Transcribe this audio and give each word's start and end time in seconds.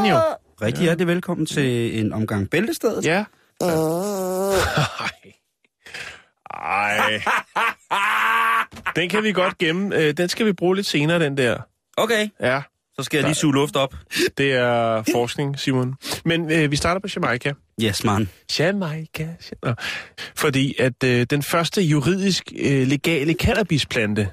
Den 0.00 0.10
jo. 0.10 0.20
Rigtig 0.62 0.82
hjertelig 0.82 1.06
velkommen 1.06 1.46
til 1.46 1.98
en 2.00 2.12
omgang 2.12 2.50
Bæltestedet. 2.50 3.04
Ja. 3.04 3.24
Ej. 6.54 7.22
Den 8.96 9.08
kan 9.08 9.22
vi 9.22 9.32
godt 9.32 9.58
gemme. 9.58 9.96
Øh, 9.96 10.12
Den 10.16 10.28
skal 10.28 10.46
vi 10.46 10.52
bruge 10.52 10.76
lidt 10.76 10.86
senere, 10.86 11.18
den 11.18 11.36
der. 11.36 11.58
Okay, 11.96 12.28
Ja, 12.40 12.62
så 12.96 13.02
skal 13.02 13.18
jeg 13.18 13.24
lige 13.26 13.34
suge 13.34 13.54
luft 13.54 13.76
op. 13.76 13.94
det 14.38 14.52
er 14.52 15.02
forskning, 15.12 15.58
Simon. 15.58 15.94
Men 16.24 16.50
øh, 16.52 16.70
vi 16.70 16.76
starter 16.76 17.00
på 17.00 17.08
Jamaica. 17.16 17.52
Yes, 17.82 18.04
man. 18.04 18.28
Jamaica. 18.58 19.28
Nå. 19.62 19.74
Fordi 20.36 20.74
at 20.78 21.04
øh, 21.04 21.26
den 21.30 21.42
første 21.42 21.82
juridisk 21.82 22.52
øh, 22.60 22.86
legale 22.86 23.32
cannabisplante 23.34 24.30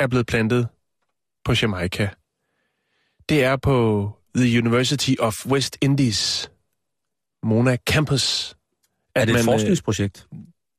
er 0.00 0.06
blevet 0.06 0.26
plantet 0.26 0.68
på 1.44 1.52
Jamaica. 1.62 2.08
Det 3.28 3.44
er 3.44 3.56
på 3.56 4.10
The 4.36 4.58
University 4.58 5.14
of 5.18 5.46
West 5.46 5.78
Indies, 5.80 6.50
Mona 7.42 7.76
Campus. 7.76 8.56
Er 9.14 9.24
det 9.24 9.28
et 9.28 9.34
man, 9.34 9.40
øh, 9.40 9.44
forskningsprojekt? 9.44 10.26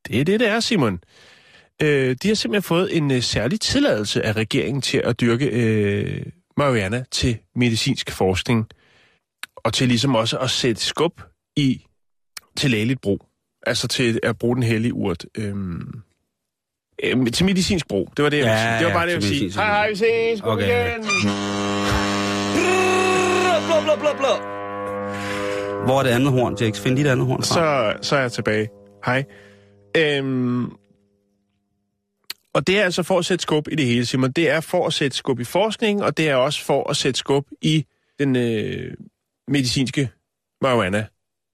Det 0.08 0.20
er 0.20 0.26
det, 0.26 0.40
det 0.40 0.48
er, 0.48 0.60
Simon. 0.60 1.00
Øh, 1.82 2.16
de 2.24 2.28
har 2.28 2.36
simpelthen 2.36 2.64
fået 2.64 2.98
en 2.98 3.12
øh, 3.12 3.22
særlig 3.22 3.62
tilladelse 3.62 4.26
af 4.26 4.34
regeringen 4.34 4.82
til 4.82 4.98
at 4.98 5.20
dyrke 5.20 5.46
øh, 5.46 6.26
marihuana 6.58 7.04
til 7.12 7.38
medicinsk 7.56 8.12
forskning, 8.12 8.68
og 9.56 9.74
til 9.74 9.88
ligesom 9.88 10.16
også 10.16 10.38
at 10.38 10.50
sætte 10.50 10.82
skub 10.82 11.22
i 11.56 11.86
til 12.58 12.72
lægeligt 12.72 13.02
brug. 13.02 13.26
Altså 13.68 13.88
til 13.88 14.20
at 14.24 14.38
bruge 14.38 14.56
den 14.56 14.64
hellige 14.64 14.94
urt. 14.94 15.26
Øhm, 15.38 16.02
øh, 17.04 17.32
til 17.32 17.46
medicinsk 17.46 17.88
brug. 17.88 18.14
Det 18.18 18.24
var 18.24 18.30
det, 18.30 18.38
jeg 18.38 18.46
Ja, 18.46 18.52
ville 18.52 18.62
sige. 18.62 18.78
Det 18.78 18.86
var 18.86 18.90
ja, 18.90 18.96
bare 18.98 19.06
det, 19.06 19.12
jeg 19.14 19.22
ville 19.22 19.38
sige. 19.38 19.54
Hej, 19.54 19.66
hej, 19.66 19.90
vi 19.90 19.96
ses. 19.96 20.42
God 20.42 20.52
Okay. 20.52 20.96
weekend. 20.96 22.89
Blå, 23.70 23.82
blå, 23.84 23.96
blå, 23.96 24.10
blå. 24.18 24.34
Hvor 25.86 26.00
er 26.00 26.04
det 26.04 26.10
andet 26.10 26.32
horn, 26.32 26.58
Jax? 26.62 26.80
Find 26.80 26.98
dit 26.98 27.08
andet 27.08 27.28
horn 27.28 27.44
fra. 27.44 27.94
så, 27.98 28.08
så 28.08 28.16
er 28.16 28.22
jeg 28.22 28.32
tilbage. 28.32 28.70
Hej. 29.06 29.24
Øhm, 29.98 30.66
og 32.54 32.68
det 32.68 32.80
er 32.80 32.84
altså 32.84 33.04
for 33.04 33.20
at 33.20 33.26
sætte 33.26 33.42
skub 33.42 33.68
i 33.72 33.76
det 33.76 33.86
hele, 33.86 34.06
Simon. 34.06 34.32
Det 34.32 34.50
er 34.50 34.62
for 34.62 34.88
at 34.88 34.94
sætte 34.94 35.18
skub 35.18 35.40
i 35.40 35.44
forskning, 35.44 36.04
og 36.04 36.18
det 36.18 36.30
er 36.30 36.36
også 36.36 36.66
for 36.66 36.90
at 36.90 36.98
sætte 36.98 37.18
skub 37.18 37.46
i 37.62 37.86
den 38.20 38.36
øh, 38.36 38.94
medicinske 39.48 40.10
marijuana, 40.62 41.06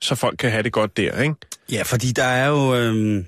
så 0.02 0.16
folk 0.16 0.38
kan 0.38 0.52
have 0.52 0.64
det 0.64 0.74
godt 0.74 0.98
der, 0.98 1.22
ikke? 1.22 1.36
Ja, 1.72 1.82
fordi 1.82 2.08
der 2.08 2.24
er 2.24 2.48
jo... 2.48 2.76
Øhm, 2.76 3.26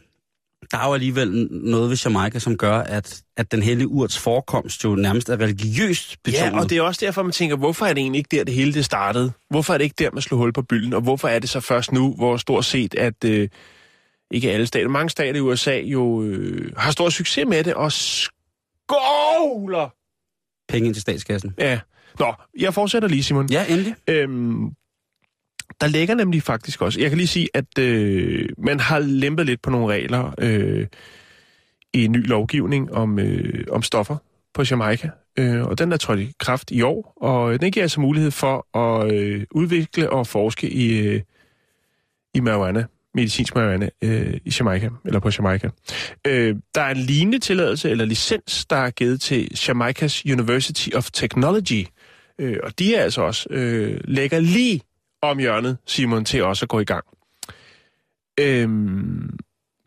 der 0.72 0.78
er 0.78 0.88
jo 0.88 0.94
alligevel 0.94 1.48
noget 1.52 1.90
ved 1.90 1.98
Jamaica, 2.06 2.40
som 2.40 2.58
gør, 2.58 2.78
at, 2.78 3.22
at 3.38 3.52
den 3.52 3.64
hellige 3.64 3.88
urts 3.88 4.18
forekomst 4.18 4.84
jo 4.84 4.96
nærmest 4.96 5.30
er 5.30 5.40
religiøst 5.40 6.24
betonet. 6.24 6.52
Ja, 6.52 6.60
og 6.60 6.70
det 6.70 6.78
er 6.78 6.82
også 6.82 7.06
derfor, 7.06 7.24
man 7.24 7.32
tænker, 7.32 7.56
hvorfor 7.56 7.86
er 7.86 7.94
det 7.94 8.02
egentlig 8.02 8.20
ikke 8.20 8.38
der, 8.38 8.44
det 8.44 8.54
hele 8.54 8.74
det 8.74 8.86
startede? 8.86 9.32
Hvorfor 9.50 9.74
er 9.74 9.78
det 9.78 9.86
ikke 9.86 9.96
der, 10.00 10.12
man 10.12 10.22
slog 10.22 10.38
hul 10.38 10.54
på 10.54 10.62
bylden? 10.62 10.94
Og 10.94 11.02
hvorfor 11.02 11.28
er 11.28 11.40
det 11.40 11.50
så 11.50 11.60
først 11.60 11.92
nu, 11.92 12.14
hvor 12.14 12.38
stort 12.38 12.66
set, 12.66 12.96
at 12.96 13.24
øh, 13.26 13.50
ikke 14.32 14.52
alle 14.52 14.68
stater, 14.68 14.90
mange 14.90 15.10
stater 15.10 15.40
i 15.40 15.42
USA 15.42 15.80
jo 15.80 16.24
øh, 16.24 16.72
har 16.78 16.92
stor 16.92 17.10
succes 17.10 17.46
med 17.48 17.64
det, 17.64 17.74
og 17.74 17.92
skovler 17.92 19.90
Penge 20.70 20.88
ind 20.88 20.96
til 20.96 21.02
statskassen. 21.02 21.54
Ja. 21.58 21.80
Nå, 22.20 22.34
jeg 22.60 22.74
fortsætter 22.74 23.10
lige, 23.10 23.24
Simon. 23.24 23.50
Ja, 23.52 23.66
endelig. 23.70 23.96
Øhm, 24.08 24.72
der 25.82 25.88
ligger 25.88 26.16
nemlig 26.16 26.44
faktisk 26.44 26.82
også... 26.82 27.00
Jeg 27.00 27.10
kan 27.10 27.18
lige 27.18 27.28
sige, 27.28 27.50
at 27.54 27.80
øh, 27.80 28.50
man 28.58 28.80
har 28.80 29.00
lempet 29.00 29.46
lidt 29.46 29.62
på 29.62 29.70
nogle 29.70 29.94
regler 29.94 30.34
øh, 30.38 30.88
i 31.94 32.06
en 32.06 32.12
ny 32.12 32.28
lovgivning 32.28 32.94
om, 32.94 33.20
øh, 33.20 33.64
om 33.72 33.84
stoffer 33.84 34.18
på 34.54 34.64
Jamaica. 34.72 35.10
Øh, 35.40 35.62
og 35.64 35.80
den 35.80 35.92
er 35.92 35.98
trådt 35.98 36.20
i 36.20 36.34
kraft 36.40 36.72
i 36.72 36.82
år, 36.82 37.14
og 37.22 37.62
den 37.62 37.72
giver 37.72 37.84
altså 37.84 38.02
mulighed 38.02 38.32
for 38.32 38.78
at 38.78 39.12
øh, 39.14 39.46
udvikle 39.52 40.10
og 40.10 40.28
forske 40.28 40.70
i, 40.70 41.08
øh, 41.08 41.22
i 42.34 42.40
marijuana, 42.40 42.86
medicinsk 43.14 43.56
marijuana 43.56 43.90
øh, 44.04 44.34
i 44.46 44.54
Jamaica, 44.60 44.90
eller 45.06 45.20
på 45.20 45.30
Jamaica. 45.38 45.70
Øh, 46.28 46.56
der 46.76 46.82
er 46.82 46.92
en 46.92 46.98
lignende 46.98 47.40
tilladelse 47.40 47.90
eller 47.90 48.06
licens, 48.06 48.66
der 48.66 48.76
er 48.76 48.90
givet 48.90 49.22
til 49.22 49.50
Jamaica's 49.54 50.32
University 50.34 50.90
of 50.96 51.10
Technology, 51.12 51.86
øh, 52.40 52.58
og 52.64 52.80
de 52.80 52.96
er 52.96 53.04
altså 53.04 53.22
også 53.22 53.48
øh, 53.50 54.00
lægger 54.04 54.40
lige 54.40 54.82
om 55.22 55.40
hjørnet, 55.40 55.78
Simon, 55.86 56.26
til 56.26 56.44
også 56.44 56.66
at 56.66 56.70
gå 56.70 56.80
i 56.80 56.86
gang. 56.86 57.06
Øh, 58.40 58.70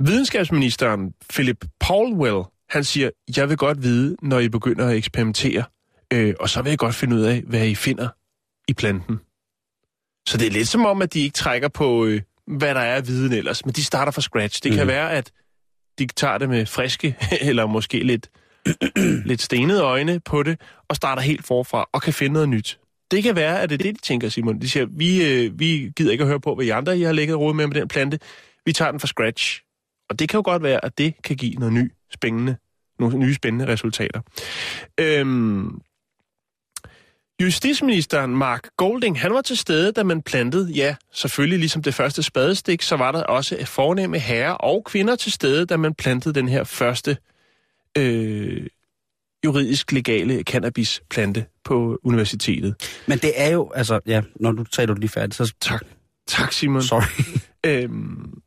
videnskabsministeren 0.07 1.15
Philip 1.31 1.65
Paulwell, 1.81 2.43
han 2.71 2.85
siger, 2.85 3.11
jeg 3.37 3.49
vil 3.49 3.57
godt 3.57 3.83
vide, 3.83 4.17
når 4.23 4.39
I 4.39 4.49
begynder 4.49 4.89
at 4.89 4.97
eksperimentere, 4.97 5.65
øh, 6.13 6.35
og 6.41 6.49
så 6.49 6.63
vil 6.63 6.71
jeg 6.71 6.79
godt 6.79 6.95
finde 6.95 7.17
ud 7.17 7.21
af, 7.23 7.43
hvad 7.47 7.67
I 7.67 7.75
finder 7.75 8.09
i 8.69 8.75
planten. 8.75 9.21
Så 10.29 10.39
det 10.39 10.47
er 10.47 10.51
lidt 10.51 10.69
som 10.69 10.87
om, 10.87 11.03
at 11.03 11.15
de 11.15 11.21
ikke 11.21 11.35
trækker 11.35 11.69
på, 11.69 12.05
øh, 12.07 12.21
hvad 12.47 12.75
der 12.75 12.81
er 12.81 12.97
af 12.97 13.07
viden 13.07 13.33
ellers, 13.33 13.65
men 13.67 13.75
de 13.75 13.85
starter 13.85 14.13
fra 14.13 14.21
scratch. 14.21 14.63
Det 14.63 14.73
mm. 14.73 14.77
kan 14.77 14.85
Mhm. 14.87 14.93
være, 14.93 15.13
at 15.13 15.33
de 15.99 16.07
tager 16.07 16.39
det 16.39 16.49
med 16.49 16.67
friske, 16.67 17.17
eller 17.49 17.67
måske 17.67 17.99
lidt, 18.03 18.31
lidt 19.27 19.43
stenede 19.43 19.83
øjne 19.83 20.21
på 20.21 20.43
det, 20.43 20.61
og 20.89 20.97
starter 20.97 21.23
helt 21.23 21.47
forfra, 21.47 21.89
og 21.93 22.03
kan 22.03 22.13
finde 22.13 22.33
noget 22.33 22.49
nyt. 22.49 22.79
Det 23.11 23.23
kan 23.23 23.37
være, 23.37 23.61
at 23.63 23.71
det 23.71 23.75
er 23.75 23.83
det, 23.83 23.95
de 23.95 24.01
tænker, 24.01 24.29
Simon. 24.29 24.61
De 24.61 24.71
siger, 24.71 24.87
vi, 24.91 25.27
øh, 25.27 25.59
vi 25.59 25.93
gider 25.97 26.13
ikke 26.13 26.23
at 26.23 26.29
høre 26.29 26.41
på, 26.41 26.55
hvad 26.55 26.67
I 26.67 26.69
andre 26.69 26.99
I 26.99 27.03
har 27.03 27.13
lægget 27.13 27.39
råd 27.39 27.55
med 27.55 27.67
med 27.67 27.75
den 27.75 27.89
plante. 27.89 28.19
Vi 28.67 28.73
tager 28.73 28.91
den 28.91 29.01
fra 29.01 29.07
scratch. 29.07 29.63
Og 30.11 30.19
det 30.19 30.29
kan 30.29 30.39
jo 30.39 30.43
godt 30.45 30.63
være, 30.63 30.85
at 30.85 30.99
det 30.99 31.15
kan 31.25 31.37
give 31.37 31.55
noget 31.55 31.73
ny, 31.73 31.93
spændende, 32.15 32.57
nogle 32.99 33.19
nye 33.19 33.35
spændende 33.35 33.67
resultater. 33.67 34.21
Øhm, 35.01 35.81
Justitsministeren 37.43 38.37
Mark 38.37 38.69
Golding, 38.77 39.21
han 39.21 39.35
var 39.35 39.41
til 39.41 39.57
stede, 39.57 39.93
da 39.93 40.03
man 40.03 40.23
plantede, 40.23 40.73
ja, 40.73 40.97
selvfølgelig 41.13 41.59
ligesom 41.59 41.83
det 41.83 41.95
første 41.95 42.23
spadestik, 42.23 42.83
så 42.83 42.97
var 42.97 43.13
der 43.13 43.23
også 43.23 43.67
fornemme 43.67 44.19
herrer 44.19 44.53
og 44.53 44.85
kvinder 44.85 45.17
til 45.17 45.33
stede, 45.33 45.67
da 45.67 45.77
man 45.77 45.95
plantede 45.95 46.35
den 46.35 46.49
her 46.49 46.65
første 46.65 47.17
øh, 47.99 48.67
juridisk 49.45 49.93
legale 49.93 50.43
cannabisplante 50.43 51.47
på 51.65 51.99
universitetet. 52.03 53.01
Men 53.07 53.19
det 53.19 53.33
er 53.37 53.51
jo, 53.51 53.71
altså, 53.75 54.01
ja, 54.07 54.23
når 54.37 54.53
du 54.53 54.65
taler 54.65 54.95
lige 54.95 55.09
færdigt, 55.09 55.35
så... 55.35 55.55
Tak. 55.61 55.85
Tak, 56.27 56.53
Simon. 56.53 56.83
Sorry. 56.83 57.41
Øhm, 57.67 58.41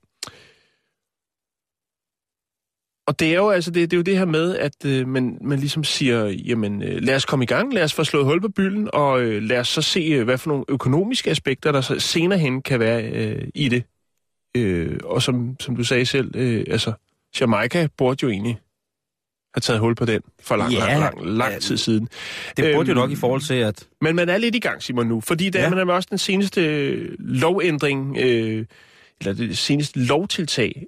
og 3.08 3.20
det 3.20 3.31
er 3.31 3.36
jo 3.36 3.50
altså 3.50 3.72
det, 3.72 3.92
det 3.92 3.98
er 3.98 4.00
jo 4.00 4.04
det 4.04 4.18
her 4.18 4.26
med, 4.26 4.58
at 4.58 4.86
øh, 4.86 5.08
man, 5.08 5.38
man 5.42 5.59
ligesom 5.59 5.84
siger, 5.84 6.26
jamen 6.26 6.84
øh, 6.84 7.02
lad 7.02 7.16
os 7.16 7.25
komme 7.25 7.44
i 7.44 7.46
gang, 7.46 7.74
lad 7.74 7.84
os 7.84 7.94
få 7.94 8.04
slået 8.04 8.25
hul 8.25 8.42
på 8.42 8.50
bylden, 8.50 8.90
og 8.94 9.22
øh, 9.22 9.44
lad 9.44 9.60
os 9.60 9.68
så 9.68 9.81
se, 9.81 10.00
øh, 10.00 10.24
hvad 10.24 10.38
for 10.38 10.50
nogle 10.50 10.66
økonomiske 10.70 11.30
aspekter, 11.30 11.72
der 11.72 11.81
så 11.81 12.00
senere 12.00 12.40
hen 12.40 12.62
kan 12.62 12.80
være 12.80 13.04
øh, 13.04 13.48
i 13.56 13.70
det. 13.70 13.84
Øh, 14.58 15.00
og 15.04 15.22
som, 15.22 15.56
som 15.60 15.75
du 15.75 15.84
sagde 15.84 16.06
selv, 16.06 16.36
øh, 16.36 16.66
altså 16.68 16.94
Jamaica 17.40 17.88
burde 17.98 18.24
jo 18.24 18.30
egentlig 18.30 18.60
have 19.56 19.62
taget 19.62 19.80
hul 19.80 19.96
på 19.96 20.06
den 20.06 20.22
for 20.44 20.56
lang, 20.56 20.72
Ja, 20.74 20.80
lang, 20.80 21.00
lang, 21.00 21.38
lang 21.38 21.54
ja. 21.54 21.60
tid 21.60 21.78
siden. 21.78 22.08
Det 22.58 22.76
burde 22.76 22.88
jo 22.88 22.94
Øhm, 22.94 23.02
nok 23.02 23.12
i 23.12 23.16
forhold 23.16 23.42
til, 23.42 23.54
at... 23.54 23.88
Men 24.02 24.16
man 24.16 24.30
er 24.30 24.38
lidt 24.38 24.56
i 24.56 24.60
gang, 24.60 24.84
Simon, 24.84 25.08
nu, 25.08 25.22
fordi 25.22 25.50
der 25.50 25.62
Ja. 25.62 25.70
man 25.70 25.90
er 25.90 25.94
også 25.94 26.08
den 26.10 26.18
seneste 26.18 26.62
lovændring, 27.20 28.18
øh, 28.20 28.66
eller 29.22 29.34
det 29.34 29.58
seneste 29.58 30.00
lovtiltag, 30.00 30.86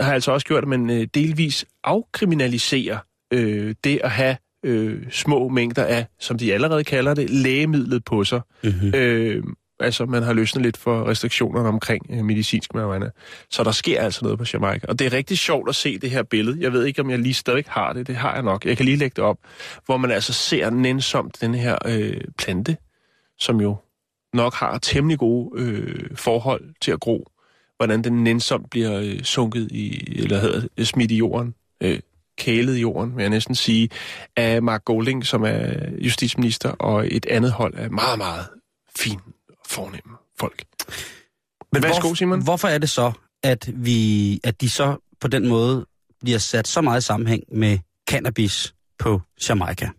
har 0.00 0.12
altså 0.14 0.32
også 0.32 0.46
gjort, 0.46 0.62
at 0.62 0.68
man 0.68 0.90
øh, 0.90 1.06
delvis 1.14 1.64
afkriminaliserer 1.84 2.98
øh, 3.32 3.74
det 3.84 4.00
at 4.04 4.10
have 4.10 4.36
øh, 4.64 5.02
små 5.10 5.48
mængder 5.48 5.84
af, 5.84 6.06
som 6.20 6.38
de 6.38 6.54
allerede 6.54 6.84
kalder 6.84 7.14
det, 7.14 7.30
lægemidlet 7.30 8.04
på 8.04 8.24
sig. 8.24 8.40
Mm-hmm. 8.64 8.94
Øh, 8.94 9.42
altså, 9.80 10.06
man 10.06 10.22
har 10.22 10.32
løsnet 10.32 10.62
lidt 10.62 10.76
for 10.76 11.08
restriktionerne 11.08 11.68
omkring 11.68 12.06
øh, 12.10 12.24
medicinsk 12.24 12.74
marijuana. 12.74 13.10
Så 13.50 13.64
der 13.64 13.72
sker 13.72 14.00
altså 14.02 14.24
noget 14.24 14.38
på 14.38 14.44
Jamaica. 14.52 14.86
Og 14.88 14.98
det 14.98 15.06
er 15.06 15.12
rigtig 15.12 15.38
sjovt 15.38 15.68
at 15.68 15.74
se 15.74 15.98
det 15.98 16.10
her 16.10 16.22
billede. 16.22 16.56
Jeg 16.60 16.72
ved 16.72 16.84
ikke, 16.84 17.02
om 17.02 17.10
jeg 17.10 17.18
lige 17.18 17.34
stadig 17.34 17.64
har 17.68 17.92
det. 17.92 18.06
Det 18.06 18.16
har 18.16 18.34
jeg 18.34 18.42
nok. 18.42 18.64
Jeg 18.64 18.76
kan 18.76 18.86
lige 18.86 18.96
lægge 18.96 19.14
det 19.16 19.24
op. 19.24 19.38
Hvor 19.86 19.96
man 19.96 20.10
altså 20.10 20.32
ser 20.32 20.70
nænsomt 20.70 21.40
den 21.40 21.54
her 21.54 21.78
øh, 21.86 22.20
plante, 22.38 22.76
som 23.38 23.60
jo 23.60 23.76
nok 24.34 24.54
har 24.54 24.78
temmelig 24.78 25.18
gode 25.18 25.62
øh, 25.62 26.10
forhold 26.14 26.74
til 26.80 26.90
at 26.90 27.00
gro. 27.00 27.26
hvordan 27.76 28.04
den 28.04 28.24
nænsomt 28.24 28.70
bliver 28.70 29.00
øh, 29.00 29.22
sunket 29.22 29.68
i, 29.70 30.14
eller 30.22 30.38
hedder 30.38 30.84
smidt 30.84 31.10
i 31.10 31.16
jorden, 31.16 31.54
øh, 31.80 32.00
kælet 32.38 32.76
i 32.76 32.80
jorden, 32.80 33.16
vil 33.16 33.22
jeg 33.22 33.30
næsten 33.30 33.54
sige, 33.54 33.90
af 34.36 34.62
Mark 34.62 34.84
Golding, 34.84 35.26
som 35.26 35.42
er 35.42 35.90
justitsminister, 35.98 36.70
og 36.70 37.06
et 37.10 37.26
andet 37.26 37.52
hold 37.52 37.74
af 37.74 37.90
meget, 37.90 38.18
meget 38.18 38.46
fin 38.98 39.18
fornemme 39.68 40.16
folk. 40.40 40.64
Men 41.72 41.82
Værsgo, 41.82 42.14
Simon. 42.14 42.42
Hvorfor 42.42 42.68
er 42.68 42.78
det 42.78 42.90
så, 42.90 43.12
at, 43.42 43.70
vi, 43.74 44.40
at 44.44 44.60
de 44.60 44.70
så 44.70 44.96
på 45.20 45.28
den 45.28 45.48
måde 45.48 45.86
bliver 46.20 46.38
sat 46.38 46.68
så 46.68 46.80
meget 46.80 47.00
i 47.00 47.04
sammenhæng 47.04 47.42
med 47.52 47.78
cannabis 48.10 48.74
på 48.98 49.20
Jamaica? 49.48 49.90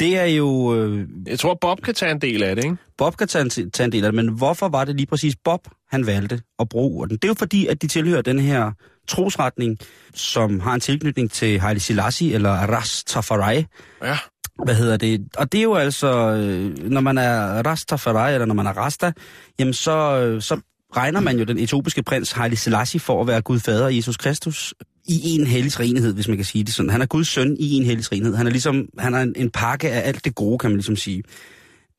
Det 0.00 0.18
er 0.18 0.24
jo... 0.24 0.74
Øh, 0.76 1.08
Jeg 1.26 1.38
tror, 1.38 1.58
Bob 1.60 1.80
kan 1.82 1.94
tage 1.94 2.12
en 2.12 2.20
del 2.20 2.42
af 2.42 2.56
det, 2.56 2.64
ikke? 2.64 2.76
Bob 2.98 3.16
kan 3.16 3.28
tage 3.28 3.42
en, 3.42 3.70
tage 3.70 3.84
en 3.84 3.92
del 3.92 4.04
af 4.04 4.12
det, 4.12 4.24
men 4.24 4.34
hvorfor 4.34 4.68
var 4.68 4.84
det 4.84 4.96
lige 4.96 5.06
præcis 5.06 5.36
Bob, 5.44 5.68
han 5.90 6.06
valgte 6.06 6.42
at 6.58 6.68
bruge 6.68 6.90
urten? 6.90 7.16
Det 7.16 7.24
er 7.24 7.28
jo 7.28 7.34
fordi, 7.34 7.66
at 7.66 7.82
de 7.82 7.88
tilhører 7.88 8.22
den 8.22 8.38
her 8.38 8.72
trosretning, 9.08 9.78
som 10.14 10.60
har 10.60 10.74
en 10.74 10.80
tilknytning 10.80 11.30
til 11.30 11.60
Haile 11.60 11.80
Selassie 11.80 12.34
eller 12.34 12.50
Rastafari. 12.50 13.64
Ja. 14.02 14.18
Hvad 14.64 14.74
hedder 14.74 14.96
det? 14.96 15.28
Og 15.36 15.52
det 15.52 15.58
er 15.58 15.62
jo 15.62 15.74
altså, 15.74 16.08
øh, 16.08 16.90
når 16.90 17.00
man 17.00 17.18
er 17.18 17.66
Rastafari, 17.66 18.32
eller 18.34 18.46
når 18.46 18.54
man 18.54 18.66
er 18.66 18.72
Rasta, 18.72 19.12
jamen 19.58 19.74
så, 19.74 20.20
øh, 20.20 20.42
så 20.42 20.60
regner 20.96 21.20
man 21.20 21.38
jo 21.38 21.44
den 21.44 21.58
etiopiske 21.58 22.02
prins 22.02 22.32
Haile 22.32 22.56
Selassie 22.56 23.00
for 23.00 23.20
at 23.20 23.26
være 23.26 23.40
Gud 23.40 23.60
fader 23.60 23.88
Jesus 23.88 24.16
Kristus 24.16 24.74
i 25.08 25.38
en 25.38 25.46
hellig 25.46 25.80
renhed, 25.80 26.14
hvis 26.14 26.28
man 26.28 26.36
kan 26.36 26.44
sige 26.44 26.64
det 26.64 26.74
sådan. 26.74 26.90
Han 26.90 27.02
er 27.02 27.06
Guds 27.06 27.28
søn 27.28 27.56
i 27.60 27.72
en 27.74 27.84
hellig 27.84 28.12
renhed. 28.12 28.36
Han 28.36 28.46
er 28.46 28.50
ligesom, 28.50 28.88
han 28.98 29.14
er 29.14 29.20
en, 29.20 29.32
en 29.36 29.50
pakke 29.50 29.90
af 29.90 30.08
alt 30.08 30.24
det 30.24 30.34
gode, 30.34 30.58
kan 30.58 30.70
man 30.70 30.76
ligesom 30.76 30.96
sige. 30.96 31.22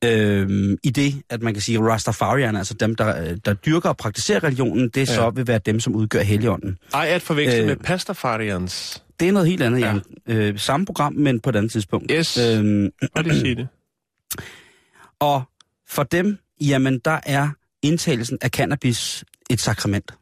Øhm, 0.04 0.76
I 0.82 0.90
det, 0.90 1.14
at 1.30 1.42
man 1.42 1.52
kan 1.54 1.62
sige, 1.62 1.80
Rastafarian, 1.80 2.56
altså 2.56 2.74
dem, 2.74 2.94
der, 2.94 3.34
der 3.44 3.54
dyrker 3.54 3.88
og 3.88 3.96
praktiserer 3.96 4.44
religionen, 4.44 4.88
det 4.88 5.08
ja. 5.08 5.14
så 5.14 5.30
vil 5.30 5.46
være 5.46 5.60
dem, 5.66 5.80
som 5.80 5.94
udgør 5.94 6.22
helligånden. 6.22 6.78
Ej, 6.94 7.06
at 7.08 7.22
forveksle 7.22 7.60
Øh, 7.60 7.66
med 7.66 7.76
Pastafarians. 7.76 9.02
Det 9.20 9.28
er 9.28 9.32
noget 9.32 9.48
helt 9.48 9.62
andet, 9.62 9.80
Ja. 9.80 9.86
ja. 9.86 10.00
Jan. 10.28 10.36
Øh, 10.52 10.58
samme 10.58 10.86
program, 10.86 11.12
men 11.12 11.40
på 11.40 11.50
et 11.50 11.56
andet 11.56 11.72
tidspunkt. 11.72 12.12
Yes. 12.14 12.38
Øhm, 12.38 12.90
Hvad 13.12 13.24
det 13.24 13.40
sige 13.40 13.54
det? 13.54 13.68
og 15.20 15.42
for 15.88 16.02
dem, 16.02 16.38
jamen, 16.60 16.98
der 16.98 17.20
er 17.26 17.48
indtagelsen 17.82 18.38
af 18.40 18.50
cannabis 18.50 19.24
et 19.50 19.60
sakrament. 19.60 20.14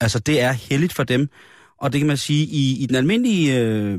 Altså, 0.00 0.18
det 0.18 0.40
er 0.40 0.52
helligt 0.52 0.92
for 0.94 1.04
dem. 1.04 1.28
Og 1.78 1.92
det 1.92 2.00
kan 2.00 2.08
man 2.08 2.16
sige, 2.16 2.44
i, 2.44 2.82
i 2.82 2.86
den 2.86 2.96
almindelige, 2.96 3.60
øh, 3.60 3.98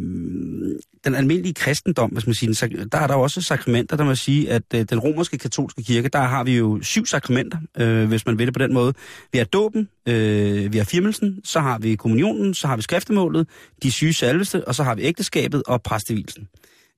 den 1.06 1.16
almindelige 1.16 1.54
kristendom, 1.54 2.10
hvis 2.10 2.28
man 2.28 2.34
siger, 2.34 2.86
der 2.92 2.98
er 2.98 3.08
der 3.08 3.14
jo 3.14 3.22
også 3.22 3.42
sakramenter, 3.42 3.98
der 3.98 4.04
man 4.04 4.16
sige, 4.16 4.52
at 4.52 4.64
øh, 4.76 4.86
den 4.90 5.00
romerske 5.00 5.38
katolske 5.38 5.84
kirke, 5.84 6.10
der 6.10 6.20
har 6.20 6.44
vi 6.44 6.58
jo 6.58 6.80
syv 6.82 7.06
sakramenter, 7.06 7.58
øh, 7.78 8.08
hvis 8.08 8.26
man 8.26 8.38
vil 8.38 8.48
det 8.48 8.54
på 8.54 8.60
den 8.60 8.74
måde. 8.74 8.94
Vi 9.32 9.38
har 9.38 9.46
dåben, 9.46 9.90
øh, 10.08 10.74
vi 10.74 10.78
har 10.78 10.86
firmelsen, 10.86 11.42
så 11.44 11.60
har 11.60 11.80
vi 11.80 11.96
kommunionen, 11.96 12.54
så 12.54 12.68
har 12.68 12.76
vi 12.76 12.82
skriftemålet, 12.82 13.48
de 13.84 13.92
syge 13.92 14.14
salveste, 14.14 14.68
og 14.68 14.76
så 14.76 14.84
har 14.84 14.96
vi 14.96 15.02
ægteskabet 15.02 15.64
og 15.68 15.82
præstevilsen. 15.82 16.48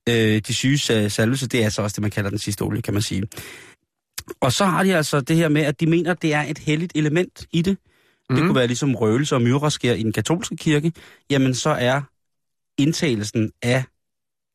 Øh, 0.08 0.40
de 0.46 0.54
syge 0.54 0.78
salveste, 1.08 1.46
det 1.46 1.64
er 1.64 1.68
så 1.68 1.82
også 1.82 1.94
det, 1.94 2.02
man 2.02 2.10
kalder 2.10 2.30
den 2.30 2.38
sidste 2.38 2.62
olie, 2.62 2.82
kan 2.82 2.94
man 2.94 3.02
sige. 3.02 3.22
Og 4.40 4.52
så 4.52 4.64
har 4.64 4.82
de 4.82 4.96
altså 4.96 5.20
det 5.20 5.36
her 5.36 5.48
med, 5.48 5.62
at 5.62 5.80
de 5.80 5.86
mener, 5.86 6.10
at 6.10 6.22
det 6.22 6.34
er 6.34 6.42
et 6.42 6.58
helligt 6.58 6.92
element 6.94 7.46
i 7.52 7.62
det. 7.62 7.76
Det 8.30 8.38
Mhm. 8.38 8.46
kunne 8.46 8.54
være 8.54 8.66
ligesom 8.66 8.94
røgelse 8.94 9.34
og 9.34 9.42
myresker 9.42 9.92
i 9.94 10.02
den 10.02 10.12
katolske 10.12 10.56
kirke. 10.56 10.92
Jamen, 11.30 11.54
så 11.54 11.70
er 11.70 12.00
indtagelsen 12.78 13.52
af 13.62 13.84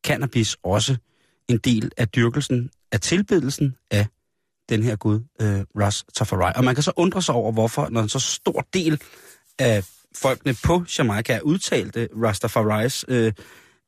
cannabis 0.07 0.57
også 0.63 0.97
en 1.47 1.57
del 1.57 1.91
af 1.97 2.07
dyrkelsen, 2.07 2.69
af 2.91 2.99
tilbedelsen 3.01 3.75
af 3.91 4.07
den 4.69 4.83
her 4.83 4.95
gud, 4.95 5.19
øh, 5.41 5.61
Ras 5.79 6.05
Tafari. 6.15 6.53
Og 6.55 6.63
man 6.63 6.75
kan 6.75 6.83
så 6.83 6.91
undre 6.95 7.21
sig 7.21 7.35
over, 7.35 7.51
hvorfor, 7.51 7.89
når 7.89 8.01
en 8.01 8.09
så 8.09 8.19
stor 8.19 8.67
del 8.73 9.01
af 9.59 9.83
folkene 10.15 10.55
på 10.63 10.83
Jamaica 10.97 11.33
er 11.33 11.41
udtalte 11.41 12.07
Rastafaris, 12.23 13.05
øh, 13.07 13.33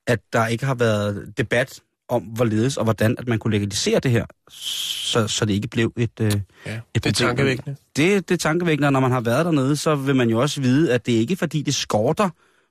at 0.08 0.20
der 0.34 0.48
ikke 0.48 0.66
har 0.66 0.76
været 0.76 1.34
debat 1.38 1.82
om, 2.10 2.22
hvorledes 2.24 2.78
og 2.78 2.84
hvordan, 2.84 3.16
at 3.20 3.28
man 3.28 3.40
kunne 3.40 3.52
legalisere 3.52 4.00
det 4.00 4.12
her, 4.12 4.26
så, 4.50 5.28
så 5.28 5.46
det 5.46 5.54
ikke 5.54 5.68
blev 5.68 5.94
et, 5.98 6.10
øh, 6.22 6.32
Ja, 6.32 6.32
et 6.36 6.42
det 6.66 6.76
er 6.76 6.80
problem. 6.96 7.14
tankevækkende. 7.14 7.76
Det, 7.96 8.30
det 8.30 8.34
er 8.36 8.38
tankevækkende, 8.38 8.88
og 8.88 8.94
når 8.94 9.00
man 9.00 9.12
har 9.12 9.22
været 9.22 9.46
dernede, 9.46 9.76
så 9.76 9.96
vil 9.96 10.16
man 10.16 10.30
jo 10.30 10.40
også 10.42 10.62
vide, 10.62 10.94
at 10.94 11.06
det 11.06 11.12
ikke 11.12 11.32
er 11.32 11.36
fordi, 11.38 11.62
det 11.62 11.76
skorter 11.76 12.30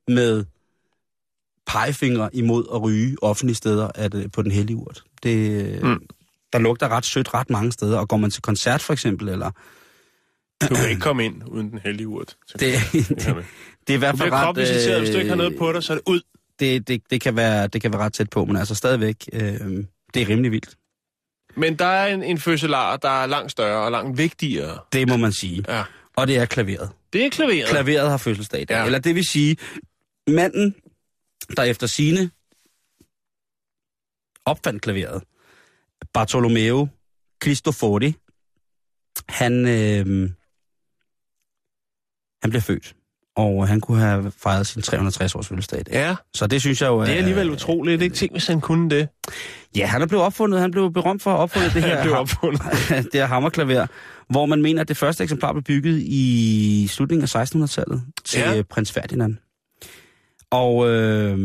med 0.09 0.45
pegefingre 1.67 2.37
imod 2.37 2.65
at 2.75 2.83
ryge 2.83 3.17
offentlige 3.23 3.55
steder 3.57 3.89
at, 3.95 4.15
øh, 4.15 4.31
på 4.33 4.43
den 4.43 4.51
hellige 4.51 4.77
urt. 4.77 5.03
Det, 5.23 5.83
Mm. 5.83 5.89
mm. 5.89 6.03
Der 6.53 6.59
lugter 6.59 6.89
ret 6.89 7.05
sødt 7.05 7.35
ret 7.35 7.51
mange 7.51 7.73
steder, 7.73 7.99
og 7.99 8.09
går 8.09 8.17
man 8.17 8.31
til 8.31 8.43
koncert 8.43 8.83
for 8.83 8.93
eksempel, 8.93 9.29
eller 9.29 9.51
Du 10.69 10.75
kan 10.75 10.89
ikke 10.89 11.01
komme 11.01 11.25
ind 11.25 11.43
uden 11.47 11.71
den 11.71 11.79
hellige 11.85 12.09
urt. 12.09 12.37
det, 12.53 12.61
det, 12.61 13.09
Det, 13.09 13.19
det 13.87 13.93
er 13.93 13.95
i 13.95 13.97
hvert 13.97 14.13
du 14.13 14.19
fald 14.19 14.29
bliver 14.31 14.33
ret... 14.41 14.45
kropvisiteret, 14.45 15.01
hvis 15.01 15.11
du 15.11 15.17
ikke 15.19 15.29
har 15.29 15.37
noget 15.37 15.53
øh, 15.53 15.59
på 15.59 15.73
dig, 15.73 15.83
så 15.83 15.93
er 15.93 15.97
det 15.97 16.03
ud. 16.07 16.21
Det, 16.61 16.89
det, 16.89 17.03
det, 17.11 17.21
kan 17.21 17.37
være, 17.37 17.67
det 17.67 17.83
kan 17.83 17.93
være 17.93 18.01
ret 18.01 18.13
tæt 18.13 18.31
på, 18.31 18.45
men 18.45 18.57
altså 18.57 18.75
stadigvæk, 18.75 19.29
øh, 19.33 19.85
det 20.15 20.23
er 20.23 20.29
rimelig 20.29 20.53
vildt. 20.53 20.77
Men 21.57 21.77
der 21.77 21.85
er 21.85 22.15
en, 22.15 22.23
en 22.23 22.39
fødselar, 22.39 22.97
der 22.97 23.23
er 23.23 23.27
langt 23.27 23.53
større 23.53 23.85
og 23.85 23.91
langt 23.91 24.19
vigtigere. 24.19 24.79
Det 24.93 25.09
må 25.09 25.17
man 25.17 25.33
sige. 25.33 25.65
Ja. 25.69 25.85
Og 26.17 26.27
det 26.27 26.37
er 26.37 26.47
klaveret. 26.47 26.91
Det 27.13 27.25
er 27.25 27.31
klaveret. 27.31 27.69
Klaveret 27.69 28.11
har 28.11 28.17
fødselsdag. 28.17 28.67
Ja. 28.71 28.85
Eller 28.85 28.99
det 28.99 29.15
vil 29.15 29.25
sige, 29.25 29.57
manden, 30.27 30.75
der 31.57 31.63
efter 31.63 31.87
sine 31.87 32.31
opfandt 34.45 34.83
klaveret, 34.83 35.23
Bartolomeo 36.13 36.89
Cristofori, 37.43 38.15
han, 39.29 39.67
øh, 39.67 40.31
han 42.43 42.51
blev 42.51 42.63
født. 42.63 42.95
Og 43.39 43.69
han 43.69 43.81
kunne 43.81 44.01
have 44.01 44.33
fejret 44.43 44.67
sin 44.67 44.83
360 44.83 45.35
års 45.35 45.49
fødselsdag 45.49 45.81
i 45.81 45.83
dag. 45.83 45.93
Ja, 45.95 46.17
Så 46.35 46.47
det 46.47 46.61
synes 46.61 46.83
jeg 46.83 46.89
jo 46.89 47.01
det 47.03 47.11
er 47.11 47.15
alligevel 47.15 47.51
utroligt. 47.51 47.99
Det 48.01 48.05
er 48.05 48.07
ikke 48.07 48.17
ting, 48.17 48.33
hvis 48.33 48.47
han 48.47 48.61
kunne 48.61 48.91
det. 48.91 49.09
Ja, 49.77 49.87
han 49.87 50.03
er 50.03 50.07
blevet 50.07 50.25
opfundet. 50.25 50.61
Han 50.61 50.71
blev 50.71 50.93
berømt 50.93 51.23
for 51.23 51.31
at 51.31 51.37
have 51.37 51.43
opfundet 51.43 51.75
det 51.75 51.83
her, 51.85 51.95
Han 51.97 52.05
blev 52.05 52.15
opfundet. 52.15 52.63
det 53.13 53.15
her 53.15 53.27
hammerklaver, 53.27 53.87
hvor 54.31 54.47
man 54.47 54.63
mener, 54.63 54.81
at 54.81 54.89
det 54.89 54.97
første 54.97 55.25
eksemplar 55.25 55.53
blev 55.53 55.63
bygget 55.63 55.99
i 56.07 56.87
slutningen 56.91 57.29
af 57.35 57.45
1600-tallet 57.45 58.03
til 58.25 58.41
Ja. 58.41 58.63
prins 58.63 58.93
Ferdinand. 58.93 59.37
Og, 60.51 60.89
øh, 60.89 61.39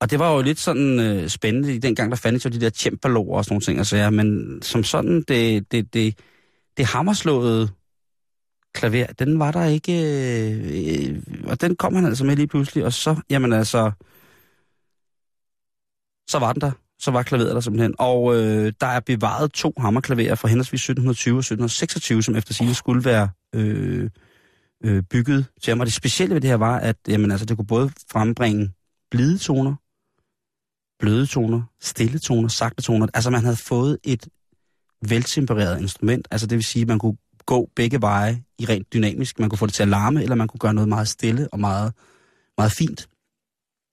og 0.00 0.10
det 0.10 0.18
var 0.18 0.34
jo 0.34 0.42
lidt 0.42 0.58
sådan 0.60 1.00
øh, 1.00 1.28
spændende 1.28 1.74
i 1.74 1.78
den 1.78 1.94
gang, 1.94 2.10
der 2.10 2.16
fandtes 2.16 2.44
jo 2.44 2.50
de 2.50 2.60
der 2.60 2.70
tjempaloger 2.70 3.36
og 3.36 3.44
sådan 3.44 3.52
nogle 3.54 3.62
ting. 3.64 3.78
Altså, 3.78 3.96
ja, 3.96 4.10
men 4.10 4.58
som 4.62 4.84
sådan, 4.84 5.22
det, 5.28 5.72
det, 5.72 5.94
det, 5.94 6.18
det 6.76 6.84
hammerslåede 6.86 7.68
klaver, 8.74 9.06
den 9.06 9.38
var 9.38 9.52
der 9.52 9.64
ikke... 9.64 9.92
Øh, 11.08 11.22
og 11.46 11.60
den 11.60 11.76
kom 11.76 11.94
han 11.94 12.06
altså 12.06 12.24
med 12.24 12.36
lige 12.36 12.46
pludselig, 12.46 12.84
og 12.84 12.92
så, 12.92 13.20
jamen 13.30 13.52
altså 13.52 13.92
så 16.28 16.38
var 16.38 16.52
den 16.52 16.60
der. 16.60 16.70
Så 16.98 17.10
var 17.10 17.22
klaveret 17.22 17.54
der 17.54 17.60
simpelthen. 17.60 17.94
Og 17.98 18.34
øh, 18.34 18.72
der 18.80 18.86
er 18.86 19.00
bevaret 19.00 19.52
to 19.52 19.72
hammerklaverer 19.78 20.34
fra 20.34 20.48
henholdsvis 20.48 20.80
1720 20.80 21.34
og 21.34 21.38
1726, 21.38 22.22
som 22.22 22.36
efter 22.36 22.54
sigende 22.54 22.74
skulle 22.74 23.04
være 23.04 23.28
øh, 23.54 24.10
øh, 24.84 25.02
bygget 25.02 25.46
til 25.62 25.70
ham. 25.70 25.80
Og 25.80 25.86
det 25.86 25.94
specielle 25.94 26.34
ved 26.34 26.40
det 26.40 26.50
her 26.50 26.56
var, 26.56 26.78
at 26.78 26.96
jamen, 27.08 27.30
altså, 27.30 27.46
det 27.46 27.56
kunne 27.56 27.66
både 27.66 27.90
frembringe 28.10 28.70
blide 29.10 29.38
toner, 29.38 29.74
bløde 30.98 31.26
toner, 31.26 31.62
stille 31.80 32.18
toner, 32.18 32.48
sagte 32.48 32.82
toner. 32.82 33.06
Altså 33.14 33.30
man 33.30 33.44
havde 33.44 33.56
fået 33.56 33.98
et 34.04 34.28
veltempereret 35.08 35.80
instrument. 35.80 36.28
Altså 36.30 36.46
det 36.46 36.56
vil 36.56 36.64
sige, 36.64 36.82
at 36.82 36.88
man 36.88 36.98
kunne 36.98 37.16
gå 37.46 37.70
begge 37.76 38.00
veje 38.00 38.42
i 38.58 38.64
rent 38.66 38.92
dynamisk. 38.92 39.38
Man 39.38 39.48
kunne 39.48 39.58
få 39.58 39.66
det 39.66 39.74
til 39.74 39.82
at 39.82 39.88
larme, 39.88 40.22
eller 40.22 40.34
man 40.34 40.48
kunne 40.48 40.58
gøre 40.58 40.74
noget 40.74 40.88
meget 40.88 41.08
stille 41.08 41.48
og 41.52 41.60
meget, 41.60 41.92
meget 42.58 42.72
fint. 42.72 43.08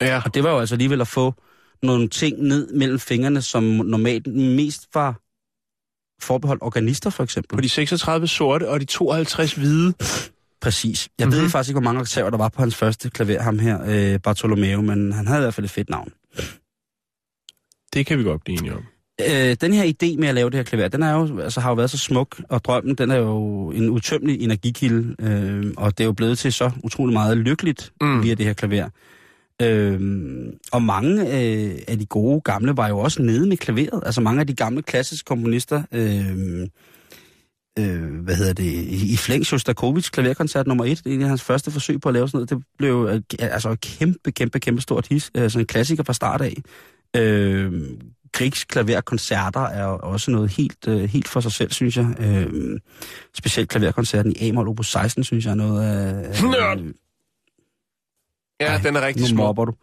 Ja, 0.02 0.22
Og 0.26 0.34
det 0.34 0.44
var 0.44 0.52
jo 0.52 0.60
altså 0.60 0.76
alligevel 0.76 1.02
at 1.02 1.08
få 1.08 1.34
nogle 1.84 2.08
ting 2.10 2.44
ned 2.44 2.74
mellem 2.74 3.00
fingrene, 3.00 3.42
som 3.42 3.64
normalt 3.64 4.28
mest 4.28 4.88
var 4.94 5.20
forbeholdt 6.22 6.64
organister, 6.64 7.10
for 7.10 7.24
eksempel. 7.24 7.56
på 7.58 7.62
de 7.62 7.70
36 7.70 8.28
sorte 8.28 8.70
og 8.70 8.80
de 8.80 8.86
52 8.86 9.54
hvide. 9.54 9.94
Præcis. 10.62 11.10
Jeg 11.20 11.26
Mhm. 11.28 11.32
mm-hmm. 11.34 11.44
ved 11.44 11.50
faktisk 11.50 11.70
ikke, 11.70 11.80
hvor 11.80 11.84
mange 11.84 12.02
oktaver 12.02 12.30
der 12.30 12.38
var 12.38 12.50
på 12.50 12.62
hans 12.62 12.76
første 12.76 13.10
klaver, 13.10 13.42
ham 13.42 13.60
her, 13.60 13.80
øh, 14.14 14.20
Bartolomeo, 14.20 14.82
men 14.82 15.12
han 15.12 15.28
havde 15.28 15.40
i 15.40 15.44
hvert 15.44 15.54
fald 15.54 15.66
et 15.66 15.72
fedt 15.72 15.90
navn. 15.90 16.12
Det 17.94 18.06
kan 18.06 18.20
vi 18.20 18.24
godt 18.24 18.44
blive 18.44 18.58
enige 18.60 18.76
om. 18.76 18.84
Øh, 19.30 19.56
den 19.62 19.74
her 19.74 19.84
idé 19.84 20.20
med 20.20 20.28
at 20.28 20.36
lave 20.36 20.50
det 20.50 20.56
her 20.56 20.64
klaver, 20.64 20.88
den 20.88 21.04
er 21.04 21.14
jo, 21.14 21.40
altså, 21.40 21.60
har 21.60 21.70
jo 21.70 21.76
været 21.76 21.90
så 21.90 21.98
smuk, 21.98 22.42
og 22.50 22.64
drømmen, 22.64 22.96
den 22.96 23.12
er 23.12 23.16
jo 23.16 23.70
en 23.72 23.90
utømmelig 23.90 24.42
energikilde, 24.42 25.16
øh, 25.20 25.74
og 25.78 25.98
det 25.98 26.04
er 26.04 26.06
jo 26.06 26.14
blevet 26.14 26.38
til 26.38 26.54
så 26.54 26.72
utrolig 26.84 27.14
meget 27.14 27.38
lykkeligt 27.38 27.92
Mm. 28.02 28.24
via 28.24 28.34
det 28.34 28.46
her 28.46 28.54
klaver. 28.54 28.90
Øh, 29.62 30.00
og 30.72 30.82
mange 30.84 31.22
øh, 31.22 31.72
af 31.88 32.00
de 32.00 32.06
gode 32.06 32.42
gamle 32.42 32.78
var 32.78 32.88
jo 32.88 33.00
også 33.00 33.22
nede 33.22 33.48
med 33.48 33.58
klaveret. 33.58 34.04
Altså 34.06 34.22
mange 34.22 34.40
af 34.40 34.48
de 34.48 34.54
gamle 34.56 34.82
klassiske 34.82 35.26
komponister, 35.26 35.84
øh, 35.92 36.68
øh, 37.80 38.24
hvad 38.24 38.36
hedder 38.36 38.54
det, 38.54 38.64
i 38.64 39.14
i 39.14 39.44
Shostakovich 39.44 40.12
klaverkoncert 40.12 40.68
nummer 40.68 40.86
et, 40.86 41.02
det 41.04 41.10
er 41.12 41.16
en 41.16 41.22
af 41.22 41.28
hans 41.28 41.42
første 41.42 41.72
forsøg 41.72 42.02
på 42.02 42.10
at 42.10 42.14
lave 42.14 42.28
sådan 42.28 42.38
noget, 42.38 42.50
det 42.50 42.64
blev 42.78 43.10
øh, 43.12 43.22
altså 43.40 43.70
et 43.70 43.82
kæmpe, 43.82 44.32
kæmpe, 44.32 44.60
kæmpe 44.60 44.82
stort 44.82 45.08
his, 45.08 45.32
altså 45.36 45.60
en 45.60 45.66
klassiker 45.66 46.04
fra 46.04 46.14
start 46.14 46.42
af. 46.42 46.56
Øh, 47.16 47.72
Griegs 48.34 48.64
klaverkoncerter 48.64 49.60
er 49.62 49.86
også 49.86 50.32
noget 50.32 50.50
helt, 50.52 50.88
øh, 50.88 51.10
helt 51.10 51.28
for 51.28 51.40
sig 51.40 51.52
selv, 51.52 51.72
synes 51.72 51.98
jeg. 51.98 52.08
Øh, 52.20 52.80
specielt 53.38 53.70
klaverkoncerten 53.70 54.34
i 54.36 54.50
A-mol 54.50 54.68
opus 54.68 54.92
16, 54.92 55.24
synes 55.24 55.46
jeg 55.46 55.52
er 55.52 55.56
noget 55.56 55.84
af... 55.84 56.44
Nørd! 56.44 56.80
Øh, 56.80 56.94
Ja, 58.62 58.66
ej, 58.68 58.78
den 58.78 58.96
er 58.96 59.02
rigtig 59.06 59.22
nu 59.22 59.28
smuk. 59.28 59.38
mobber 59.38 59.66
du. 59.66 59.74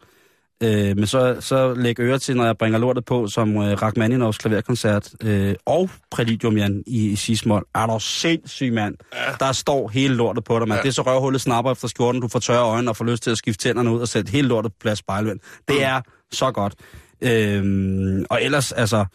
Øh, 0.63 0.97
men 0.97 1.07
så, 1.07 1.37
så 1.39 1.73
læg 1.73 1.99
øre 1.99 2.19
til, 2.19 2.37
når 2.37 2.45
jeg 2.45 2.57
bringer 2.57 2.79
lortet 2.79 3.05
på, 3.05 3.27
som 3.27 3.57
øh, 3.57 3.81
Rachmaninoffs 3.81 4.37
klaverkoncert 4.37 5.09
øh, 5.23 5.55
og 5.65 5.89
Præludium, 6.11 6.57
Jan, 6.57 6.83
i, 6.87 7.09
i 7.09 7.15
Sismol. 7.15 7.65
Er 7.75 7.85
du 7.87 7.99
sindssyg, 7.99 8.73
mand? 8.73 8.95
Ja. 9.13 9.45
Der 9.45 9.51
står 9.51 9.87
hele 9.87 10.15
lortet 10.15 10.43
på 10.43 10.59
dig, 10.59 10.67
mand. 10.67 10.77
Ja. 10.77 10.81
Det 10.81 10.87
er 10.89 10.93
så 10.93 11.01
røvhullet 11.01 11.41
snapper 11.41 11.71
efter 11.71 11.87
skjorten, 11.87 12.21
du 12.21 12.27
får 12.27 12.39
tørre 12.39 12.63
øjne 12.63 12.89
og 12.91 12.97
får 12.97 13.05
lyst 13.05 13.23
til 13.23 13.31
at 13.31 13.37
skifte 13.37 13.63
tænderne 13.67 13.91
ud 13.91 13.99
og 14.01 14.07
sætte 14.07 14.31
hele 14.31 14.47
lortet 14.47 14.71
på 14.71 14.77
plads 14.81 14.99
spejlvind. 14.99 15.39
Det 15.67 15.75
Mm. 15.75 15.81
er 15.83 16.01
så 16.31 16.51
godt. 16.51 16.73
Øh, 17.21 18.25
og 18.29 18.43
ellers, 18.43 18.71
altså... 18.71 19.05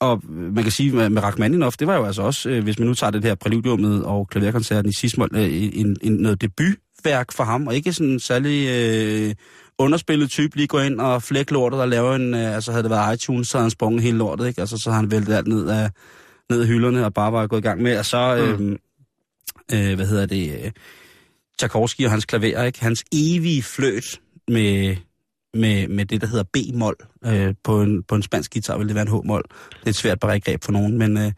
Og 0.00 0.22
man 0.28 0.62
kan 0.62 0.72
sige, 0.72 0.92
med, 0.92 1.08
med 1.08 1.22
Rachmaninoff, 1.22 1.76
det 1.76 1.86
var 1.86 1.96
jo 1.96 2.04
altså 2.04 2.22
også, 2.22 2.50
øh, 2.50 2.62
hvis 2.64 2.78
man 2.78 2.88
nu 2.88 2.94
tager 2.94 3.10
det 3.10 3.24
her 3.24 3.34
præludiummet 3.34 4.04
og 4.04 4.28
klaverkoncerten 4.28 4.90
i 4.90 4.94
Sismol, 4.94 5.30
øh, 5.34 5.70
en, 5.72 5.96
en, 6.02 6.12
noget 6.12 6.40
debutværk 6.40 7.32
for 7.32 7.44
ham, 7.44 7.66
og 7.66 7.74
ikke 7.74 7.92
sådan 7.92 8.12
en 8.12 8.20
særlig 8.20 8.68
øh, 8.68 9.34
underspillet 9.78 10.30
type, 10.30 10.56
lige 10.56 10.66
gå 10.66 10.78
ind 10.78 11.00
og 11.00 11.22
flække 11.22 11.52
lortet 11.52 11.80
og 11.80 11.88
lave 11.88 12.16
en, 12.16 12.34
øh, 12.34 12.54
altså 12.54 12.70
havde 12.70 12.82
det 12.82 12.90
været 12.90 13.14
iTunes, 13.14 13.48
så 13.48 13.58
havde 13.58 13.64
han 13.64 13.70
sprunget 13.70 14.02
hele 14.02 14.18
lortet, 14.18 14.46
ikke? 14.48 14.60
Altså 14.60 14.78
så 14.78 14.90
har 14.90 14.96
han 14.96 15.10
væltet 15.10 15.34
alt 15.34 15.48
ned 15.48 15.68
af, 15.68 15.90
ned 16.50 16.60
af 16.60 16.66
hylderne 16.66 17.04
og 17.04 17.14
bare 17.14 17.32
var 17.32 17.46
gået 17.46 17.60
i 17.60 17.62
gang 17.62 17.82
med, 17.82 17.98
og 17.98 18.06
så, 18.06 18.36
øh, 18.36 18.78
øh, 19.72 19.94
hvad 19.94 20.06
hedder 20.06 20.26
det, 20.26 20.64
øh, 20.64 20.70
Tchaikovsky 21.58 22.04
og 22.04 22.10
hans 22.10 22.24
klaver, 22.24 22.62
ikke? 22.62 22.80
Hans 22.80 23.04
evige 23.12 23.62
fløt 23.62 24.20
med, 24.48 24.96
med, 25.54 25.88
med 25.88 26.06
det, 26.06 26.20
der 26.20 26.26
hedder 26.26 26.44
B-mol. 26.52 26.96
Øh, 27.26 27.54
på, 27.64 27.82
en, 27.82 28.02
på 28.02 28.14
en 28.14 28.22
spansk 28.22 28.52
guitar 28.52 28.78
vil 28.78 28.86
det 28.86 28.94
være 28.94 29.02
en 29.02 29.20
H-mol. 29.20 29.42
Det 29.70 29.86
er 29.86 29.90
et 29.90 29.96
svært 29.96 30.20
begreb 30.20 30.64
for 30.64 30.72
nogen, 30.72 30.98
men 30.98 31.18
øh, 31.18 31.32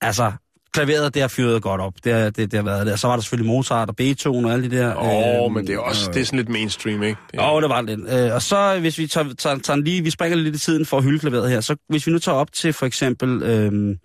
altså, 0.00 0.32
klaveret, 0.72 1.14
det 1.14 1.22
har 1.22 1.28
fyret 1.28 1.62
godt 1.62 1.80
op. 1.80 1.92
Det, 2.04 2.12
har- 2.12 2.30
det, 2.30 2.36
det 2.36 2.54
har 2.54 2.62
været. 2.62 2.92
Og 2.92 2.98
så 2.98 3.06
var 3.08 3.14
der 3.16 3.22
selvfølgelig 3.22 3.52
Mozart 3.52 3.88
og 3.88 3.96
Beethoven 3.96 4.44
og 4.44 4.52
alle 4.52 4.70
de 4.70 4.76
der. 4.76 4.94
Åh, 4.96 5.46
øh, 5.46 5.52
men 5.52 5.66
det 5.66 5.74
er 5.74 5.78
også 5.78 6.10
det 6.14 6.20
er 6.20 6.24
sådan 6.24 6.36
lidt 6.38 6.48
mainstream, 6.48 7.02
ikke? 7.02 7.18
Åh, 7.38 7.52
oh, 7.52 7.62
det 7.62 7.68
var 7.70 7.82
det 7.82 7.98
lidt. 7.98 8.10
Øh, 8.10 8.34
og 8.34 8.42
så, 8.42 8.80
hvis 8.80 8.98
vi 8.98 9.06
tager, 9.06 9.34
tager, 9.34 9.58
tager 9.58 9.76
lige, 9.76 10.02
vi 10.02 10.10
springer 10.10 10.36
lidt 10.38 10.56
i 10.56 10.58
tiden 10.58 10.86
for 10.86 10.96
at 10.98 11.04
hylde 11.04 11.18
klaveret 11.18 11.50
her, 11.50 11.60
så 11.60 11.76
hvis 11.88 12.06
vi 12.06 12.12
nu 12.12 12.18
tager 12.18 12.36
op 12.36 12.52
til 12.52 12.72
for 12.72 12.86
eksempel 12.86 13.42
øh, 13.42 13.96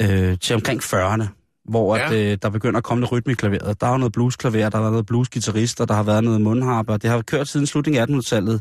øh, 0.00 0.38
til 0.38 0.54
omkring 0.56 0.82
40'erne, 0.82 1.43
hvor 1.68 1.96
Ja. 1.96 2.06
at, 2.06 2.12
øh, 2.32 2.38
der 2.42 2.48
begynder 2.50 2.78
at 2.78 2.84
komme 2.84 3.02
lidt 3.02 3.12
rytme 3.12 3.32
i 3.32 3.34
klaveret. 3.34 3.80
Der 3.80 3.86
er 3.86 3.90
jo 3.90 3.96
noget 3.96 4.12
bluesklaver, 4.12 4.68
der 4.68 4.76
har 4.76 4.80
været 4.82 4.92
noget 4.92 5.06
bluesgitarrister, 5.06 5.84
der 5.84 5.94
har 5.94 6.02
været 6.02 6.24
noget 6.24 6.40
mundharpe, 6.40 6.92
og 6.92 7.02
det 7.02 7.10
har 7.10 7.22
kørt 7.22 7.48
siden 7.48 7.66
slutningen 7.66 8.00
af 8.02 8.06
1800-tallet. 8.06 8.60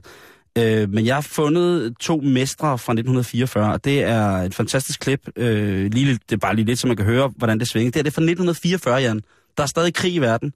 Øh, 0.57 0.89
men 0.89 1.05
jeg 1.05 1.15
har 1.15 1.21
fundet 1.21 1.93
to 1.99 2.17
mestre 2.23 2.67
fra 2.77 2.93
1944, 2.93 3.73
og 3.73 3.83
det 3.85 4.03
er 4.03 4.21
et 4.29 4.55
fantastisk 4.55 4.99
klip. 4.99 5.29
Øh, 5.35 5.91
lige, 5.93 6.13
det 6.13 6.31
er 6.31 6.37
bare 6.37 6.55
lige 6.55 6.65
lidt, 6.65 6.79
så 6.79 6.87
man 6.87 6.95
kan 6.97 7.05
høre, 7.05 7.31
hvordan 7.35 7.59
det 7.59 7.67
svinger. 7.67 7.91
Det 7.91 7.99
er 7.99 8.03
det 8.03 8.13
fra 8.13 8.21
1944, 8.21 8.95
Jan. 9.01 9.21
Der 9.57 9.63
er 9.63 9.67
stadig 9.67 9.93
krig 9.93 10.13
i 10.13 10.19
verden, 10.19 10.53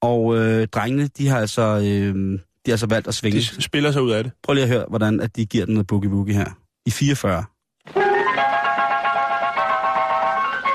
og 0.00 0.36
øh, 0.38 0.66
drengene, 0.66 1.06
de 1.18 1.28
har 1.28 1.38
altså, 1.38 1.62
øh, 1.62 1.84
de 1.84 2.38
har 2.66 2.72
altså 2.72 2.86
valgt 2.86 3.08
at 3.08 3.14
svinge. 3.14 3.38
de 3.38 3.62
spiller 3.62 3.92
sig 3.92 4.02
ud 4.02 4.10
af 4.10 4.24
det. 4.24 4.32
Prøv 4.42 4.54
lige 4.54 4.62
at 4.62 4.68
høre, 4.70 4.84
hvordan 4.88 5.20
at 5.20 5.36
de 5.36 5.44
giver 5.46 5.64
den 5.66 5.74
noget 5.74 5.92
boogie-woogie 5.92 6.32
her. 6.32 6.46
I 6.86 6.90
44. 6.90 7.44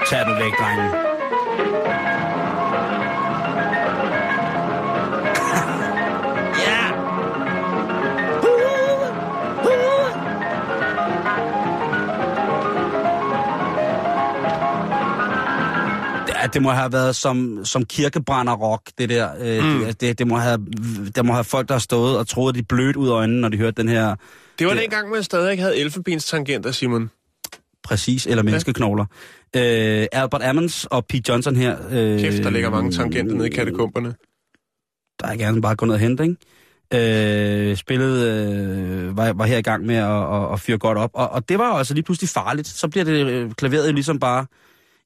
Tag 0.09 0.25
den 0.25 0.35
væk, 0.39 0.53
drengen. 0.59 0.91
ja! 6.67 6.93
Det, 16.27 16.53
det 16.53 16.61
må 16.61 16.69
have 16.71 16.93
været 16.93 17.15
som, 17.15 17.65
som 17.65 17.85
kirkebrænder 17.85 18.53
rock, 18.53 18.81
det 18.97 19.09
der. 19.09 19.29
Øh, 19.39 19.63
Mm. 19.63 19.85
det, 19.85 20.01
det, 20.01 20.19
det, 20.19 20.27
må 20.27 20.37
have, 20.37 20.65
der 21.15 21.23
må 21.23 21.33
have 21.33 21.43
folk, 21.43 21.67
der 21.67 21.73
har 21.73 21.79
stået 21.79 22.17
og 22.17 22.27
troet, 22.27 22.51
at 22.51 22.55
de 22.55 22.63
blødt 22.63 22.95
ud 22.95 23.07
af 23.09 23.13
øjnene, 23.13 23.41
når 23.41 23.49
de 23.49 23.57
hørte 23.57 23.81
den 23.81 23.89
her 23.89 24.15
Det 24.59 24.67
var 24.67 24.73
Det- 24.73 24.81
dengang, 24.81 25.09
man 25.09 25.23
stadig 25.23 25.51
ikke 25.51 25.63
havde 25.63 25.77
elfenbenstangenter, 25.77 26.71
Simon. 26.71 27.11
Præcis, 27.87 28.25
eller 28.25 28.43
menneskeknogler. 28.43 29.05
Øh, 29.55 30.07
Albert 30.11 30.43
Ammons 30.43 30.85
og 30.85 31.05
Pete 31.05 31.23
Johnson 31.29 31.55
her. 31.55 31.77
Øh, 31.91 32.19
Kæft, 32.19 32.43
der 32.43 32.49
ligger 32.49 32.69
mange 32.69 32.91
tangenter 32.91 33.35
nede 33.35 33.47
i 33.47 33.51
katakomberne. 33.51 34.15
Der 35.19 35.27
er 35.27 35.35
gerne 35.35 35.61
bare 35.61 35.75
gå 35.75 35.85
ned 35.85 35.93
og 35.93 35.99
hente, 35.99 36.23
ikke? 36.23 36.35
Øh, 36.93 37.75
spillet 37.75 38.27
øh, 38.27 39.17
var, 39.17 39.33
var 39.33 39.45
her 39.45 39.57
i 39.57 39.61
gang 39.61 39.85
med 39.85 39.95
at, 39.95 40.33
at, 40.35 40.53
at 40.53 40.59
fyre 40.59 40.77
godt 40.77 40.97
op. 40.97 41.09
Og, 41.13 41.29
og 41.29 41.49
det 41.49 41.59
var 41.59 41.71
jo 41.71 41.77
altså 41.77 41.93
lige 41.93 42.03
pludselig 42.03 42.29
farligt. 42.29 42.67
Så 42.67 42.87
bliver 42.87 43.03
det 43.03 43.27
øh, 43.27 43.51
klaveret 43.51 43.93
ligesom 43.93 44.19
bare, 44.19 44.45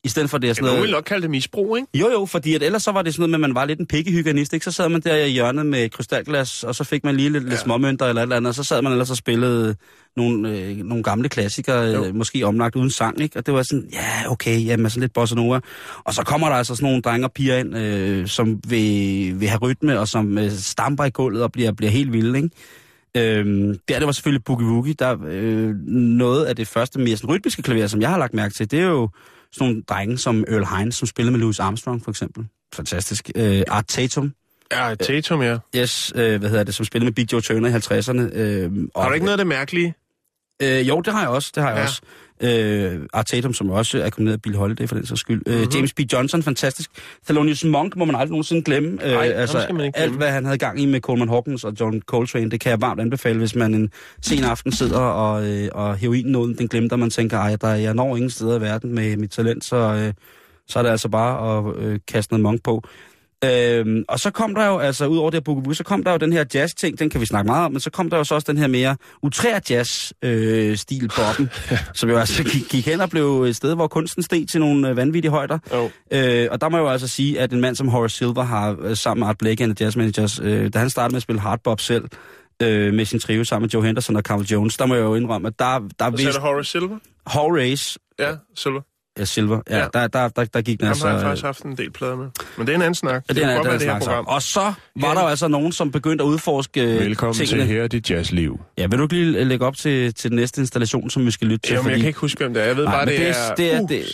i 0.03 0.10
stedet 0.10 0.29
for 0.29 0.38
det 0.38 0.50
er 0.50 0.53
sådan 0.53 0.67
noget... 0.67 0.84
vil 0.84 0.91
nok 0.91 1.03
kalde 1.03 1.22
det 1.22 1.29
misbrug, 1.29 1.77
ikke? 1.77 1.88
Jo, 1.93 2.12
jo, 2.12 2.25
fordi 2.25 2.53
at 2.55 2.63
ellers 2.63 2.84
så 2.84 2.91
var 2.91 3.01
det 3.01 3.13
sådan 3.13 3.22
noget 3.22 3.29
med, 3.29 3.36
at 3.36 3.41
man 3.41 3.55
var 3.55 3.65
lidt 3.65 3.79
en 3.79 3.86
pikkehyggenist, 3.86 4.53
ikke? 4.53 4.63
Så 4.63 4.72
sad 4.72 4.89
man 4.89 5.01
der 5.01 5.15
i 5.15 5.29
hjørnet 5.29 5.65
med 5.65 5.89
krystalglas, 5.89 6.63
og 6.63 6.75
så 6.75 6.84
fik 6.84 7.03
man 7.03 7.15
lige 7.15 7.29
lidt, 7.29 7.43
ja. 7.43 7.50
lidt 7.50 7.60
småmønter 7.60 8.05
eller 8.05 8.22
et 8.22 8.24
eller 8.24 8.36
andet, 8.36 8.50
og 8.50 8.55
så 8.55 8.63
sad 8.63 8.81
man 8.81 8.91
ellers 8.91 9.10
og 9.10 9.17
spillede 9.17 9.75
nogle, 10.17 10.50
øh, 10.50 10.77
nogle 10.77 11.03
gamle 11.03 11.29
klassikere, 11.29 11.84
Jo. 11.84 12.05
øh, 12.05 12.15
måske 12.15 12.46
omlagt 12.46 12.75
uden 12.75 12.89
sang, 12.89 13.22
ikke? 13.22 13.39
Og 13.39 13.46
det 13.46 13.53
var 13.53 13.63
sådan, 13.63 13.88
ja, 13.93 14.31
okay, 14.31 14.65
jamen 14.65 14.89
sådan 14.89 15.01
lidt 15.01 15.13
bossa 15.13 15.36
nova. 15.36 15.60
Og 16.03 16.13
så 16.13 16.24
kommer 16.24 16.50
der 16.50 16.55
altså 16.55 16.75
sådan 16.75 16.86
nogle 16.86 17.01
drenge 17.01 17.27
og 17.27 17.31
piger 17.31 17.58
ind, 17.58 17.77
øh, 17.77 18.27
som 18.27 18.60
vil, 18.67 19.39
vil 19.39 19.50
have 19.50 19.60
rytme, 19.62 20.00
og 20.00 20.08
som 20.08 20.38
øh, 20.38 20.51
stamper 20.51 21.03
i 21.03 21.10
gulvet 21.10 21.43
og 21.43 21.51
bliver, 21.51 21.72
bliver 21.72 21.91
helt 21.91 22.13
vilde, 22.13 22.38
ikke? 22.38 22.50
Øhm, 23.17 23.77
der 23.88 23.98
det 23.98 24.05
var 24.05 24.12
selvfølgelig 24.12 24.43
Boogie 24.43 24.67
Woogie, 24.67 24.93
der 24.93 25.17
øh, 25.27 25.75
noget 25.88 26.46
af 26.46 26.55
det 26.55 26.67
første 26.67 27.00
mere 27.00 27.17
sådan, 27.17 27.36
rytmiske 27.36 27.62
klaver, 27.62 27.88
som 27.88 28.01
jeg 28.01 28.10
har 28.10 28.17
lagt 28.17 28.34
mærke 28.34 28.53
til, 28.53 28.72
det 28.72 28.79
er 28.79 28.88
jo 28.88 29.10
sådan 29.53 29.67
nogle 29.67 29.84
drenge 29.89 30.17
som 30.17 30.43
Earl 30.48 30.77
Hines, 30.77 30.96
som 30.96 31.08
spillede 31.08 31.31
med 31.31 31.39
Louis 31.39 31.60
Armstrong 31.60 32.03
for 32.03 32.12
eksempel. 32.12 32.46
Fantastisk. 32.74 33.31
Øh, 33.36 33.63
Art 33.67 33.86
Tatum, 33.88 34.34
Ja, 34.72 34.96
Tatum, 34.96 35.41
ja. 35.41 35.58
yes, 35.75 36.12
øh, 36.15 36.39
hvad 36.39 36.50
hedder 36.50 36.63
det, 36.63 36.75
som 36.75 36.86
spillede 36.86 37.05
med 37.05 37.13
Big 37.13 37.34
Joe 37.34 37.41
Turner 37.41 37.70
i 37.70 37.72
50'erne. 37.72 38.36
Øh, 38.38 38.72
Har 38.96 39.08
du 39.08 39.13
ikke 39.13 39.25
noget 39.25 39.34
af 39.34 39.38
det 39.38 39.48
mærkelige? 39.48 39.93
Øh, 40.62 40.88
jo, 40.88 41.01
det 41.01 41.13
har 41.13 41.20
jeg 41.22 41.29
også, 41.29 41.51
det 41.55 41.63
har 41.63 41.70
jeg 41.70 41.77
ja. 41.77 41.84
også. 41.84 42.01
Øh, 42.41 43.00
Art 43.13 43.25
Tatum, 43.25 43.53
som 43.53 43.69
også 43.69 44.01
er 44.01 44.10
kommet 44.10 44.31
af 44.31 44.41
Bill 44.41 44.55
Holiday 44.55 44.88
for 44.88 44.95
den 44.95 45.05
sags 45.05 45.21
skyld. 45.21 45.41
Mm-hmm. 45.45 45.62
Mhm. 45.62 45.67
Øh, 45.67 45.75
James 45.75 45.93
B. 45.93 46.00
Johnson, 46.13 46.43
fantastisk. 46.43 46.89
Thelonious 47.25 47.63
Monk 47.63 47.95
må 47.95 48.05
man 48.05 48.15
aldrig 48.15 48.29
nogensinde 48.29 48.62
glemme. 48.62 48.89
Nej, 48.95 49.12
ham 49.12 49.21
altså, 49.21 49.60
ikke 49.60 49.81
alt, 49.81 49.95
glemme. 49.95 50.17
hvad 50.17 50.31
han 50.31 50.45
havde 50.45 50.57
gang 50.57 50.81
i 50.81 50.86
med 50.86 51.00
Coleman 51.00 51.29
Hawkins 51.29 51.63
og 51.63 51.74
John 51.79 52.01
Coltrane, 52.01 52.51
det 52.51 52.60
kan 52.60 52.69
jeg 52.69 52.81
varmt 52.81 53.01
anbefale, 53.01 53.39
hvis 53.39 53.55
man 53.55 53.74
en 53.74 53.89
sen 54.21 54.43
aften 54.43 54.71
sidder 54.71 55.00
og, 55.00 55.48
øh, 55.48 55.69
og 55.71 55.95
heroinen 55.95 56.57
den 56.57 56.67
glemte, 56.67 56.93
og 56.93 57.00
man 57.00 57.10
tænker, 57.10 57.38
ej, 57.38 57.55
der, 57.62 57.67
jeg 57.67 57.93
når 57.93 58.15
ingen 58.15 58.29
steder 58.29 58.57
i 58.57 58.62
verden 58.62 58.95
med 58.95 59.17
mit 59.17 59.31
talent, 59.31 59.63
så, 59.63 59.75
øh, 59.75 60.13
så 60.67 60.79
er 60.79 60.83
det 60.83 60.89
altså 60.89 61.10
bare 61.10 61.57
at 61.57 61.75
øh, 61.77 62.00
kaste 62.07 62.33
noget 62.33 62.43
Monk 62.43 62.63
på. 62.63 62.83
Øhm, 63.45 64.03
og 64.07 64.19
så 64.19 64.31
kom 64.31 64.55
der 64.55 64.65
jo, 64.65 64.77
altså 64.77 65.05
ud 65.05 65.17
over 65.17 65.29
det 65.29 65.38
her 65.38 65.41
boogie 65.41 65.75
så 65.75 65.83
kom 65.83 66.03
der 66.03 66.12
jo 66.12 66.17
den 66.17 66.33
her 66.33 66.45
jazz-ting, 66.53 67.00
den 67.00 67.10
kan 67.10 67.21
vi 67.21 67.25
snakke 67.25 67.48
meget 67.48 67.65
om, 67.65 67.71
men 67.71 67.79
så 67.79 67.89
kom 67.89 68.10
der 68.10 68.17
jo 68.17 68.24
så 68.24 68.36
også 68.36 68.51
den 68.51 68.57
her 68.57 68.67
mere 68.67 68.98
utrær 69.21 69.60
jazz-stil 69.69 71.07
på 71.07 71.21
den, 71.38 71.50
som 71.95 72.10
jo 72.10 72.17
altså 72.17 72.43
gik, 72.43 72.69
gik 72.69 72.86
hen 72.86 73.01
og 73.01 73.10
blev 73.10 73.43
et 73.43 73.55
sted, 73.55 73.75
hvor 73.75 73.88
kunsten 73.88 74.24
steg 74.24 74.45
til 74.50 74.60
nogle 74.60 74.89
øh, 74.89 74.98
vanvittige 74.98 75.31
højder. 75.31 75.60
Jo. 75.74 75.89
Øh, 76.12 76.48
og 76.51 76.62
der 76.62 76.69
må 76.69 76.77
jeg 76.77 76.83
jo 76.83 76.89
altså 76.89 77.07
sige, 77.07 77.39
at 77.39 77.53
en 77.53 77.62
mand 77.62 77.75
som 77.75 77.88
Horace 77.88 78.17
Silver 78.17 78.43
har 78.43 78.77
øh, 78.81 78.98
sammen 78.98 79.19
med 79.19 79.27
Art 79.27 79.38
Blakey 79.38 79.63
and 79.63 79.75
the 79.75 79.86
Jazz 79.86 79.95
Managers, 79.95 80.39
øh, 80.43 80.74
da 80.74 80.79
han 80.79 80.89
startede 80.89 81.13
med 81.13 81.17
at 81.17 81.24
spille 81.24 81.41
hardbop 81.41 81.79
selv, 81.79 82.05
øh, 82.62 82.93
med 82.93 83.05
sin 83.05 83.19
trio 83.19 83.43
sammen 83.43 83.63
med 83.63 83.69
Joe 83.69 83.86
Henderson 83.86 84.15
og 84.15 84.21
Carl 84.21 84.41
Jones, 84.41 84.77
der 84.77 84.86
må 84.86 84.95
jeg 84.95 85.01
jo 85.01 85.15
indrømme, 85.15 85.48
at 85.48 85.60
der, 85.60 85.89
der 86.00 86.05
er 86.05 86.10
vist 86.10 86.38
Horace 86.38 86.71
Silver. 86.71 86.98
Horace 87.25 88.00
Ja, 88.19 88.31
Silver. 88.55 88.81
Ja, 89.20 89.25
Silver, 89.25 89.62
ja, 89.70 89.77
Ja. 89.77 89.88
Der, 89.94 90.08
der, 90.08 90.27
der, 90.27 90.46
der 90.46 90.62
gik 90.62 90.80
den 90.80 90.86
Ham 90.88 90.91
altså... 90.91 91.08
har 91.08 91.13
jeg 91.13 91.22
øh, 91.24 91.27
faktisk 91.27 91.44
haft 91.46 91.62
en 91.63 91.77
del 91.77 91.91
plader 91.91 92.15
med. 92.15 92.27
Men 92.58 92.68
det 92.68 92.72
er 92.74 92.75
en 92.75 92.82
anden 92.82 92.96
snak. 92.96 93.24
Ja, 93.30 93.34
det 93.34 93.44
er, 93.44 93.48
det, 93.48 93.58
er, 93.58 93.63
være 93.63 93.74
det 93.74 93.80
det 93.82 93.89
her 93.89 94.00
program. 94.00 94.25
Og 94.27 94.41
så 94.41 94.60
var 94.60 95.10
Ja. 95.10 95.13
der 95.15 95.22
jo 95.22 95.27
altså 95.27 95.48
nogen, 95.48 95.72
som 95.72 95.91
begyndte 95.91 96.24
at 96.24 96.27
udforske 96.27 96.82
øh, 96.82 97.00
Velkommen 97.00 97.34
tingene. 97.36 97.62
til 97.63 97.74
Her 97.74 97.84
er 97.84 97.88
dit 97.88 98.10
jazzliv. 98.12 98.60
Ja, 98.77 98.88
vil 98.88 98.98
du 99.00 99.03
ikke 99.03 99.15
lige 99.15 99.44
lægge 99.44 99.65
op 99.65 99.75
til, 99.77 100.13
til 100.13 100.30
den 100.30 100.36
næste 100.36 100.62
installation, 100.62 101.10
som 101.10 101.25
vi 101.25 101.32
skal 101.32 101.48
lytte 101.48 101.68
til? 101.68 101.74
Jamen, 101.74 101.91
jeg 101.91 102.00
kan 102.00 102.08
ikke 102.08 102.20
huske, 102.20 102.38
hvem 102.44 102.53
det 102.53 102.63
er. 102.63 102.68
Jeg 102.68 102.77
ved 102.77 102.84
Nej, 102.84 102.94
bare, 102.94 103.06
det, 103.06 103.20
det 103.20 103.27
er, 103.30 103.34
er- 103.34 103.56
det 103.56 103.74
er- 103.75 103.82
uh, 103.82 103.89
det- 103.89 104.06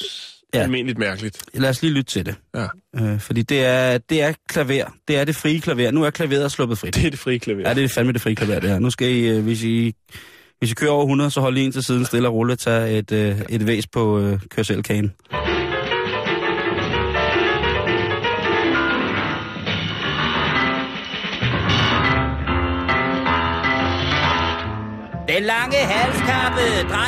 ja. 0.53 0.59
almindeligt 0.59 0.99
mærkeligt. 0.99 1.43
Lad 1.53 1.69
os 1.69 1.81
lige 1.81 1.93
lytte 1.93 2.11
til 2.11 2.25
det. 2.25 2.35
Ja. 2.55 2.67
Øh, 2.95 3.19
fordi 3.19 3.41
det 3.41 3.65
er, 3.65 3.97
det 3.97 4.21
er 4.21 4.33
klaver. 4.49 4.85
Det 5.07 5.17
er 5.17 5.23
det 5.23 5.35
frie 5.35 5.59
klaver. 5.61 5.91
Nu 5.91 6.03
er 6.03 6.09
klaveret 6.09 6.51
sluppet 6.51 6.77
frit. 6.77 6.95
Det 6.95 7.05
er 7.05 7.09
det 7.09 7.19
frie 7.19 7.39
klaver. 7.39 7.61
Ja, 7.67 7.73
det 7.73 7.83
er 7.83 7.87
fandme 7.87 8.13
det 8.13 8.21
frie 8.21 8.35
klaver, 8.35 8.59
det 8.59 8.69
her. 8.69 8.79
Nu 8.79 8.89
skal 8.89 9.07
I, 9.07 9.27
øh, 9.27 9.43
hvis 9.43 9.63
I, 9.63 9.93
hvis 10.59 10.71
I 10.71 10.75
kører 10.75 10.91
over 10.91 11.03
100, 11.03 11.31
så 11.31 11.41
hold 11.41 11.53
lige 11.53 11.63
ind 11.65 11.73
til 11.73 11.83
siden 11.83 12.05
stille 12.05 12.27
og 12.27 12.33
rulle 12.33 12.55
og 12.55 12.97
et, 12.97 13.11
øh, 13.11 13.41
et 13.49 13.67
væs 13.67 13.87
på 13.87 14.19
øh, 14.19 14.39
kørselkagen. 14.49 15.13
Den 25.27 25.43
lange 25.43 25.77
halskappe 25.77 26.65
drejer 26.91 27.06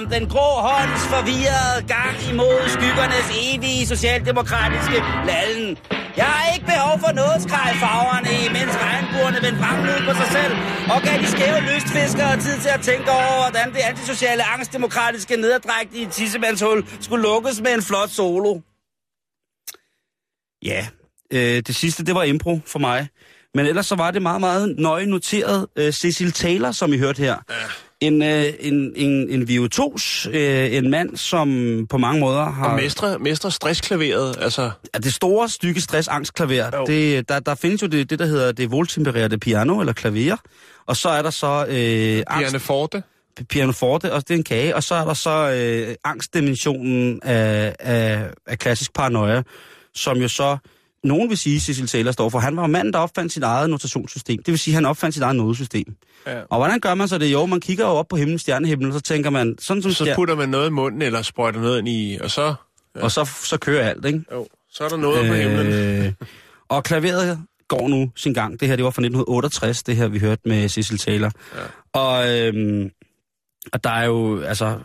om 0.00 0.06
den 0.14 0.24
grå 0.34 0.48
hånds 0.68 1.02
forvirrede 1.14 1.78
gang 1.96 2.16
imod 2.32 2.58
skyggernes 2.76 3.28
evige 3.46 3.82
socialdemokratiske 3.94 4.98
lallen. 5.30 5.70
Jeg 6.20 6.28
har 6.32 6.44
ikke 6.54 6.66
behov 6.72 6.94
for 7.04 7.12
noget 7.20 7.38
skreg 7.46 7.70
farverne, 7.84 8.32
mens 8.56 8.74
regnbuerne 8.84 9.38
vendte 9.44 9.60
frem 9.62 9.78
på 10.08 10.12
sig 10.20 10.28
selv, 10.36 10.54
og 10.92 10.98
gav 11.06 11.16
de 11.22 11.28
skæve 11.34 11.58
lystfiskere 11.70 12.34
tid 12.46 12.56
til 12.64 12.72
at 12.76 12.82
tænke 12.90 13.08
over, 13.20 13.36
hvordan 13.44 13.66
det 13.74 13.80
antisociale 13.90 14.42
angstdemokratiske 14.54 15.34
nederdrægtige 15.44 16.06
tissemandshul 16.16 16.78
skulle 17.00 17.22
lukkes 17.22 17.60
med 17.64 17.72
en 17.78 17.82
flot 17.88 18.10
solo. 18.18 18.52
Ja, 20.70 20.82
øh, 21.36 21.56
det 21.66 21.74
sidste, 21.82 22.04
det 22.04 22.14
var 22.14 22.22
impro 22.22 22.60
for 22.66 22.78
mig. 22.78 23.08
Men 23.54 23.66
ellers 23.66 23.86
så 23.86 23.94
var 23.94 24.10
det 24.10 24.22
meget, 24.22 24.40
meget 24.40 24.74
nøje 24.78 25.06
noteret 25.06 25.66
øh, 25.76 25.92
Cecil 25.92 26.32
Taylor, 26.32 26.72
som 26.72 26.92
I 26.92 26.98
hørte 26.98 27.18
her. 27.22 27.36
Ja. 27.50 27.54
En, 28.00 28.22
øh, 28.22 28.44
en, 28.60 28.92
en, 28.96 29.28
en 29.30 29.48
virtuos, 29.48 30.28
øh, 30.32 30.74
en 30.74 30.90
mand, 30.90 31.16
som 31.16 31.86
på 31.90 31.98
mange 31.98 32.20
måder 32.20 32.44
har... 32.44 32.68
Og 32.68 32.76
mestre, 32.76 33.18
mestre 33.18 33.50
stressklaveret, 33.50 34.36
altså... 34.40 34.70
Ja, 34.94 34.98
det 34.98 35.14
store 35.14 35.48
stykke 35.48 35.80
stress-angstklaver, 35.80 36.84
det, 36.84 37.28
der, 37.28 37.40
der 37.40 37.54
findes 37.54 37.82
jo 37.82 37.86
det, 37.86 38.10
det, 38.10 38.18
der 38.18 38.26
hedder 38.26 38.52
det 38.52 38.70
voltempererede 38.70 39.38
piano, 39.38 39.80
eller 39.80 39.92
klaver. 39.92 40.36
Og 40.86 40.96
så 40.96 41.08
er 41.08 41.22
der 41.22 41.30
så... 41.30 41.66
Øh, 41.68 42.38
Piano 42.38 42.58
forte. 42.58 43.02
Piano 43.48 43.72
forte, 43.72 44.12
og 44.12 44.28
det 44.28 44.34
er 44.34 44.38
en 44.38 44.44
kage. 44.44 44.76
Og 44.76 44.82
så 44.82 44.94
er 44.94 45.04
der 45.04 45.14
så 45.14 45.50
øh, 45.50 45.94
angstdimensionen 46.04 47.20
af, 47.22 47.76
af, 47.78 48.30
af 48.46 48.58
klassisk 48.58 48.92
paranoia, 48.94 49.42
som 49.94 50.16
jo 50.18 50.28
så 50.28 50.56
nogen 51.04 51.28
vil 51.28 51.38
sige, 51.38 51.60
Cecil 51.60 51.86
Taylor 51.86 52.12
står 52.12 52.28
for. 52.28 52.38
Han 52.38 52.56
var 52.56 52.66
manden, 52.66 52.92
der 52.92 52.98
opfandt 52.98 53.32
sit 53.32 53.42
eget 53.42 53.70
notationssystem. 53.70 54.38
Det 54.38 54.52
vil 54.52 54.58
sige, 54.58 54.74
han 54.74 54.86
opfandt 54.86 55.14
sit 55.14 55.22
eget 55.22 55.36
nodesystem. 55.36 55.96
Ja. 56.26 56.40
Og 56.50 56.58
hvordan 56.58 56.80
gør 56.80 56.94
man 56.94 57.08
så 57.08 57.18
det? 57.18 57.32
Jo, 57.32 57.46
man 57.46 57.60
kigger 57.60 57.84
jo 57.84 57.90
op 57.90 58.08
på 58.08 58.16
himlen, 58.16 58.38
stjernehimmel, 58.38 58.88
og 58.88 58.92
så 58.94 59.00
tænker 59.00 59.30
man... 59.30 59.56
Sådan 59.58 59.82
som 59.82 59.92
så 59.92 60.12
putter 60.16 60.34
man 60.34 60.48
noget 60.48 60.66
i 60.66 60.70
munden, 60.70 61.02
eller 61.02 61.22
sprøjter 61.22 61.60
noget 61.60 61.78
ind 61.78 61.88
i, 61.88 62.18
og 62.22 62.30
så... 62.30 62.54
Ja. 62.96 63.02
Og 63.02 63.10
så, 63.10 63.24
så 63.24 63.58
kører 63.58 63.88
alt, 63.88 64.04
ikke? 64.04 64.24
Jo, 64.32 64.46
så 64.70 64.84
er 64.84 64.88
der 64.88 64.96
noget 64.96 65.22
øh, 65.22 65.28
på 65.28 65.34
himlen. 65.34 66.16
og 66.68 66.84
klaveret 66.84 67.38
går 67.68 67.88
nu 67.88 68.10
sin 68.16 68.34
gang. 68.34 68.60
Det 68.60 68.68
her, 68.68 68.76
det 68.76 68.84
var 68.84 68.90
fra 68.90 69.02
1968, 69.02 69.82
det 69.82 69.96
her, 69.96 70.08
vi 70.08 70.18
hørte 70.18 70.42
med 70.44 70.68
Cecil 70.68 70.98
Taylor. 70.98 71.30
Ja. 71.54 72.00
Og, 72.00 72.38
øhm, 72.38 72.90
og 73.72 73.84
der 73.84 73.90
er 73.90 74.04
jo, 74.04 74.40
altså... 74.40 74.78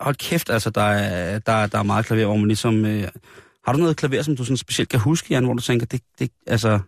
Hold 0.00 0.14
kæft, 0.14 0.50
altså, 0.50 0.70
der 0.70 0.82
er, 0.82 1.38
der, 1.38 1.66
der 1.66 1.78
er 1.78 1.82
meget 1.82 2.06
klaver, 2.06 2.26
hvor 2.26 2.36
man 2.36 2.48
ligesom... 2.48 2.84
Øh, 2.84 3.08
har 3.64 3.72
du 3.72 3.78
noget 3.78 3.96
klaver, 3.96 4.22
som 4.22 4.36
du 4.36 4.44
sådan 4.44 4.56
specielt 4.56 4.88
kan 4.88 5.00
huske, 5.00 5.26
Jan, 5.30 5.44
hvor 5.44 5.54
du 5.54 5.62
tænker, 5.62 5.86
det, 5.86 6.00
det 6.18 6.30
altså... 6.46 6.78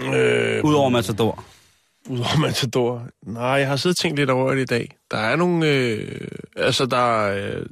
Øh, 0.00 0.64
Udover 0.64 0.88
Matador. 0.88 1.44
Udover 2.08 2.38
Matador? 2.38 3.08
Nej, 3.26 3.42
jeg 3.42 3.68
har 3.68 3.76
siddet 3.76 3.96
og 3.96 4.02
tænkt 4.02 4.18
lidt 4.18 4.30
over 4.30 4.54
det 4.54 4.62
i 4.62 4.64
dag. 4.64 4.96
Der 5.10 5.16
er 5.16 5.36
nogle... 5.36 5.68
Øh, 5.68 6.28
altså, 6.56 6.86
der 6.86 7.26
er... 7.26 7.56
Øh, 7.58 7.66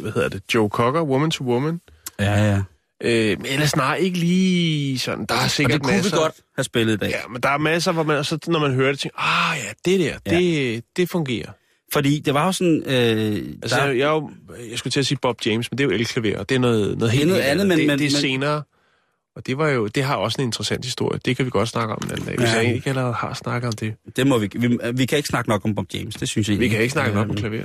hvad 0.00 0.12
hedder 0.12 0.28
det? 0.28 0.54
Joe 0.54 0.68
Cocker, 0.68 1.02
Woman 1.02 1.30
to 1.30 1.44
Woman. 1.44 1.80
Ja, 2.18 2.44
ja. 2.44 2.62
Øh, 3.04 3.40
men 3.40 3.46
ellers 3.46 3.76
nej, 3.76 3.96
ikke 3.96 4.18
lige 4.18 4.98
sådan. 4.98 5.26
Der 5.26 5.34
er 5.34 5.48
sikkert 5.48 5.74
og 5.74 5.80
det 5.80 5.84
kunne 5.84 5.96
masser, 5.96 6.16
vi 6.16 6.22
godt 6.22 6.34
have 6.56 6.64
spillet 6.64 6.92
i 6.92 6.96
dag. 6.96 7.10
Ja, 7.10 7.28
men 7.28 7.42
der 7.42 7.48
er 7.48 7.58
masser, 7.58 7.92
hvor 7.92 8.02
man, 8.02 8.24
så, 8.24 8.38
når 8.46 8.58
man 8.58 8.74
hører 8.74 8.92
det, 8.92 9.00
tænker, 9.00 9.18
ah 9.18 9.58
ja, 9.58 9.72
det 9.84 10.00
der, 10.00 10.18
ja. 10.26 10.38
det, 10.38 10.84
det 10.96 11.10
fungerer. 11.10 11.50
Fordi 11.92 12.18
det 12.18 12.34
var 12.34 12.46
jo 12.46 12.52
sådan... 12.52 12.82
Øh, 12.86 13.54
altså, 13.62 13.76
der... 13.76 13.86
jeg, 13.86 13.96
jeg, 13.96 14.22
jeg 14.70 14.78
skulle 14.78 14.90
til 14.90 15.00
at 15.00 15.06
sige 15.06 15.18
Bob 15.22 15.36
James, 15.46 15.70
men 15.70 15.78
det 15.78 15.84
er 15.84 15.88
jo 15.88 15.94
elklaver, 15.94 16.38
og 16.38 16.48
det 16.48 16.54
er 16.54 16.58
noget, 16.58 16.98
noget 16.98 17.12
helt 17.12 17.28
noget 17.28 17.40
andet. 17.40 17.66
Men, 17.66 17.78
det, 17.78 17.86
men, 17.86 17.98
det 17.98 18.06
er 18.06 18.10
men, 18.10 18.20
senere, 18.20 18.62
og 19.36 19.46
det, 19.46 19.58
var 19.58 19.68
jo, 19.68 19.86
det 19.86 20.02
har 20.02 20.16
også 20.16 20.42
en 20.42 20.46
interessant 20.46 20.84
historie. 20.84 21.20
Det 21.24 21.36
kan 21.36 21.44
vi 21.44 21.50
godt 21.50 21.68
snakke 21.68 21.94
om 21.94 22.02
en 22.04 22.10
anden 22.10 22.26
dag, 22.26 22.36
hvis 22.36 22.48
ja. 22.48 22.56
jeg 22.56 22.74
ikke 22.74 22.88
allerede 22.88 23.14
har 23.14 23.34
snakket 23.34 23.68
om 23.68 23.72
det. 23.72 23.94
Det 24.16 24.26
må 24.26 24.38
vi, 24.38 24.50
vi... 24.54 24.78
Vi 24.94 25.06
kan 25.06 25.18
ikke 25.18 25.28
snakke 25.28 25.50
nok 25.50 25.64
om 25.64 25.74
Bob 25.74 25.86
James, 25.94 26.14
det 26.14 26.28
synes 26.28 26.48
jeg 26.48 26.58
Vi 26.58 26.68
kan 26.68 26.80
ikke 26.80 26.92
snakke 26.92 27.14
nok 27.14 27.30
om 27.30 27.36
klaver. 27.36 27.64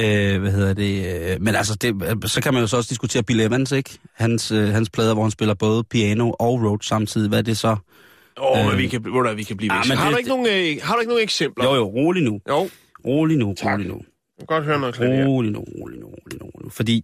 Øh, 0.00 0.40
hvad 0.40 0.52
hedder 0.52 0.74
det? 0.74 1.30
Øh, 1.30 1.42
men 1.42 1.54
altså, 1.54 1.74
det, 1.74 1.94
så 2.30 2.40
kan 2.40 2.54
man 2.54 2.62
jo 2.62 2.66
så 2.66 2.76
også 2.76 2.88
diskutere 2.90 3.22
Bill 3.22 3.40
Evans, 3.40 3.72
ikke? 3.72 3.98
Hans, 4.14 4.50
øh, 4.50 4.68
hans 4.68 4.90
plader, 4.90 5.14
hvor 5.14 5.22
han 5.22 5.30
spiller 5.30 5.54
både 5.54 5.84
piano 5.84 6.30
og 6.30 6.62
road 6.62 6.78
samtidig. 6.82 7.28
Hvad 7.28 7.38
er 7.38 7.42
det 7.42 7.58
så? 7.58 7.68
Åh, 7.68 7.76
oh, 8.38 8.60
øh, 8.60 8.66
men 8.66 8.78
vi 8.78 8.88
kan, 8.88 9.00
hvor 9.00 9.22
der, 9.22 9.34
vi 9.34 9.42
kan 9.42 9.56
blive 9.56 9.74
ja, 9.74 9.94
har, 9.94 10.04
det, 10.04 10.12
du 10.12 10.16
ikke 10.16 10.30
nogen, 10.30 10.46
øh, 10.46 10.82
har 10.82 10.94
du 10.94 11.00
ikke 11.00 11.10
nogen 11.10 11.22
eksempler? 11.22 11.64
Jo, 11.64 11.74
jo, 11.74 11.84
rolig 11.84 12.22
nu. 12.22 12.40
Jo. 12.48 12.68
Rolig 13.06 13.38
nu, 13.38 13.54
tak. 13.54 13.72
rolig 13.72 13.86
nu. 13.88 13.94
Jeg 13.94 14.48
kan 14.48 14.56
godt 14.56 14.64
høre 14.64 14.80
noget 14.80 14.94
klaver. 14.94 15.26
Rolig 15.26 15.52
nu, 15.52 15.60
rolig 15.60 15.98
nu, 16.00 16.06
rolig 16.06 16.38
nu, 16.38 16.44
rolig 16.44 16.64
nu. 16.64 16.70
Fordi 16.70 17.02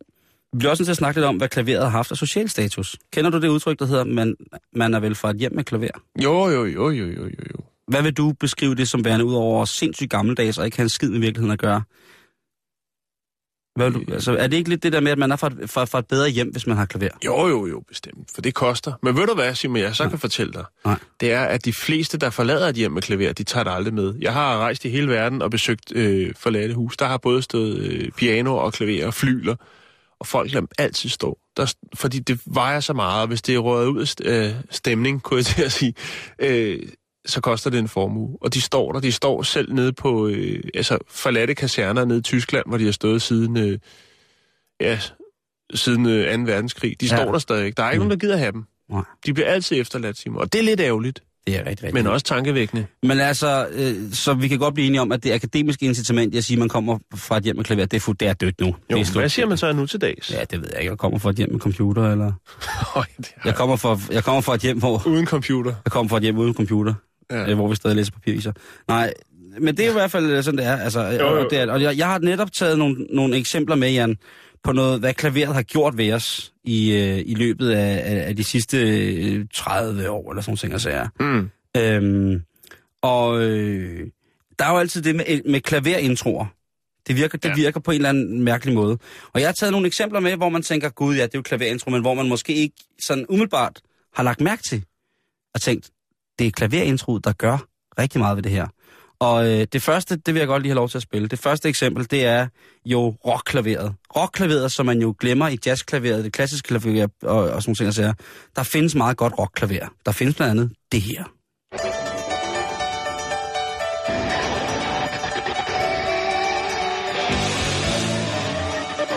vi 0.53 0.59
bliver 0.59 0.71
også 0.71 0.81
nødt 0.83 0.87
til 0.87 0.93
at 0.93 0.97
snakke 0.97 1.21
lidt 1.21 1.27
om, 1.27 1.37
hvad 1.37 1.49
klaveret 1.49 1.83
har 1.83 1.91
haft 1.91 2.11
af 2.11 2.17
social 2.17 2.49
status. 2.49 2.97
Kender 3.13 3.31
du 3.31 3.41
det 3.41 3.49
udtryk, 3.49 3.79
der 3.79 3.87
hedder, 3.87 4.05
man, 4.05 4.37
man 4.73 4.95
er 4.95 5.01
vel 5.01 5.15
fra 5.15 5.31
et 5.31 5.37
hjem 5.37 5.55
med 5.55 5.65
klaver? 5.65 5.89
Jo, 6.23 6.49
jo, 6.49 6.65
jo, 6.65 6.91
jo, 6.91 7.07
jo, 7.07 7.23
jo. 7.25 7.61
Hvad 7.89 8.03
vil 8.03 8.13
du 8.13 8.33
beskrive 8.41 8.75
det 8.75 8.89
som 8.89 9.05
værende 9.05 9.25
ud 9.25 9.35
over 9.35 9.65
sindssygt 9.65 10.11
gammeldags 10.11 10.59
og 10.59 10.65
ikke 10.65 10.77
have 10.77 10.83
en 10.85 10.89
skid 10.89 11.11
med 11.11 11.19
virkeligheden 11.21 11.53
at 11.53 11.59
gøre? 11.59 11.83
Hvad 13.77 13.91
du, 13.91 14.03
altså, 14.13 14.37
er 14.37 14.47
det 14.47 14.57
ikke 14.57 14.71
lidt 14.71 14.83
det 14.83 14.93
der 14.93 15.01
med, 15.01 15.13
at 15.13 15.19
man 15.19 15.33
er 15.33 15.37
fra 15.37 15.47
et, 15.47 15.71
fra, 15.71 15.85
fra 15.85 15.99
et 15.99 16.07
bedre 16.07 16.29
hjem, 16.29 16.49
hvis 16.49 16.67
man 16.67 16.77
har 16.77 16.85
klaver? 16.87 17.09
Jo, 17.25 17.47
jo, 17.49 17.67
jo, 17.67 17.83
bestemt. 17.89 18.31
For 18.35 18.43
det 18.43 18.55
koster. 18.55 18.93
Men 19.03 19.17
ved 19.17 19.27
du 19.27 19.35
hvad, 19.35 19.55
Simon, 19.55 19.77
jeg 19.77 19.97
så 19.97 20.03
Nej. 20.03 20.11
kan 20.11 20.19
fortælle 20.19 20.53
dig? 20.53 20.65
Nej. 20.85 20.99
Det 21.21 21.33
er, 21.33 21.41
at 21.41 21.65
de 21.65 21.73
fleste, 21.73 22.19
der 22.19 22.31
forlader 22.31 22.69
et 22.69 22.75
hjem 22.75 22.93
med 22.93 23.03
klaver, 23.03 23.33
de 23.33 23.45
tager 23.45 23.65
det 23.65 23.71
aldrig 23.71 23.95
med. 23.95 24.15
Jeg 24.21 24.33
har 24.33 24.59
rejst 24.59 24.85
i 24.85 24.89
hele 24.89 25.09
verden 25.09 25.43
og 25.43 25.51
besøgt 25.51 25.93
øh, 25.95 26.35
forladte 26.39 26.75
hus. 26.75 26.97
Der 26.97 27.07
har 27.07 27.17
både 27.17 27.43
stået 27.43 27.79
øh, 27.79 28.11
piano 28.11 28.57
og 28.57 28.73
klaver 28.73 29.07
og 29.07 29.15
flyler. 29.15 29.57
Og 30.21 30.27
folk 30.27 30.53
lader 30.53 30.67
altid 30.79 31.09
stå. 31.09 31.39
Der, 31.57 31.75
fordi 31.95 32.19
det 32.19 32.41
vejer 32.47 32.81
så 32.81 32.93
meget, 32.93 33.29
hvis 33.29 33.43
det 33.43 33.55
er 33.55 33.59
røget 33.59 33.87
ud 33.87 34.07
af 34.25 34.47
øh, 34.49 34.55
stemning, 34.71 35.23
kunne 35.23 35.39
jeg 35.39 35.47
til 35.47 35.63
at 35.63 35.73
sige, 35.73 35.95
øh, 36.39 36.79
så 37.27 37.41
koster 37.41 37.71
det 37.71 37.79
en 37.79 37.89
formue. 37.89 38.39
Og 38.41 38.55
de 38.55 38.61
står 38.61 38.93
der, 38.93 39.01
de 39.01 39.13
står 39.13 39.43
selv 39.43 39.73
nede 39.73 39.93
på, 39.93 40.29
øh, 40.29 40.63
altså 40.75 40.99
forladte 41.09 41.55
kaserner 41.55 42.05
nede 42.05 42.19
i 42.19 42.23
Tyskland, 42.23 42.67
hvor 42.67 42.79
de 42.79 42.85
har 42.85 42.93
stået 42.93 43.23
siden, 43.23 43.57
øh, 43.57 43.79
ja, 44.81 44.99
siden 45.75 46.07
øh, 46.07 46.39
2. 46.39 46.43
verdenskrig. 46.43 47.01
De 47.01 47.07
ja. 47.07 47.17
står 47.17 47.33
der 47.33 47.39
stadig. 47.39 47.77
Der 47.77 47.83
er 47.83 47.91
ikke 47.91 48.03
mm. 48.03 48.09
nogen, 48.09 48.21
der 48.21 48.27
gider 48.27 48.37
have 48.37 48.53
dem. 48.53 48.65
Nej. 48.91 49.03
De 49.27 49.35
bliver 49.35 49.49
altid 49.49 49.81
efterladt, 49.81 50.19
Simon. 50.19 50.41
Og 50.41 50.53
det 50.53 50.59
er 50.59 50.63
lidt 50.63 50.81
ærgerligt. 50.81 51.23
Det 51.47 51.57
er 51.57 51.59
rigtig, 51.59 51.85
rigtig. 51.85 51.95
Men 51.95 52.07
også 52.07 52.27
tankevækkende. 52.27 52.87
Men 53.03 53.21
altså, 53.21 53.69
øh, 53.73 54.13
så 54.13 54.35
vi 54.35 54.49
kan 54.49 54.59
godt 54.59 54.75
blive 54.75 54.87
enige 54.87 55.01
om, 55.01 55.13
at 55.13 55.25
det 55.25 55.33
akademiske 55.33 55.87
incitament, 55.87 56.35
jeg 56.35 56.45
siger, 56.45 56.59
man 56.59 56.69
kommer 56.69 56.99
fra 57.15 57.37
et 57.37 57.43
hjem 57.43 57.57
med 57.57 57.65
klaver, 57.65 57.87
det 57.87 58.09
er, 58.09 58.13
det 58.13 58.29
er 58.29 58.33
dødt 58.33 58.61
nu. 58.61 58.67
Jo, 58.67 58.99
det 58.99 59.09
er 59.09 59.19
hvad 59.19 59.29
siger 59.29 59.47
man 59.47 59.59
så 59.59 59.73
nu 59.73 59.87
til 59.87 60.01
dags? 60.01 60.31
Ja, 60.31 60.45
det 60.45 60.61
ved 60.61 60.69
jeg 60.73 60.81
ikke. 60.81 60.91
Jeg 60.91 60.99
kommer 60.99 61.19
fra 61.19 61.31
et 61.31 61.37
hjem 61.37 61.53
med 61.53 61.61
computer, 61.61 62.11
eller... 62.13 62.33
jeg, 63.45 63.55
kommer 63.55 63.77
fra, 63.77 63.99
jeg 64.11 64.25
kommer 64.25 64.41
fra 64.41 64.55
et 64.55 64.61
hjem, 64.61 64.79
hvor... 64.79 65.03
Uden 65.07 65.27
computer? 65.27 65.75
Jeg 65.85 65.93
kommer 65.93 66.09
fra 66.09 66.17
et 66.17 66.23
hjem 66.23 66.39
uden 66.39 66.55
computer 66.55 66.95
ja. 67.31 67.51
øh, 67.51 67.55
hvor 67.55 67.69
vi 67.69 67.77
stadig 67.77 67.97
læser 67.97 68.13
papiraviser. 68.13 68.53
Nej, 68.89 69.15
men 69.61 69.77
det 69.77 69.87
er 69.87 69.91
i 69.91 69.93
hvert 69.93 70.11
fald 70.11 70.43
sådan, 70.43 70.59
det 70.59 70.67
er. 70.67 70.77
Altså, 70.77 71.01
jo, 71.01 71.11
jo. 71.13 71.45
Og, 71.45 71.47
det 71.51 71.59
er, 71.59 71.73
og 71.73 71.83
jeg, 71.83 71.99
jeg 71.99 72.07
har 72.07 72.19
netop 72.19 72.53
taget 72.53 72.79
nogle, 72.79 73.07
nogle 73.11 73.37
eksempler 73.37 73.77
med, 73.77 73.93
Jan, 73.93 74.17
på 74.65 74.73
noget, 74.73 75.01
hvad 75.01 75.15
klaveret 75.15 75.55
har 75.55 75.63
gjort 75.63 75.99
ved 75.99 76.13
os 76.13 76.53
i, 76.65 76.93
øh, 76.93 77.23
i 77.27 77.35
løbet 77.35 77.71
af, 77.71 78.27
af, 78.29 78.37
de 78.37 78.45
sidste 78.45 78.79
øh, 78.79 79.47
30 79.55 80.11
år, 80.11 80.31
eller 80.31 80.43
sådan 80.43 80.69
noget, 80.69 80.83
sager. 80.83 81.09
Mm. 81.21 81.51
Øhm, 81.77 82.43
og 83.03 83.43
øh, 83.43 84.07
der 84.59 84.65
er 84.65 84.71
jo 84.71 84.79
altid 84.79 85.03
det 85.03 85.17
med, 85.17 85.51
med 85.51 85.61
klaverintroer. 85.61 86.47
Det 87.09 87.17
virker, 87.17 87.39
det 87.39 87.49
ja. 87.49 87.55
virker 87.55 87.81
på 87.81 87.91
en 87.91 87.95
eller 87.95 88.09
anden 88.09 88.43
mærkelig 88.43 88.75
måde. 88.75 88.99
Og 89.33 89.41
jeg 89.41 89.49
har 89.49 89.53
taget 89.53 89.73
nogle 89.73 89.87
eksempler 89.87 90.21
med, 90.21 90.37
hvor 90.37 90.49
man 90.49 90.63
tænker, 90.63 90.89
gud 90.89 91.17
ja, 91.17 91.23
det 91.23 91.35
er 91.35 91.39
jo 91.39 91.43
klaverinstro, 91.43 91.91
men 91.91 92.01
hvor 92.01 92.15
man 92.15 92.29
måske 92.29 92.55
ikke 92.55 92.77
sådan 93.01 93.27
umiddelbart 93.29 93.81
har 94.15 94.23
lagt 94.23 94.41
mærke 94.41 94.63
til 94.63 94.85
og 95.55 95.61
tænkt, 95.61 95.91
det 96.39 96.47
er 96.47 96.51
klaverintroet, 96.51 97.25
der 97.25 97.33
gør 97.33 97.59
rigtig 97.99 98.21
meget 98.21 98.37
ved 98.37 98.43
det 98.43 98.53
her. 98.53 98.67
Og 99.21 99.47
øh, 99.47 99.67
det 99.73 99.83
første, 99.83 100.17
det 100.17 100.35
vil 100.35 100.41
jeg 100.41 100.47
godt 100.47 100.63
lige 100.63 100.71
have 100.71 100.77
lov 100.77 100.89
til 100.89 100.99
at 100.99 101.03
spille. 101.03 101.29
Det 101.29 101.39
første 101.39 101.69
eksempel, 101.69 102.11
det 102.11 102.25
er 102.25 102.47
jo 102.85 103.15
rockklaveret. 103.27 103.95
Rockklaveret, 104.17 104.73
som 104.73 104.87
man 104.87 105.01
jo 105.01 105.15
glemmer 105.21 105.49
i 105.49 105.59
jazzklaveret, 105.67 106.25
det 106.25 106.33
klassiske 106.33 106.67
klaver 106.67 107.09
og, 107.23 107.39
og 107.39 107.63
sådan 107.63 107.77
nogle 107.81 107.93
ting, 107.93 108.15
der 108.57 108.63
findes 108.63 108.95
meget 108.95 109.17
godt 109.17 109.33
rockklaver. 109.39 109.87
Der 110.07 110.13
findes 110.13 110.37
blandt 110.37 110.51
andet 110.51 110.73
det 110.93 111.01
her. 111.01 111.25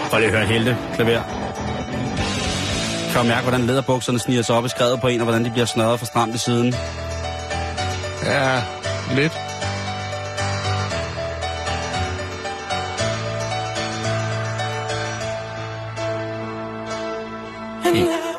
Prøv 0.09 0.19
lige 0.19 0.31
at 0.31 0.37
høre 0.37 0.47
hele 0.47 0.77
klaver. 0.95 1.23
Kan 3.11 3.21
du 3.21 3.27
mærke, 3.27 3.41
hvordan 3.49 3.67
lederbukserne 3.67 4.19
sniger 4.19 4.41
sig 4.41 4.55
op 4.55 4.65
i 4.65 4.69
skrevet 4.69 5.01
på 5.01 5.07
en, 5.07 5.19
og 5.21 5.23
hvordan 5.23 5.45
de 5.45 5.51
bliver 5.51 5.65
snørret 5.65 5.99
for 5.99 6.05
stramt 6.05 6.35
i 6.35 6.37
siden? 6.37 6.73
Ja, 8.23 8.63
lidt. 9.15 9.33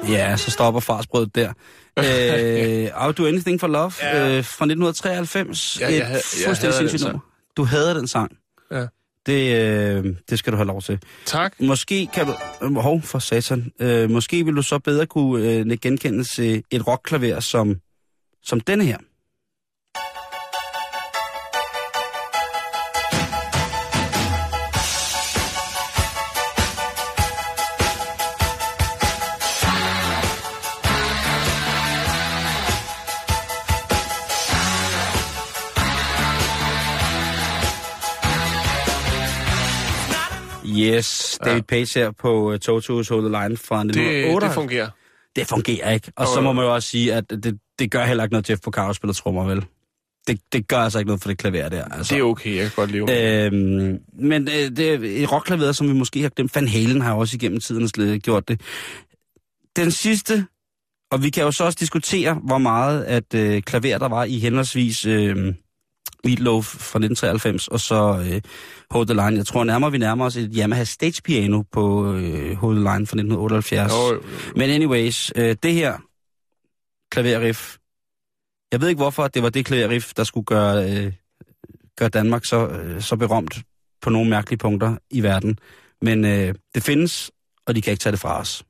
Ja, 0.08 0.36
så 0.36 0.50
stopper 0.50 0.80
farsbrødet 0.80 1.34
der. 1.34 1.52
øh, 1.98 3.06
I'll 3.06 3.12
Do 3.12 3.26
Anything 3.26 3.60
for 3.60 3.66
Love 3.66 3.92
ja. 4.02 4.16
øh, 4.16 4.44
fra 4.44 4.64
1993. 4.64 5.80
Ja, 5.80 5.86
jeg, 5.86 6.20
jeg 6.62 6.72
havde 6.72 6.88
den 6.88 6.98
sang. 6.98 7.20
Du 7.56 7.64
havde 7.64 7.94
den 7.94 8.08
sang. 8.08 8.32
Ja. 8.70 8.86
Det, 9.26 9.56
øh, 9.56 10.16
det 10.30 10.38
skal 10.38 10.52
du 10.52 10.56
have 10.56 10.66
lov 10.66 10.82
til. 10.82 10.98
Tak. 11.26 11.60
Måske 11.60 12.08
kan 12.14 12.26
du... 12.26 12.32
Øh, 12.62 12.74
hov, 12.74 13.02
for 13.02 13.18
satan. 13.18 13.72
Øh, 13.80 14.10
måske 14.10 14.44
vil 14.44 14.56
du 14.56 14.62
så 14.62 14.78
bedre 14.78 15.06
kunne 15.06 15.48
øh, 15.48 15.78
genkende 15.78 16.24
et 16.70 16.86
rockklaver 16.86 17.40
som, 17.40 17.76
som 18.42 18.60
denne 18.60 18.84
her. 18.84 18.98
Yes, 41.00 41.38
David 41.44 41.56
ja. 41.56 41.62
Page 41.68 41.98
her 42.00 42.10
på 42.10 42.48
uh, 42.48 42.54
Toto's 42.54 43.08
Hold 43.10 43.30
the 43.30 43.42
Line 43.42 43.56
fra 43.56 43.78
Det, 43.82 43.88
1908. 43.88 44.46
det 44.46 44.54
fungerer. 44.54 44.88
det 45.36 45.46
fungerer 45.46 45.90
ikke. 45.90 46.12
Og 46.16 46.26
Jo, 46.26 46.34
så 46.34 46.40
må 46.40 46.52
man 46.52 46.64
jo 46.64 46.74
også 46.74 46.88
sige, 46.88 47.14
at 47.14 47.30
det, 47.30 47.58
det 47.78 47.90
gør 47.90 48.04
heller 48.04 48.24
ikke 48.24 48.32
noget, 48.32 48.50
Jeff 48.50 48.60
Porcaro 48.62 48.92
spiller 48.92 49.14
trommer, 49.14 49.44
vel? 49.44 49.64
Det, 50.26 50.40
det 50.52 50.68
gør 50.68 50.78
altså 50.78 50.98
ikke 50.98 51.06
noget 51.06 51.22
for 51.22 51.28
det 51.28 51.38
klaver 51.38 51.68
der. 51.68 51.84
Altså. 51.84 52.14
Det 52.14 52.20
er 52.20 52.24
okay, 52.24 52.56
jeg 52.56 52.62
kan 52.62 52.72
godt 52.76 52.90
leve 52.90 53.06
med. 53.06 53.44
Øhm, 53.46 53.98
men 54.12 54.48
øh, 54.48 54.76
det 54.76 55.22
er 55.22 55.26
rockklaveret, 55.26 55.76
som 55.76 55.88
vi 55.88 55.92
måske 55.92 56.22
har 56.22 56.28
glemt. 56.28 56.54
Van 56.54 56.68
Halen 56.68 57.00
har 57.00 57.14
også 57.14 57.36
igennem 57.36 57.60
tiden 57.60 58.20
gjort 58.20 58.48
det. 58.48 58.60
Den 59.76 59.90
sidste, 59.90 60.46
og 61.10 61.22
vi 61.22 61.30
kan 61.30 61.42
jo 61.44 61.52
så 61.52 61.64
også 61.64 61.76
diskutere, 61.80 62.34
hvor 62.34 62.58
meget 62.58 63.04
at 63.04 63.34
øh, 63.34 63.62
klaver 63.62 63.98
der 63.98 64.08
var 64.08 64.24
i 64.24 64.38
henholdsvis 64.38 65.06
øh, 65.06 65.54
Meatloaf 66.24 66.64
fra 66.64 66.98
1993, 66.98 67.68
og 67.68 67.80
så 67.80 68.24
øh, 68.30 68.40
Hold 68.90 69.06
the 69.06 69.14
Line. 69.14 69.36
Jeg 69.36 69.46
tror 69.46 69.64
nærmere, 69.64 69.92
vi 69.92 69.98
nærmer 69.98 70.24
os 70.24 70.36
et 70.36 70.50
Yamaha 70.56 70.84
Stage 70.84 71.22
Piano 71.22 71.62
på 71.72 72.14
øh, 72.14 72.56
Hold 72.56 72.74
the 72.76 72.80
Line 72.80 73.06
fra 73.06 73.16
1978. 73.16 73.92
Jo, 73.92 73.96
jo, 73.96 74.14
jo. 74.14 74.20
Men 74.56 74.70
anyways, 74.70 75.32
øh, 75.36 75.56
det 75.62 75.74
her 75.74 75.98
klaverriff, 77.10 77.76
jeg 78.72 78.80
ved 78.80 78.88
ikke 78.88 78.98
hvorfor, 78.98 79.28
det 79.28 79.42
var 79.42 79.48
det 79.48 79.66
klaverriff, 79.66 80.12
der 80.16 80.24
skulle 80.24 80.44
gøre, 80.44 80.90
øh, 80.90 81.12
gøre 81.98 82.08
Danmark 82.08 82.44
så, 82.44 82.68
øh, 82.68 83.02
så 83.02 83.16
berømt 83.16 83.58
på 84.02 84.10
nogle 84.10 84.30
mærkelige 84.30 84.58
punkter 84.58 84.96
i 85.10 85.22
verden. 85.22 85.58
Men 86.02 86.24
øh, 86.24 86.54
det 86.74 86.82
findes, 86.82 87.30
og 87.66 87.74
de 87.74 87.82
kan 87.82 87.90
ikke 87.90 88.02
tage 88.02 88.12
det 88.12 88.20
fra 88.20 88.40
os. 88.40 88.64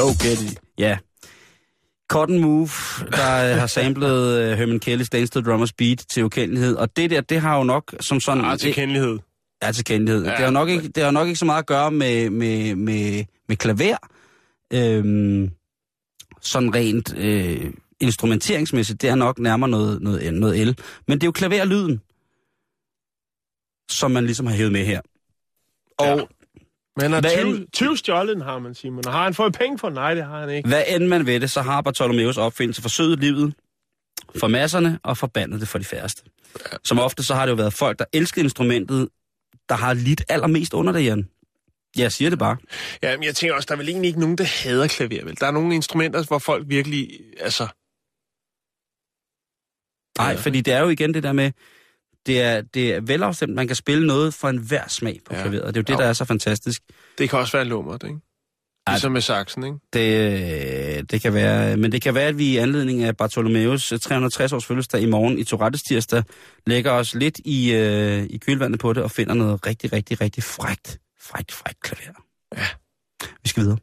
Jo, 0.00 0.06
get 0.06 0.40
it. 0.40 0.60
Ja. 0.78 0.98
Cotton 2.10 2.38
Move, 2.38 2.68
der 3.10 3.52
øh, 3.52 3.58
har 3.60 3.66
samlet 3.66 4.40
øh, 4.40 4.58
Herman 4.58 4.80
Kelly's 4.86 5.08
Dance 5.12 5.26
to 5.32 5.40
Drummers 5.40 5.72
Beat 5.72 6.04
til 6.10 6.24
ukendelighed. 6.24 6.76
Og 6.76 6.96
det 6.96 7.10
der, 7.10 7.20
det 7.20 7.40
har 7.40 7.56
jo 7.58 7.64
nok 7.64 7.94
som 8.00 8.20
sådan... 8.20 8.44
Ah, 8.44 8.58
til 8.58 8.74
kendelighed. 8.74 9.18
Ja, 9.62 9.72
til 9.72 9.84
kendelighed. 9.84 10.24
Ja, 10.24 10.30
Ja, 10.30 10.36
det, 10.36 10.44
har 10.44 10.50
nok 10.50 10.68
ikke, 10.68 10.88
det 10.88 11.02
har 11.04 11.10
nok 11.10 11.26
ikke 11.26 11.38
så 11.38 11.44
meget 11.44 11.58
at 11.58 11.66
gøre 11.66 11.90
med, 11.90 12.30
med, 12.30 12.74
med, 12.74 13.24
med 13.48 13.56
klaver. 13.56 13.96
Øhm, 14.72 15.50
sådan 16.40 16.74
rent 16.74 17.14
øh, 17.16 17.72
instrumenteringsmæssigt, 18.00 19.02
det 19.02 19.10
er 19.10 19.14
nok 19.14 19.38
nærmere 19.38 19.70
noget, 19.70 20.02
noget, 20.02 20.34
noget 20.34 20.60
el. 20.60 20.78
Men 21.08 21.18
det 21.18 21.22
er 21.22 21.28
jo 21.28 21.32
klaverlyden, 21.32 22.00
som 23.90 24.10
man 24.10 24.24
ligesom 24.24 24.46
har 24.46 24.54
hævet 24.54 24.72
med 24.72 24.84
her. 24.84 25.00
Og 25.98 26.06
Ja. 26.06 26.24
Men 26.96 27.12
har 27.12 27.20
Hvad 27.20 27.30
20, 27.30 27.56
end- 27.56 27.66
20 27.72 27.96
stjålet 27.96 28.44
har 28.44 28.58
man, 28.58 28.74
Simon. 28.74 29.06
Og 29.06 29.12
har 29.12 29.24
han 29.24 29.34
fået 29.34 29.52
penge 29.54 29.78
for? 29.78 29.90
Nej, 29.90 30.14
det 30.14 30.24
har 30.24 30.40
han 30.40 30.50
ikke. 30.50 30.68
hvad 30.68 30.82
end 30.88 31.06
man 31.06 31.26
ved 31.26 31.40
det, 31.40 31.50
så 31.50 31.62
har 31.62 31.80
Bartholomeus 31.80 32.36
opfindelse 32.36 32.82
forsøget 32.82 33.18
livet 33.18 33.54
for 34.40 34.48
masserne 34.48 34.98
og 35.02 35.16
forbandet 35.18 35.60
det 35.60 35.68
for 35.68 35.78
de 35.78 35.84
færreste. 35.84 36.22
Som 36.84 36.98
ofte 36.98 37.22
så 37.22 37.34
har 37.34 37.46
det 37.46 37.50
jo 37.50 37.56
været 37.56 37.72
folk, 37.72 37.98
der 37.98 38.04
elsker 38.12 38.42
instrumentet, 38.42 39.08
der 39.68 39.74
har 39.74 39.94
lidt 39.94 40.22
allermest 40.28 40.74
under 40.74 40.92
det, 40.92 41.04
Jan. 41.04 41.28
Jeg 41.96 42.12
siger 42.12 42.30
det 42.30 42.38
bare. 42.38 42.56
Ja, 43.02 43.16
men 43.16 43.24
jeg 43.24 43.34
tænker 43.36 43.54
også, 43.56 43.66
der 43.66 43.72
er 43.72 43.78
vel 43.78 43.88
egentlig 43.88 44.08
ikke 44.08 44.20
nogen, 44.20 44.38
der 44.38 44.44
hader 44.44 44.88
klaver, 44.88 45.24
vel? 45.24 45.36
Der 45.40 45.46
er 45.46 45.50
nogle 45.50 45.74
instrumenter, 45.74 46.24
hvor 46.26 46.38
folk 46.38 46.64
virkelig, 46.68 47.10
altså... 47.40 47.68
Nej, 50.18 50.36
fordi 50.36 50.60
det 50.60 50.74
er 50.74 50.80
jo 50.80 50.88
igen 50.88 51.14
det 51.14 51.22
der 51.22 51.32
med, 51.32 51.52
det 52.26 52.40
er, 52.42 52.60
det 52.60 52.94
er 52.94 53.00
velafstemt, 53.00 53.54
man 53.54 53.66
kan 53.66 53.76
spille 53.76 54.06
noget 54.06 54.34
for 54.34 54.48
enhver 54.48 54.88
smag 54.88 55.20
på 55.26 55.34
Ja. 55.34 55.40
klaveret. 55.42 55.74
Det 55.74 55.80
er 55.80 55.80
jo 55.88 55.94
det, 55.94 55.98
der 56.02 56.08
er 56.08 56.12
så 56.12 56.24
fantastisk. 56.24 56.82
Det 57.18 57.30
kan 57.30 57.38
også 57.38 57.56
være 57.56 57.64
lummert, 57.66 58.02
ikke? 58.04 58.18
Ligesom 58.88 59.12
med 59.12 59.20
saxen, 59.20 59.64
ikke? 59.64 59.78
Det, 59.92 61.10
det 61.10 61.22
kan 61.22 61.34
være, 61.34 61.76
men 61.76 61.92
det 61.92 62.02
kan 62.02 62.14
være, 62.14 62.26
at 62.28 62.38
vi 62.38 62.44
i 62.46 62.56
anledning 62.56 63.02
af 63.02 63.16
Bartholomeus 63.16 63.92
360 64.02 64.52
års 64.52 64.64
fødselsdag 64.66 65.00
i 65.00 65.06
morgen 65.06 65.38
i 65.38 65.44
Tourettes 65.44 65.82
tirsdag, 65.82 66.22
lægger 66.66 66.92
os 66.92 67.14
lidt 67.14 67.40
i, 67.44 67.72
øh, 67.72 68.22
i 68.30 68.36
kølvandet 68.38 68.80
på 68.80 68.92
det 68.92 69.02
og 69.02 69.10
finder 69.10 69.34
noget 69.34 69.66
rigtig, 69.66 69.92
rigtig, 69.92 70.20
rigtig 70.20 70.42
frægt, 70.42 70.98
frægt, 71.20 71.52
frægt 71.52 71.80
klaver. 71.80 72.24
Ja. 72.56 72.66
Vi 73.42 73.48
skal 73.48 73.62
videre. 73.62 73.78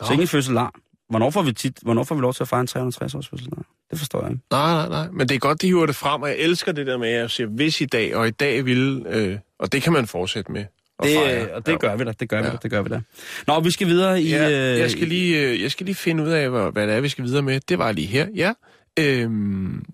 Nå. 0.00 0.06
Så 0.06 0.12
ingen 0.12 0.28
fødselar. 0.28 0.72
Hvornår 1.10 1.30
får 1.30 1.42
vi 1.42 1.52
tit, 1.52 1.78
hvornår 1.82 2.04
får 2.04 2.14
vi 2.14 2.20
lov 2.20 2.34
til 2.34 2.42
at 2.44 2.48
fejre 2.48 2.60
en 2.60 2.66
360 2.66 3.14
års 3.14 3.28
fødselsdag? 3.28 3.58
Det 3.90 3.98
forstår 3.98 4.22
jeg 4.22 4.30
ikke. 4.30 4.42
Nej, 4.50 4.72
nej, 4.72 4.88
nej. 4.88 5.08
Men 5.12 5.28
det 5.28 5.34
er 5.34 5.38
godt, 5.38 5.62
de 5.62 5.66
hiver 5.66 5.86
det 5.86 5.96
frem, 5.96 6.22
og 6.22 6.28
jeg 6.28 6.36
elsker 6.38 6.72
det 6.72 6.86
der 6.86 6.98
med, 6.98 7.08
at 7.08 7.20
jeg 7.20 7.30
siger, 7.30 7.46
hvis 7.46 7.80
i 7.80 7.84
dag, 7.84 8.16
og 8.16 8.28
i 8.28 8.30
dag 8.30 8.64
vil... 8.64 9.06
Øh, 9.08 9.38
og 9.58 9.72
det 9.72 9.82
kan 9.82 9.92
man 9.92 10.06
fortsætte 10.06 10.52
med. 10.52 10.64
Det, 11.02 11.10
fejre. 11.16 11.54
og 11.54 11.66
det 11.66 11.72
Ja. 11.72 11.78
gør 11.78 11.96
vi 11.96 12.04
da, 12.04 12.12
det 12.20 12.28
gør 12.28 12.40
vi 12.40 12.46
Ja. 12.46 12.52
da, 12.52 12.56
det 12.62 12.70
gør 12.70 12.82
vi 12.82 12.88
da. 12.88 13.00
Nå, 13.46 13.60
vi 13.60 13.70
skal 13.70 13.86
videre 13.86 14.22
i... 14.22 14.28
Ja, 14.30 14.72
øh, 14.72 14.78
jeg 14.78 14.90
skal, 14.90 15.08
lige, 15.08 15.42
øh, 15.42 15.62
jeg 15.62 15.70
skal 15.70 15.86
lige 15.86 15.94
finde 15.94 16.24
ud 16.24 16.28
af, 16.28 16.50
hvad, 16.50 16.72
hvad 16.72 16.86
det 16.86 16.94
er, 16.96 17.00
vi 17.00 17.08
skal 17.08 17.24
videre 17.24 17.42
med. 17.42 17.60
Det 17.68 17.78
var 17.78 17.92
lige 17.92 18.06
her, 18.06 18.26
ja. 18.34 18.52
Øhm, 18.98 19.84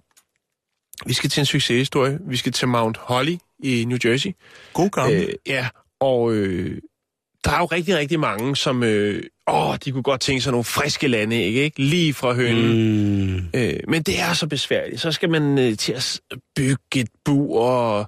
vi 1.06 1.12
skal 1.12 1.30
til 1.30 1.40
en 1.40 1.46
succeshistorie. 1.46 2.18
Vi 2.28 2.36
skal 2.36 2.52
til 2.52 2.68
Mount 2.68 2.96
Holly 2.96 3.36
i 3.62 3.84
New 3.84 3.98
Jersey. 4.04 4.30
God 4.72 5.12
Øh, 5.12 5.28
ja, 5.46 5.68
og 6.00 6.32
øh, 6.34 6.78
der 7.44 7.50
er 7.50 7.58
jo 7.58 7.64
rigtig, 7.64 7.96
rigtig 7.96 8.20
mange, 8.20 8.56
som... 8.56 8.82
Øh, 8.82 9.22
åh, 9.46 9.76
de 9.84 9.92
kunne 9.92 10.02
godt 10.02 10.20
tænke 10.20 10.40
sig 10.40 10.50
nogle 10.50 10.64
friske 10.64 11.08
lande, 11.08 11.42
ikke? 11.42 11.62
ikke? 11.62 11.82
Lige 11.82 12.14
fra 12.14 12.32
hønen. 12.32 12.72
Mm, 13.36 13.50
Øh, 13.54 13.80
men 13.88 14.02
det 14.02 14.20
er 14.20 14.32
så 14.32 14.46
besværligt. 14.46 15.00
Så 15.00 15.12
skal 15.12 15.30
man 15.30 15.58
øh, 15.58 15.76
til 15.76 15.92
at 15.92 16.20
bygge 16.56 16.78
et 16.96 17.08
bur, 17.24 17.60
og 17.60 18.06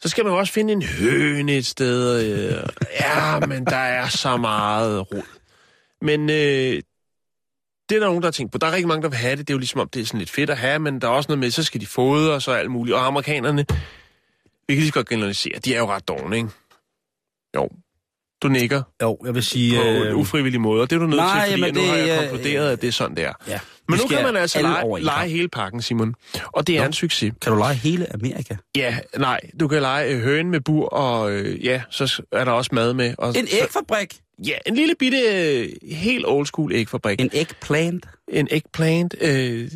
så 0.00 0.08
skal 0.08 0.24
man 0.24 0.32
også 0.32 0.52
finde 0.52 0.72
en 0.72 0.82
høne 0.82 1.56
et 1.56 1.66
sted. 1.66 2.24
Øh, 2.24 2.62
ja, 3.00 3.40
men 3.46 3.64
der 3.66 3.76
er 3.76 4.08
så 4.08 4.36
meget 4.36 5.12
rod. 5.12 5.22
Men 6.02 6.30
øh, 6.30 6.82
det 7.88 7.96
er 7.96 8.00
der 8.00 8.06
nogen, 8.06 8.22
der 8.22 8.26
har 8.26 8.32
tænkt 8.32 8.52
på. 8.52 8.58
Der 8.58 8.66
er 8.66 8.72
rigtig 8.72 8.88
mange, 8.88 9.02
der 9.02 9.08
vil 9.08 9.18
have 9.18 9.36
det. 9.36 9.48
Det 9.48 9.50
er 9.50 9.54
jo 9.54 9.58
ligesom 9.58 9.80
om, 9.80 9.88
det 9.88 10.02
er 10.02 10.06
sådan 10.06 10.18
lidt 10.18 10.30
fedt 10.30 10.50
at 10.50 10.58
have, 10.58 10.78
men 10.78 11.00
der 11.00 11.08
er 11.08 11.12
også 11.12 11.28
noget 11.28 11.38
med, 11.38 11.50
så 11.50 11.62
skal 11.62 11.80
de 11.80 11.86
fodre 11.86 12.34
og 12.34 12.42
så 12.42 12.52
alt 12.52 12.70
muligt. 12.70 12.94
Og 12.94 13.06
amerikanerne, 13.06 13.66
vi 14.68 14.74
kan 14.74 14.76
lige 14.76 14.86
så 14.86 14.92
godt 14.92 15.08
generalisere, 15.08 15.58
de 15.58 15.74
er 15.74 15.78
jo 15.78 15.86
ret 15.86 16.08
dogne, 16.08 16.36
ikke? 16.36 16.48
Jo. 17.56 17.68
Du 18.42 18.48
nikker 18.48 18.82
jo, 19.02 19.18
jeg 19.24 19.34
vil 19.34 19.42
sige... 19.42 19.76
på 19.76 19.82
øh, 19.82 20.08
en 20.08 20.14
ufrivillig 20.14 20.60
måde, 20.60 20.82
og 20.82 20.90
det 20.90 20.96
er 20.96 21.00
du 21.00 21.06
nødt 21.06 21.16
nej, 21.16 21.48
til, 21.48 21.50
fordi 21.52 21.60
jamen 21.62 21.74
nu 21.74 21.90
har 21.90 21.96
det, 21.96 22.08
jeg 22.08 22.22
øh, 22.22 22.28
konkluderet, 22.28 22.72
at 22.72 22.80
det 22.80 22.88
er 22.88 22.92
sådan, 22.92 23.16
det 23.16 23.24
er. 23.24 23.32
ja, 23.48 23.58
Men 23.88 23.98
nu 24.02 24.08
kan 24.08 24.24
man 24.24 24.36
altså 24.36 24.62
lege, 24.62 25.02
lege 25.02 25.28
hele 25.28 25.48
pakken, 25.48 25.82
Simon. 25.82 26.14
Og 26.46 26.66
det 26.66 26.76
er 26.76 26.80
Nå. 26.80 26.86
en 26.86 26.92
succes. 26.92 27.32
Kan 27.42 27.52
du 27.52 27.58
lege 27.58 27.74
hele 27.74 28.14
Amerika? 28.14 28.56
Ja, 28.76 28.98
nej, 29.18 29.40
du 29.60 29.68
kan 29.68 29.82
lege 29.82 30.14
øh, 30.14 30.20
høen 30.22 30.50
med 30.50 30.60
bur, 30.60 30.88
og 30.88 31.32
øh, 31.32 31.64
ja, 31.64 31.82
så 31.90 32.22
er 32.32 32.44
der 32.44 32.52
også 32.52 32.70
mad 32.72 32.94
med. 32.94 33.14
Og 33.18 33.28
En 33.28 33.46
så, 33.46 33.56
ægfabrik? 33.62 34.20
Ja, 34.46 34.56
en 34.66 34.74
lille 34.74 34.94
bitte, 34.98 35.18
øh, 35.18 35.68
helt 35.92 36.24
old 36.26 36.46
school 36.46 36.72
ægfabrik. 36.72 37.20
En, 37.20 37.30
eggplant? 37.32 38.06
en 38.28 38.48
eggplant. 38.50 39.14
Øh, 39.20 39.70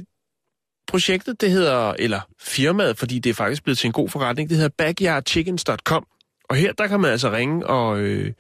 projektet, 0.89 1.41
det 1.41 1.51
hedder, 1.51 1.95
eller 1.99 2.21
firmaet, 2.41 2.99
fordi 2.99 3.19
det 3.19 3.31
er 3.31 3.35
faktisk 3.35 3.63
blevet 3.65 3.79
til 3.79 3.87
en 3.87 3.93
god 3.93 4.09
forretning, 4.09 4.49
det 4.49 4.57
hedder 4.57 4.71
backyardchickens.com. 4.79 6.07
Og 6.49 6.57
her, 6.57 6.73
der 6.73 6.87
kan 6.87 7.01
man 7.01 7.11
altså 7.11 7.33
ringe 7.33 7.67
og, 7.67 8.01
øh, 8.01 8.33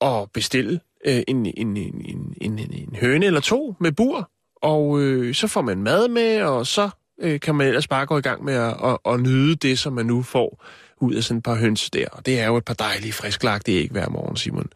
og 0.00 0.30
bestille 0.30 0.80
øh, 1.06 1.22
en, 1.28 1.46
en, 1.46 1.76
en, 1.76 1.76
en, 1.76 2.34
en, 2.40 2.58
en, 2.72 2.96
høne 3.00 3.26
eller 3.26 3.40
to 3.40 3.74
med 3.80 3.92
bur, 3.92 4.30
og 4.62 5.00
øh, 5.00 5.34
så 5.34 5.46
får 5.46 5.62
man 5.62 5.82
mad 5.82 6.08
med, 6.08 6.42
og 6.42 6.66
så 6.66 6.90
øh, 7.20 7.40
kan 7.40 7.54
man 7.54 7.66
ellers 7.66 7.88
bare 7.88 8.06
gå 8.06 8.18
i 8.18 8.20
gang 8.20 8.44
med 8.44 8.54
at, 8.54 8.76
at, 8.84 8.98
at 9.06 9.20
nyde 9.20 9.56
det, 9.56 9.78
som 9.78 9.92
man 9.92 10.06
nu 10.06 10.22
får 10.22 10.64
ud 11.00 11.14
af 11.14 11.24
sådan 11.24 11.38
et 11.38 11.44
par 11.44 11.54
høns 11.54 11.90
der. 11.90 12.08
Og 12.12 12.26
det 12.26 12.40
er 12.40 12.46
jo 12.46 12.56
et 12.56 12.64
par 12.64 12.74
dejlige 12.74 13.12
frisklagte 13.12 13.72
æg 13.72 13.90
hver 13.90 14.08
morgen, 14.08 14.36
Simon. 14.36 14.66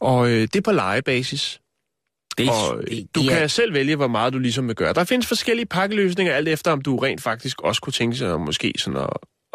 Og 0.00 0.30
øh, 0.30 0.40
det 0.40 0.56
er 0.56 0.60
på 0.60 0.72
legebasis. 0.72 1.60
Det, 2.38 2.48
Og 2.48 2.78
øh, 2.78 2.90
det, 2.90 3.14
du 3.14 3.20
det 3.20 3.30
kan 3.30 3.48
selv 3.48 3.74
vælge, 3.74 3.96
hvor 3.96 4.08
meget 4.08 4.32
du 4.32 4.38
ligesom 4.38 4.68
vil 4.68 4.76
gøre. 4.76 4.92
Der 4.92 5.04
findes 5.04 5.26
forskellige 5.26 5.66
pakkeløsninger, 5.66 6.34
alt 6.34 6.48
efter 6.48 6.72
om 6.72 6.82
du 6.82 6.96
rent 6.96 7.22
faktisk 7.22 7.62
også 7.62 7.82
kunne 7.82 7.92
tænke 7.92 8.16
sig 8.16 8.40
måske 8.40 8.74
sådan 8.78 9.00
at, 9.00 9.10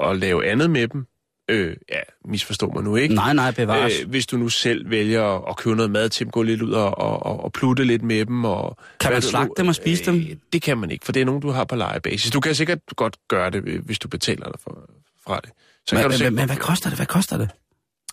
at 0.09 0.17
lave 0.17 0.45
andet 0.45 0.69
med 0.69 0.87
dem. 0.87 1.05
Øh, 1.49 1.75
ja, 1.89 1.99
misforstå 2.25 2.71
mig 2.75 2.83
nu 2.83 2.95
ikke. 2.95 3.15
Nej, 3.15 3.33
nej, 3.33 3.51
bevares. 3.51 3.93
Øh, 4.01 4.09
hvis 4.09 4.27
du 4.27 4.37
nu 4.37 4.49
selv 4.49 4.89
vælger 4.89 5.49
at, 5.49 5.57
købe 5.57 5.75
noget 5.75 5.91
mad 5.91 6.09
til 6.09 6.25
dem, 6.25 6.31
gå 6.31 6.43
lidt 6.43 6.61
ud 6.61 6.71
og, 6.71 6.97
og, 6.97 7.43
og, 7.43 7.53
plutte 7.53 7.83
lidt 7.83 8.03
med 8.03 8.25
dem. 8.25 8.45
Og, 8.45 8.77
Kan 8.99 9.11
man 9.11 9.21
slagte 9.21 9.53
dem 9.57 9.67
og 9.67 9.75
spise 9.75 10.05
dem? 10.05 10.15
Øh, 10.15 10.35
det 10.53 10.61
kan 10.61 10.77
man 10.77 10.91
ikke, 10.91 11.05
for 11.05 11.11
det 11.11 11.21
er 11.21 11.25
nogen, 11.25 11.41
du 11.41 11.49
har 11.49 11.63
på 11.63 11.75
legebasis. 11.75 12.31
Du 12.31 12.39
kan 12.39 12.55
sikkert 12.55 12.79
godt 12.95 13.15
gøre 13.27 13.49
det, 13.49 13.61
hvis 13.61 13.99
du 13.99 14.07
betaler 14.07 14.45
dig 14.45 14.59
for, 14.63 14.89
fra 15.27 15.39
det. 15.39 15.49
Så 15.87 15.95
men, 15.95 16.01
kan 16.01 16.11
du 16.11 16.23
men, 16.23 16.35
men 16.35 16.45
hvad 16.45 16.57
koster 16.57 16.89
det? 16.89 16.97
Hvad 16.97 17.05
koster 17.05 17.37
det? 17.37 17.49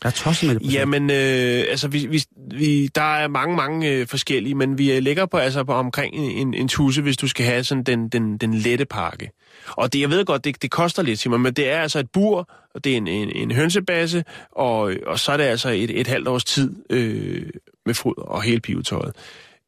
Jeg 0.04 0.08
er 0.08 0.12
tosset 0.12 0.48
med 0.48 0.60
det. 0.60 0.74
Jamen, 0.74 1.10
øh, 1.10 1.64
altså, 1.70 1.88
vi, 1.88 2.06
vi, 2.06 2.24
vi, 2.50 2.86
der 2.86 3.16
er 3.16 3.28
mange, 3.28 3.56
mange 3.56 3.90
øh, 3.90 4.06
forskellige, 4.06 4.54
men 4.54 4.78
vi 4.78 5.00
ligger 5.00 5.26
på, 5.26 5.36
altså, 5.36 5.64
på 5.64 5.72
omkring 5.72 6.14
en, 6.16 6.54
en 6.54 6.68
tusse, 6.68 7.02
hvis 7.02 7.16
du 7.16 7.28
skal 7.28 7.46
have 7.46 7.64
sådan 7.64 7.84
den, 7.84 8.08
den, 8.08 8.38
den 8.38 8.54
lette 8.54 8.84
pakke. 8.84 9.30
Og 9.66 9.92
det, 9.92 10.00
jeg 10.00 10.10
ved 10.10 10.24
godt, 10.24 10.44
det, 10.44 10.62
det 10.62 10.70
koster 10.70 11.02
lidt, 11.02 11.18
Simon, 11.18 11.42
men 11.42 11.52
det 11.52 11.70
er 11.70 11.80
altså 11.80 11.98
et 11.98 12.10
bur, 12.10 12.48
og 12.74 12.84
det 12.84 12.92
er 12.92 12.96
en, 12.96 13.08
en, 13.08 13.30
en 13.36 13.50
hønsebasse, 13.50 14.24
og, 14.52 14.94
og 15.06 15.18
så 15.18 15.32
er 15.32 15.36
det 15.36 15.44
altså 15.44 15.68
et, 15.68 16.00
et 16.00 16.06
halvt 16.06 16.28
års 16.28 16.44
tid 16.44 16.76
øh, 16.90 17.50
med 17.86 17.94
foder 17.94 18.22
og 18.22 18.42
hele 18.42 18.60
pivetøjet. 18.60 19.16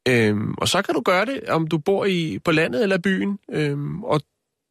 Øhm, 0.07 0.53
og 0.57 0.67
så 0.67 0.81
kan 0.81 0.93
du 0.95 1.01
gøre 1.01 1.25
det, 1.25 1.39
om 1.49 1.67
du 1.67 1.77
bor 1.77 2.05
i 2.05 2.39
på 2.45 2.51
landet 2.51 2.83
eller 2.83 2.97
byen. 2.97 3.39
Øhm, 3.51 4.03
og 4.03 4.21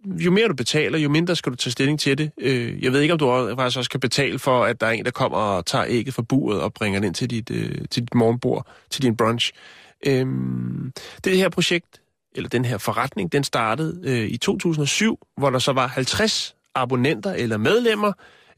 jo 0.04 0.30
mere 0.30 0.48
du 0.48 0.54
betaler, 0.54 0.98
jo 0.98 1.08
mindre 1.08 1.36
skal 1.36 1.52
du 1.52 1.56
tage 1.56 1.72
stilling 1.72 2.00
til 2.00 2.18
det. 2.18 2.30
Øh, 2.40 2.84
jeg 2.84 2.92
ved 2.92 3.00
ikke, 3.00 3.12
om 3.12 3.18
du 3.18 3.26
også, 3.26 3.56
faktisk 3.56 3.78
også 3.78 3.90
kan 3.90 4.00
betale 4.00 4.38
for, 4.38 4.64
at 4.64 4.80
der 4.80 4.86
er 4.86 4.90
en, 4.90 5.04
der 5.04 5.10
kommer 5.10 5.38
og 5.38 5.66
tager 5.66 5.84
ægget 5.88 6.14
fra 6.14 6.22
buret 6.22 6.60
og 6.60 6.74
bringer 6.74 7.00
det 7.00 7.06
ind 7.06 7.14
til 7.14 7.30
dit, 7.30 7.50
øh, 7.50 7.78
til 7.90 8.02
dit 8.02 8.14
morgenbord, 8.14 8.66
til 8.90 9.02
din 9.02 9.16
brunch. 9.16 9.52
Øh, 10.06 10.26
det 11.24 11.36
her 11.36 11.48
projekt, 11.48 12.00
eller 12.34 12.48
den 12.48 12.64
her 12.64 12.78
forretning, 12.78 13.32
den 13.32 13.44
startede 13.44 14.00
øh, 14.04 14.28
i 14.28 14.36
2007, 14.36 15.18
hvor 15.36 15.50
der 15.50 15.58
så 15.58 15.72
var 15.72 15.86
50 15.86 16.56
abonnenter 16.74 17.32
eller 17.32 17.56
medlemmer, 17.56 18.12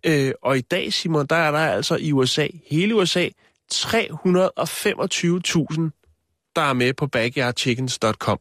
øh, 0.06 0.32
og 0.42 0.58
i 0.58 0.60
dag, 0.60 0.92
Simon, 0.92 1.26
der 1.26 1.36
er 1.36 1.50
der 1.50 1.58
altså 1.58 1.96
i 1.96 2.12
USA, 2.12 2.46
hele 2.66 2.96
USA, 2.96 3.28
325.000, 3.74 3.80
der 6.56 6.62
er 6.62 6.72
med 6.72 6.92
på 6.92 7.06
backyardchickens.com. 7.06 8.38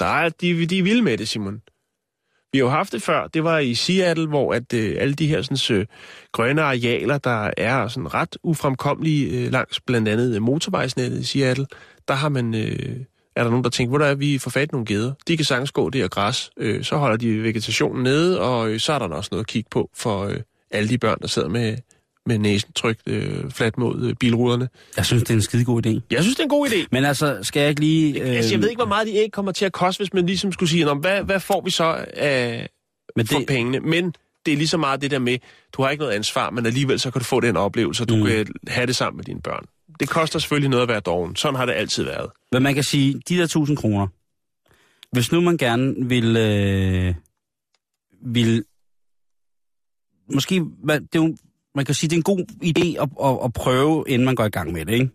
Der 0.00 0.06
er, 0.06 0.28
de, 0.28 0.66
de 0.66 0.78
er 0.78 0.82
vilde 0.82 1.02
med 1.02 1.18
det, 1.18 1.28
Simon. 1.28 1.62
Vi 2.54 2.58
har 2.58 2.64
jo 2.64 2.70
haft 2.70 2.92
det 2.92 3.02
før. 3.02 3.26
Det 3.26 3.44
var 3.44 3.58
i 3.58 3.74
Seattle, 3.74 4.26
hvor 4.26 4.54
at 4.54 4.72
øh, 4.74 4.96
alle 4.98 5.14
de 5.14 5.26
her 5.26 5.42
sådan, 5.42 5.78
øh, 5.78 5.86
grønne 6.32 6.62
arealer, 6.62 7.18
der 7.18 7.50
er 7.56 7.88
sådan 7.88 8.14
ret 8.14 8.36
ufremkommelige 8.42 9.30
øh, 9.30 9.52
langs 9.52 9.80
blandt 9.80 10.08
andet 10.08 10.34
øh, 10.34 10.42
motorvejsnettet 10.42 11.20
i 11.20 11.24
Seattle, 11.24 11.66
der 12.08 12.14
har 12.14 12.28
man... 12.28 12.54
Øh, 12.54 12.96
er 13.36 13.42
der 13.42 13.50
nogen, 13.50 13.64
der 13.64 13.70
tænker, 13.70 13.88
hvor 13.88 13.98
der 13.98 14.06
er, 14.06 14.14
vi 14.14 14.38
får 14.38 14.50
fat 14.50 14.72
nogle 14.72 14.86
geder. 14.86 15.12
De 15.28 15.36
kan 15.36 15.44
sagtens 15.44 15.72
gå 15.72 15.90
der 15.90 16.08
græs. 16.08 16.50
Øh, 16.56 16.84
så 16.84 16.96
holder 16.96 17.16
de 17.16 17.42
vegetationen 17.42 18.02
nede, 18.02 18.40
og 18.40 18.70
øh, 18.70 18.80
så 18.80 18.92
er 18.92 18.98
der 18.98 19.08
også 19.08 19.28
noget 19.32 19.44
at 19.44 19.48
kigge 19.48 19.68
på 19.70 19.90
for 19.96 20.24
øh, 20.24 20.40
alle 20.70 20.88
de 20.88 20.98
børn, 20.98 21.18
der 21.20 21.28
sidder 21.28 21.48
med, 21.48 21.76
med 22.26 22.38
næsen 22.38 22.72
trykt 22.72 23.00
øh, 23.06 23.50
fladt 23.50 23.78
mod 23.78 24.02
øh, 24.02 24.14
bilruderne. 24.14 24.68
Jeg 24.96 25.06
synes, 25.06 25.22
det 25.22 25.30
er 25.30 25.34
en 25.34 25.42
skide 25.42 25.64
god 25.64 25.86
idé. 25.86 26.00
Jeg 26.10 26.22
synes, 26.22 26.36
det 26.36 26.40
er 26.40 26.44
en 26.44 26.50
god 26.50 26.68
idé. 26.68 26.86
Men 26.92 27.04
altså, 27.04 27.38
skal 27.42 27.60
jeg 27.60 27.68
ikke 27.68 27.80
lige... 27.80 28.20
Øh... 28.20 28.36
Altså, 28.36 28.50
jeg 28.50 28.62
ved 28.62 28.68
ikke, 28.68 28.78
hvor 28.78 28.88
meget 28.88 29.06
de 29.06 29.14
æg 29.14 29.32
kommer 29.32 29.52
til 29.52 29.64
at 29.64 29.72
koste, 29.72 30.00
hvis 30.00 30.12
man 30.12 30.26
ligesom 30.26 30.52
skulle 30.52 30.70
sige, 30.70 30.94
hvad, 30.94 31.22
hvad 31.22 31.40
får 31.40 31.62
vi 31.64 31.70
så 31.70 32.04
af, 32.14 32.68
men 33.16 33.26
det... 33.26 33.32
for 33.32 33.42
pengene? 33.48 33.80
Men 33.80 34.14
det 34.46 34.52
er 34.52 34.56
lige 34.56 34.68
så 34.68 34.76
meget 34.76 35.02
det 35.02 35.10
der 35.10 35.18
med, 35.18 35.38
du 35.72 35.82
har 35.82 35.90
ikke 35.90 36.00
noget 36.00 36.14
ansvar, 36.14 36.50
men 36.50 36.66
alligevel 36.66 37.00
så 37.00 37.10
kan 37.10 37.18
du 37.18 37.24
få 37.24 37.40
den 37.40 37.56
oplevelse, 37.56 38.02
og 38.02 38.08
du 38.08 38.16
mm. 38.16 38.24
kan 38.26 38.46
have 38.68 38.86
det 38.86 38.96
sammen 38.96 39.16
med 39.16 39.24
dine 39.24 39.40
børn. 39.42 39.64
Det 40.00 40.08
koster 40.08 40.38
selvfølgelig 40.38 40.70
noget 40.70 40.82
at 40.82 40.88
være 40.88 41.00
doven. 41.00 41.36
Sådan 41.36 41.56
har 41.56 41.66
det 41.66 41.72
altid 41.72 42.04
været. 42.04 42.30
Men 42.52 42.62
man 42.62 42.74
kan 42.74 42.84
sige, 42.84 43.22
de 43.28 43.36
der 43.36 43.44
1000 43.44 43.76
kroner, 43.76 44.06
hvis 45.12 45.32
nu 45.32 45.40
man 45.40 45.56
gerne 45.56 45.94
vil, 45.98 46.36
øh, 46.36 47.14
vil 48.26 48.64
måske, 50.34 50.54
det 50.54 50.92
er 50.92 51.00
jo, 51.14 51.36
man 51.74 51.84
kan 51.84 51.94
sige, 51.94 52.10
det 52.10 52.16
er 52.16 52.18
en 52.18 52.22
god 52.22 52.40
idé 52.64 53.02
at, 53.02 53.08
at, 53.24 53.44
at 53.44 53.52
prøve, 53.52 54.04
inden 54.08 54.24
man 54.24 54.34
går 54.34 54.44
i 54.44 54.48
gang 54.48 54.72
med 54.72 54.84
det, 54.86 54.92
ikke? 54.92 55.10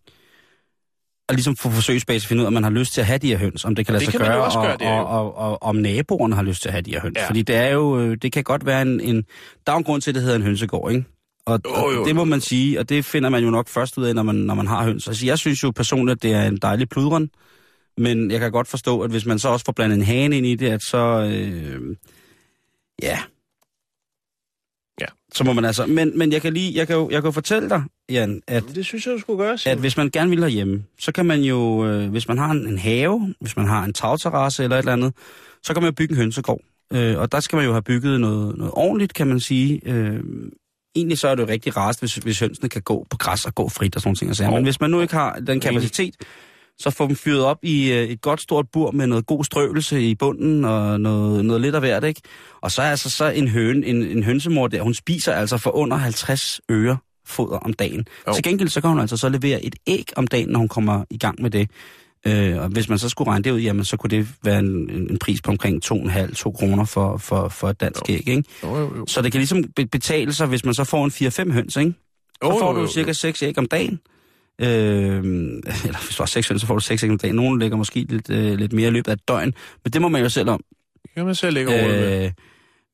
Og 1.29 1.35
ligesom 1.35 1.55
få 1.55 1.69
forsøgsbase 1.69 2.25
at 2.25 2.27
finde 2.27 2.41
ud 2.41 2.45
af, 2.45 2.47
om 2.47 2.53
man 2.53 2.63
har 2.63 2.69
lyst 2.69 2.93
til 2.93 3.01
at 3.01 3.07
have 3.07 3.17
de 3.17 3.27
her 3.27 3.37
høns, 3.37 3.65
om 3.65 3.75
det 3.75 3.85
kan 3.85 3.93
lade 3.93 4.05
sig 4.05 4.13
gøre, 4.13 4.43
og, 4.43 4.51
gøre, 4.63 4.77
og, 4.81 5.07
og, 5.07 5.35
og, 5.35 5.51
og, 5.51 5.63
om 5.63 5.75
naboerne 5.75 6.35
har 6.35 6.43
lyst 6.43 6.61
til 6.61 6.69
at 6.69 6.73
have 6.73 6.81
de 6.81 6.91
her 6.91 7.01
høns. 7.01 7.17
Ja. 7.17 7.27
Fordi 7.27 7.41
det 7.41 7.55
er 7.55 7.67
jo, 7.67 7.99
øh, 7.99 8.17
det 8.21 8.31
kan 8.31 8.43
godt 8.43 8.65
være 8.65 8.81
en, 8.81 8.99
en, 8.99 9.25
der 9.67 9.73
er 9.73 9.77
en 9.77 9.83
grund 9.83 10.01
til, 10.01 10.11
at 10.11 10.15
det 10.15 10.23
hedder 10.23 10.35
en 10.35 10.43
hønsegård, 10.43 10.91
ikke? 10.91 11.05
Og, 11.45 11.59
oh, 11.65 11.99
og 11.99 12.05
det 12.05 12.15
må 12.15 12.23
man 12.23 12.41
sige, 12.41 12.79
og 12.79 12.89
det 12.89 13.05
finder 13.05 13.29
man 13.29 13.43
jo 13.43 13.49
nok 13.49 13.67
først 13.67 13.97
ud 13.97 14.05
af, 14.05 14.15
når 14.15 14.23
man, 14.23 14.35
når 14.35 14.53
man 14.53 14.67
har 14.67 14.83
høns. 14.83 15.07
Altså, 15.07 15.25
jeg 15.25 15.37
synes 15.37 15.63
jo 15.63 15.71
personligt, 15.71 16.15
at 16.15 16.23
det 16.23 16.33
er 16.33 16.47
en 16.47 16.57
dejlig 16.57 16.89
pludren, 16.89 17.29
men 17.97 18.31
jeg 18.31 18.39
kan 18.39 18.51
godt 18.51 18.67
forstå, 18.67 19.01
at 19.01 19.11
hvis 19.11 19.25
man 19.25 19.39
så 19.39 19.49
også 19.49 19.65
får 19.65 19.73
blandet 19.73 19.97
en 19.97 20.03
hane 20.03 20.37
ind 20.37 20.45
i 20.45 20.55
det, 20.55 20.69
at 20.69 20.81
så, 20.81 21.31
øh, 21.33 21.95
ja, 23.01 23.19
Ja. 25.01 25.05
Så 25.33 25.43
må 25.43 25.53
man 25.53 25.65
altså... 25.65 25.85
Men, 25.85 26.17
men 26.17 26.31
jeg 26.31 26.41
kan 26.41 26.53
lige, 26.53 26.75
jeg 26.75 26.87
kan 26.87 26.95
jo, 26.95 27.09
jeg 27.09 27.21
kan 27.21 27.27
jo 27.27 27.31
fortælle 27.31 27.69
dig, 27.69 27.83
Jan, 28.09 28.41
at... 28.47 28.63
Det 28.75 28.85
synes 28.85 29.05
jeg, 29.05 29.13
du 29.13 29.19
skulle 29.19 29.43
gøre. 29.43 29.57
At 29.65 29.77
hvis 29.77 29.97
man 29.97 30.09
gerne 30.09 30.29
vil 30.29 30.49
hjemme, 30.49 30.83
så 30.99 31.11
kan 31.11 31.25
man 31.25 31.41
jo... 31.41 31.87
Øh, 31.87 32.09
hvis 32.09 32.27
man 32.27 32.37
har 32.37 32.51
en, 32.51 32.67
en 32.67 32.77
have, 32.77 33.35
hvis 33.41 33.57
man 33.57 33.67
har 33.67 33.83
en 33.83 33.93
tagterrasse 33.93 34.63
eller 34.63 34.75
et 34.75 34.79
eller 34.79 34.93
andet, 34.93 35.13
så 35.63 35.73
kan 35.73 35.83
man 35.83 35.91
jo 35.91 35.95
bygge 35.95 36.11
en 36.11 36.17
hønsegård. 36.17 36.61
Øh, 36.93 37.17
og 37.17 37.31
der 37.31 37.39
skal 37.39 37.55
man 37.55 37.65
jo 37.65 37.71
have 37.71 37.81
bygget 37.81 38.21
noget, 38.21 38.57
noget 38.57 38.73
ordentligt, 38.75 39.13
kan 39.13 39.27
man 39.27 39.39
sige. 39.39 39.81
Øh, 39.85 40.23
egentlig 40.95 41.17
så 41.17 41.27
er 41.27 41.35
det 41.35 41.43
jo 41.43 41.47
rigtig 41.47 41.77
rart, 41.77 41.99
hvis, 41.99 42.15
hvis 42.15 42.39
hønsene 42.39 42.69
kan 42.69 42.81
gå 42.81 43.07
på 43.09 43.17
græs 43.17 43.45
og 43.45 43.55
gå 43.55 43.69
frit 43.69 43.95
og 43.95 44.01
sådan 44.01 44.15
ting. 44.15 44.47
Oh. 44.47 44.53
Men 44.53 44.63
hvis 44.63 44.81
man 44.81 44.89
nu 44.89 45.01
ikke 45.01 45.13
har 45.13 45.39
den 45.47 45.59
kapacitet, 45.59 46.15
så 46.79 46.89
få 46.89 47.07
dem 47.07 47.15
fyret 47.15 47.43
op 47.43 47.57
i 47.63 47.91
øh, 47.91 48.03
et 48.03 48.21
godt 48.21 48.41
stort 48.41 48.65
bur 48.73 48.91
med 48.91 49.07
noget 49.07 49.25
god 49.25 49.43
strøvelse 49.43 50.01
i 50.01 50.15
bunden 50.15 50.65
og 50.65 51.01
noget, 51.01 51.45
noget 51.45 51.61
lidt 51.61 51.75
af 51.75 51.81
hvert, 51.81 52.03
ikke? 52.03 52.21
Og 52.61 52.71
så 52.71 52.81
er 52.81 52.89
altså 52.89 53.09
så 53.09 53.29
en 53.29 53.47
høne, 53.47 53.85
en, 53.85 54.03
en 54.03 54.23
hønsemor 54.23 54.67
der, 54.67 54.81
hun 54.81 54.93
spiser 54.93 55.33
altså 55.33 55.57
for 55.57 55.75
under 55.75 55.97
50 55.97 56.61
øre 56.71 56.97
foder 57.25 57.57
om 57.57 57.73
dagen. 57.73 58.05
Jo. 58.27 58.33
Til 58.33 58.43
gengæld 58.43 58.69
så 58.69 58.81
kan 58.81 58.89
hun 58.89 58.99
altså 58.99 59.17
så 59.17 59.29
levere 59.29 59.65
et 59.65 59.75
æg 59.87 60.05
om 60.15 60.27
dagen, 60.27 60.49
når 60.49 60.59
hun 60.59 60.67
kommer 60.67 61.03
i 61.09 61.17
gang 61.17 61.41
med 61.41 61.49
det. 61.49 61.69
Øh, 62.27 62.57
og 62.57 62.67
hvis 62.67 62.89
man 62.89 62.97
så 62.97 63.09
skulle 63.09 63.31
regne 63.31 63.43
det 63.43 63.51
ud, 63.51 63.59
jamen 63.59 63.85
så 63.85 63.97
kunne 63.97 64.09
det 64.09 64.27
være 64.43 64.59
en, 64.59 64.89
en 64.89 65.19
pris 65.19 65.41
på 65.41 65.51
omkring 65.51 65.85
2,5-2 65.85 66.51
kroner 66.51 66.85
for, 66.85 67.17
for, 67.17 67.49
for 67.49 67.69
et 67.69 67.81
dansk 67.81 68.09
jo. 68.09 68.13
æg, 68.13 68.27
ikke? 68.27 68.43
Jo, 68.63 68.77
jo, 68.77 68.97
jo. 68.97 69.05
Så 69.07 69.21
det 69.21 69.31
kan 69.31 69.39
ligesom 69.39 69.63
betale 69.91 70.33
sig, 70.33 70.47
hvis 70.47 70.65
man 70.65 70.73
så 70.73 70.83
får 70.83 71.05
en 71.05 71.11
4-5 71.49 71.53
høns, 71.53 71.75
ikke? 71.75 71.93
Så 72.43 72.57
får 72.59 72.73
du 72.73 72.87
cirka 72.87 73.13
6 73.13 73.43
æg 73.43 73.57
om 73.57 73.65
dagen. 73.65 73.99
Øh, 74.59 74.67
eller 74.67 76.05
hvis 76.05 76.15
du 76.15 76.23
har 76.23 76.25
seks 76.25 76.47
høns, 76.47 76.61
så 76.61 76.67
får 76.67 76.73
du 76.73 76.79
seks 76.79 77.03
om 77.03 77.17
dagen. 77.17 77.35
Nogle 77.35 77.59
lægger 77.59 77.77
måske 77.77 78.05
lidt, 78.09 78.29
øh, 78.29 78.57
lidt 78.57 78.73
mere 78.73 78.87
i 78.87 78.91
løbet 78.91 79.11
af 79.11 79.15
et 79.15 79.27
døgn. 79.27 79.53
Men 79.83 79.93
det 79.93 80.01
må 80.01 80.07
man 80.07 80.21
jo 80.21 80.29
selv 80.29 80.49
om. 80.49 80.63
Det 81.03 81.11
kan 81.15 81.25
man 81.25 81.35
selv 81.35 81.53
lægge 81.53 81.71
over 81.71 82.23
øh, 82.25 82.31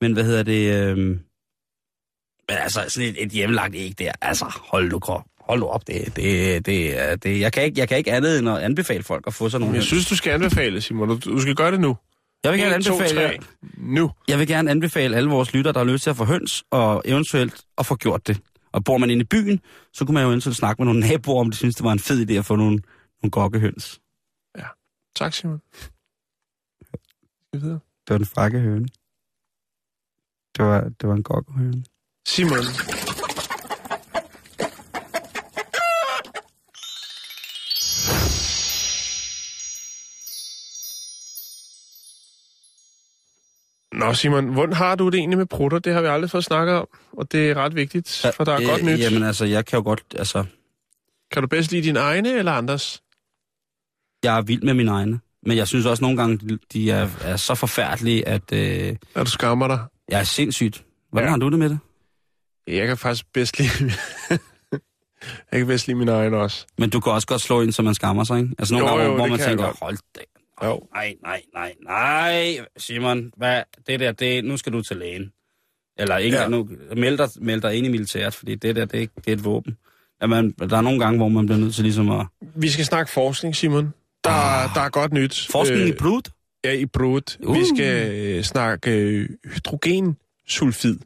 Men 0.01 0.13
hvad 0.13 0.23
hedder 0.23 0.43
det? 0.43 0.75
Øh, 0.75 0.97
men 0.97 2.57
altså, 2.57 2.85
sådan 2.87 3.09
et, 3.09 3.23
et 3.23 3.31
hjemmelagt 3.31 3.75
æg 3.75 3.99
der, 3.99 4.11
altså, 4.21 4.45
hold 4.71 4.89
du 4.89 4.99
krop. 4.99 5.23
Hold 5.39 5.59
du 5.59 5.65
op, 5.65 5.87
det, 5.87 6.15
det, 6.15 6.65
det, 6.65 7.23
det, 7.23 7.39
jeg, 7.39 7.53
kan 7.53 7.63
ikke, 7.63 7.79
jeg 7.79 7.87
kan 7.87 7.97
ikke 7.97 8.11
andet 8.11 8.39
end 8.39 8.49
at 8.49 8.57
anbefale 8.57 9.03
folk 9.03 9.23
at 9.27 9.33
få 9.33 9.49
sådan 9.49 9.61
nogle 9.61 9.75
Jeg 9.75 9.83
synes, 9.83 10.09
du 10.09 10.15
skal 10.15 10.31
anbefale, 10.31 10.81
Simon. 10.81 11.09
Du, 11.09 11.19
du 11.25 11.39
skal 11.39 11.55
gøre 11.55 11.71
det 11.71 11.79
nu. 11.79 11.97
Jeg 12.43 12.51
vil 12.51 12.59
gerne 12.59 12.75
1, 12.75 12.87
anbefale, 12.87 13.27
2, 13.27 13.27
3. 13.27 13.37
nu. 13.77 14.11
Jeg 14.27 14.39
vil 14.39 14.47
gerne 14.47 14.71
anbefale 14.71 15.17
alle 15.17 15.29
vores 15.29 15.53
lytter, 15.53 15.71
der 15.71 15.79
har 15.79 15.85
lyst 15.85 16.03
til 16.03 16.09
at 16.09 16.15
få 16.15 16.23
høns, 16.25 16.63
og 16.71 17.01
eventuelt 17.05 17.61
at 17.77 17.85
få 17.85 17.95
gjort 17.95 18.27
det. 18.27 18.37
Og 18.75 18.83
bor 18.83 18.97
man 18.97 19.09
inde 19.09 19.21
i 19.21 19.25
byen, 19.25 19.59
så 19.93 20.05
kunne 20.05 20.13
man 20.13 20.23
jo 20.23 20.29
eventuelt 20.29 20.57
snakke 20.57 20.81
med 20.81 20.85
nogle 20.85 21.07
naboer, 21.07 21.39
om 21.39 21.51
de 21.51 21.57
synes, 21.57 21.75
det 21.75 21.83
var 21.83 21.91
en 21.91 21.99
fed 21.99 22.29
idé 22.29 22.33
at 22.33 22.45
få 22.45 22.55
nogle, 22.55 22.81
nogle 23.21 23.31
gokkehøns. 23.31 24.01
Ja. 24.57 24.67
Tak, 25.15 25.33
Simon. 25.33 25.61
Det 27.53 27.81
var 28.09 28.15
en 28.15 28.25
frakke 28.25 28.59
høne. 28.59 28.87
Det 30.57 30.65
var, 30.65 30.81
det 30.81 31.09
var 31.09 31.15
en 31.15 31.23
gokkehøne. 31.23 31.83
Simon. 32.27 33.04
Nå 43.95 44.13
Simon, 44.13 44.45
hvordan 44.45 44.73
har 44.73 44.95
du 44.95 45.09
det 45.09 45.15
egentlig 45.15 45.37
med 45.37 45.45
prutter? 45.45 45.79
Det 45.79 45.93
har 45.93 46.01
vi 46.01 46.07
aldrig 46.07 46.31
fået 46.31 46.43
snakket 46.43 46.75
om, 46.75 46.87
og 47.11 47.31
det 47.31 47.49
er 47.49 47.55
ret 47.55 47.75
vigtigt, 47.75 48.25
for 48.35 48.43
der 48.43 48.51
er 48.51 48.61
øh, 48.61 48.67
godt 48.67 48.83
nyt. 48.83 48.99
Jamen 48.99 49.23
altså, 49.23 49.45
jeg 49.45 49.65
kan 49.65 49.77
jo 49.77 49.83
godt, 49.83 50.03
altså... 50.15 50.43
Kan 51.31 51.41
du 51.41 51.47
bedst 51.47 51.71
lide 51.71 51.83
dine 51.83 51.99
egne 51.99 52.31
eller 52.31 52.51
andres? 52.51 53.03
Jeg 54.23 54.37
er 54.37 54.41
vild 54.41 54.61
med 54.61 54.73
mine 54.73 54.91
egne, 54.91 55.19
men 55.45 55.57
jeg 55.57 55.67
synes 55.67 55.85
også 55.85 56.03
nogle 56.03 56.17
gange, 56.17 56.59
de 56.73 56.91
er, 56.91 57.09
er 57.21 57.35
så 57.37 57.55
forfærdelige, 57.55 58.27
at... 58.27 58.53
Øh, 58.53 58.95
er 59.15 59.23
du 59.23 59.29
skammer 59.29 59.67
dig? 59.67 59.79
Jeg 60.09 60.19
er 60.19 60.23
sindssygt. 60.23 60.83
Hvordan 61.11 61.27
ja. 61.27 61.29
har 61.29 61.37
du 61.37 61.49
det 61.49 61.59
med 61.59 61.69
det? 61.69 61.79
Jeg 62.67 62.87
kan 62.87 62.97
faktisk 62.97 63.25
bedst 63.33 63.59
lide... 63.59 63.69
jeg 65.51 65.59
kan 65.59 65.67
bedst 65.67 65.87
lide 65.87 65.97
mine 65.97 66.11
egne 66.11 66.37
også. 66.37 66.65
Men 66.77 66.89
du 66.89 66.99
kan 66.99 67.11
også 67.11 67.27
godt 67.27 67.41
slå 67.41 67.61
ind, 67.61 67.71
så 67.71 67.81
man 67.81 67.93
skammer 67.93 68.23
sig, 68.23 68.37
ikke? 68.39 68.55
Altså 68.59 68.73
nogle 68.73 68.89
jo, 68.89 68.95
gange, 68.95 69.11
jo, 69.11 69.15
hvor 69.15 69.27
man 69.27 69.39
tænker, 69.39 69.73
hold 69.81 69.97
da 70.15 70.21
jo. 70.63 70.87
Nej, 70.93 71.15
nej, 71.21 71.41
nej, 71.53 71.73
nej, 71.83 72.65
Simon, 72.77 73.31
hvad, 73.37 73.63
det 73.87 73.99
der, 73.99 74.11
det, 74.11 74.45
nu 74.45 74.57
skal 74.57 74.73
du 74.73 74.81
til 74.81 74.97
lægen. 74.97 75.31
Eller 75.99 76.17
ikke, 76.17 76.37
ja. 76.37 76.47
nu, 76.47 76.69
meld 76.95 77.17
dig, 77.17 77.29
meld 77.41 77.61
dig 77.61 77.75
ind 77.75 77.85
i 77.85 77.89
militæret, 77.89 78.33
fordi 78.33 78.55
det 78.55 78.75
der, 78.75 78.85
det, 78.85 79.09
det 79.15 79.27
er 79.27 79.33
et 79.33 79.45
våben. 79.45 79.77
Man, 80.27 80.51
der 80.51 80.77
er 80.77 80.81
nogle 80.81 80.99
gange, 80.99 81.17
hvor 81.17 81.27
man 81.27 81.45
bliver 81.45 81.59
nødt 81.59 81.75
til 81.75 81.83
ligesom 81.83 82.11
at... 82.11 82.25
Vi 82.55 82.69
skal 82.69 82.85
snakke 82.85 83.11
forskning, 83.11 83.55
Simon. 83.55 83.93
Der, 84.23 84.29
ah. 84.29 84.69
der 84.75 84.81
er 84.81 84.89
godt 84.89 85.13
nyt. 85.13 85.47
Forskning 85.51 85.81
øh, 85.81 85.87
i 85.87 85.91
blod? 85.91 86.21
Ja, 86.63 86.71
i 86.71 86.85
blod. 86.85 87.37
Uh. 87.45 87.55
Vi 87.55 87.65
skal 87.75 88.11
øh, 88.11 88.43
snakke 88.43 88.91
øh, 88.91 89.29
hydrogensulfid. 89.43 90.97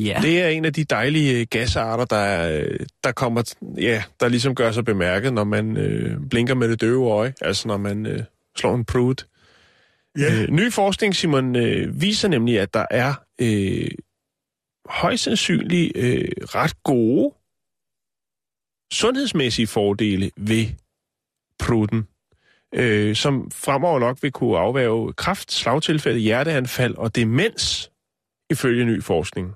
Ja. 0.00 0.18
Det 0.22 0.42
er 0.42 0.48
en 0.48 0.64
af 0.64 0.72
de 0.72 0.84
dejlige 0.84 1.40
øh, 1.40 1.46
gasarter, 1.50 2.04
der, 2.04 2.48
øh, 2.58 2.86
der 3.04 3.12
kommer, 3.12 3.54
ja, 3.76 4.02
der 4.20 4.28
ligesom 4.28 4.54
gør 4.54 4.72
sig 4.72 4.84
bemærket, 4.84 5.32
når 5.32 5.44
man 5.44 5.76
øh, 5.76 6.16
blinker 6.30 6.54
med 6.54 6.68
det 6.68 6.80
døve 6.80 7.10
øje, 7.10 7.34
altså 7.40 7.68
når 7.68 7.76
man 7.76 8.06
øh, 8.06 8.20
slår 8.56 8.74
en 8.74 8.84
prud. 8.84 9.24
Yeah. 10.18 10.42
Øh, 10.42 10.50
ny 10.50 10.72
forskning, 10.72 11.14
Simon, 11.14 11.56
øh, 11.56 12.00
viser 12.00 12.28
nemlig, 12.28 12.60
at 12.60 12.74
der 12.74 12.86
er 12.90 13.14
øh, 13.40 13.90
højst 14.86 15.24
sandsynligt 15.24 15.92
øh, 15.96 16.28
ret 16.40 16.82
gode 16.82 17.34
sundhedsmæssige 18.92 19.66
fordele 19.66 20.30
ved 20.36 20.66
pruden, 21.58 22.08
øh, 22.74 23.16
som 23.16 23.50
fremover 23.50 23.98
nok 23.98 24.22
vil 24.22 24.32
kunne 24.32 24.58
afværge 24.58 25.12
kraft, 25.12 25.52
slagtilfælde, 25.52 26.18
hjerteanfald 26.18 26.94
og 26.94 27.16
demens, 27.16 27.90
ifølge 28.50 28.84
ny 28.84 29.02
forskning. 29.02 29.54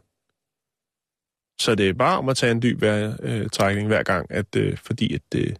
Så 1.60 1.74
det 1.74 1.88
er 1.88 1.92
bare 1.92 2.18
om 2.18 2.28
at 2.28 2.36
tage 2.36 2.52
en 2.52 2.62
dyb 2.62 2.82
vejrtrækning 2.82 3.86
hver 3.86 4.02
gang, 4.02 4.26
at, 4.30 4.56
øh, 4.56 4.76
fordi 4.84 5.14
at, 5.14 5.20
øh, 5.34 5.52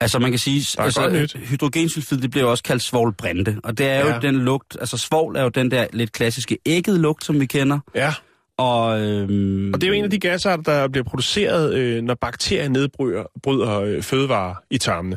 Altså 0.00 0.18
man 0.18 0.30
kan 0.30 0.38
sige, 0.38 0.82
altså, 0.82 1.38
hydrogensulfid, 1.38 2.18
det 2.18 2.30
bliver 2.30 2.46
også 2.46 2.62
kaldt 2.62 2.82
svovlbrænde. 2.82 3.60
Og 3.64 3.78
det 3.78 3.86
er 3.86 4.00
jo 4.00 4.06
Ja. 4.08 4.18
den 4.22 4.34
lugt, 4.34 4.76
altså 4.80 4.98
svovl 4.98 5.36
er 5.36 5.42
jo 5.42 5.48
den 5.48 5.70
der 5.70 5.86
lidt 5.92 6.12
klassiske 6.12 6.58
ægget 6.66 7.00
lugt, 7.00 7.24
som 7.24 7.40
vi 7.40 7.46
kender. 7.46 7.78
Ja, 7.94 8.14
Og, 8.58 9.00
øhm, 9.00 9.72
og 9.74 9.80
det 9.80 9.86
er 9.86 9.88
jo 9.88 9.94
en 9.94 10.04
af 10.04 10.10
de 10.10 10.18
gasser, 10.20 10.56
der 10.56 10.88
bliver 10.88 11.04
produceret, 11.04 11.74
øh, 11.74 12.02
når 12.02 12.14
bakterier 12.14 12.68
nedbryder 12.68 13.24
bryder, 13.42 13.80
øh, 13.80 14.02
fødevarer 14.02 14.54
i 14.70 14.78
tarmene. 14.78 15.16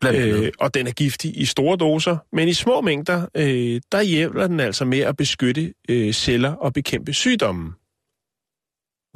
blandt 0.00 0.18
andet. 0.18 0.44
Øh, 0.44 0.52
og 0.60 0.74
den 0.74 0.86
er 0.86 0.90
giftig 0.92 1.40
i 1.40 1.44
store 1.44 1.76
doser, 1.76 2.16
men 2.32 2.48
i 2.48 2.52
små 2.54 2.80
mængder, 2.80 3.26
øh, 3.34 3.80
der 3.92 4.02
hjælper 4.02 4.46
den 4.46 4.60
altså 4.60 4.84
med 4.84 4.98
at 4.98 5.16
beskytte 5.16 5.74
øh, 5.88 6.12
celler 6.12 6.52
og 6.52 6.72
bekæmpe 6.72 7.12
sygdommen. 7.12 7.72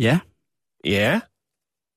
Ja, 0.01 0.19
Ja, 0.85 1.21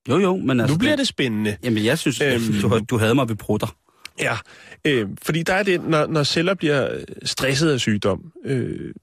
jo 0.08 0.18
jo, 0.18 0.36
men 0.36 0.60
altså... 0.60 0.74
nu 0.74 0.78
bliver 0.78 0.96
det 0.96 1.08
spændende. 1.08 1.56
Jamen 1.62 1.84
jeg 1.84 1.98
synes, 1.98 2.20
Øhm. 2.20 2.60
du, 2.62 2.78
du 2.90 2.98
havde 2.98 3.14
mig 3.14 3.28
ved 3.28 3.36
prutter. 3.36 3.76
Ja, 4.18 4.36
øh, 4.84 5.08
fordi 5.22 5.42
der 5.42 5.54
er 5.54 5.62
det, 5.62 5.82
når, 5.82 6.06
når 6.06 6.22
celler 6.22 6.54
bliver 6.54 7.04
stresset 7.24 7.70
af 7.72 7.80
sygdom, 7.80 8.32
øh, 8.44 8.94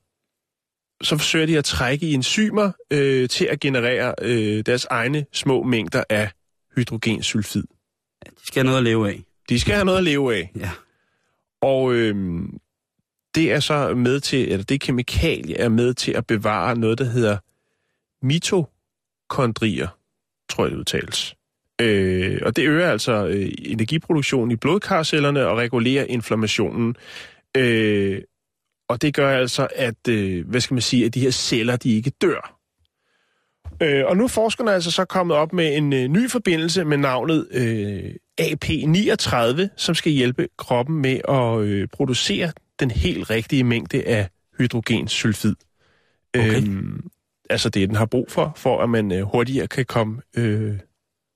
så 1.04 1.18
forsøger 1.18 1.46
de 1.46 1.58
at 1.58 1.66
trække 1.66 2.06
i 2.06 2.14
enzymer 2.14 2.72
øh, 2.92 3.30
til 3.30 3.46
at 3.46 3.60
generere 3.60 4.16
øh, 4.22 4.64
deres 4.66 4.86
egne 4.86 5.26
små 5.34 5.64
mængder 5.64 6.04
af 6.10 6.32
hydrogensulfid. 6.76 7.64
De 8.26 8.46
skal 8.48 8.60
have 8.60 8.66
noget 8.66 8.78
at 8.78 8.84
leve 8.84 9.10
af. 9.10 9.24
De 9.50 9.60
skal 9.60 9.74
have 9.74 9.86
noget 9.86 9.98
at 9.98 10.04
leve 10.04 10.36
af. 10.36 10.52
Ja. 10.56 10.72
Og 11.62 11.94
øh, 11.94 12.42
det 13.36 13.52
er 13.52 13.60
så 13.60 13.94
med 13.96 14.20
til, 14.20 14.52
eller 14.52 14.64
det 14.64 14.82
kemikalie 14.82 15.58
er 15.58 15.70
med 15.70 15.94
til 15.94 16.12
at 16.12 16.28
bevare 16.28 16.76
noget, 16.78 16.98
der 16.98 17.06
hedder 17.06 17.38
mitokondrier, 19.32 19.88
tror 20.50 20.64
jeg 20.64 20.72
det 20.72 20.78
udtales. 20.78 21.36
Øh, 21.82 22.42
og 22.46 22.56
det 22.56 22.68
øger 22.68 22.92
altså 22.92 23.28
øh, 23.28 23.52
energiproduktionen 23.60 24.52
i 24.52 24.56
blodkarcellerne 24.56 25.48
og 25.48 25.58
regulerer 25.58 26.06
inflammationen. 26.06 26.96
Øh, 27.58 28.22
og 28.90 29.02
det 29.02 29.14
gør 29.14 29.38
altså, 29.38 29.68
at, 29.76 30.08
øh, 30.10 30.48
hvad 30.48 30.62
skal 30.62 30.74
man 30.74 30.82
sige, 30.82 31.06
at 31.06 31.14
de 31.14 31.20
her 31.20 31.32
celler, 31.32 31.76
de 31.76 31.96
ikke 31.96 32.12
dør. 32.22 32.58
Øh, 33.82 34.06
og 34.06 34.18
nu 34.18 34.24
er 34.24 34.28
forskerne 34.28 34.74
altså 34.74 34.92
så 34.92 35.06
kommet 35.06 35.38
op 35.38 35.54
med 35.54 35.78
en 35.78 35.94
øh, 35.94 36.08
ny 36.08 36.30
forbindelse 36.30 36.84
med 36.84 36.98
navnet 36.98 37.48
øh, 37.52 38.16
AP39, 38.42 39.68
som 39.78 39.96
skal 39.96 40.12
hjælpe 40.12 40.48
kroppen 40.58 41.02
med 41.02 41.22
at 41.30 41.60
øh, 41.60 41.88
producere 41.88 42.52
den 42.80 42.92
helt 42.92 43.30
rigtige 43.30 43.64
mængde 43.64 44.04
af 44.04 44.30
hydrogensulfid. 44.58 45.56
Okay. 46.34 46.58
Øhm, 46.58 47.12
altså 47.52 47.70
det, 47.70 47.90
den 47.90 47.96
har 47.96 48.06
brug 48.06 48.32
for, 48.32 48.54
for 48.56 48.84
at 48.84 48.90
man 48.90 49.12
øh, 49.12 49.24
hurtigere 49.24 49.68
kan 49.68 49.86
komme, 49.86 50.22
øh, 50.38 50.80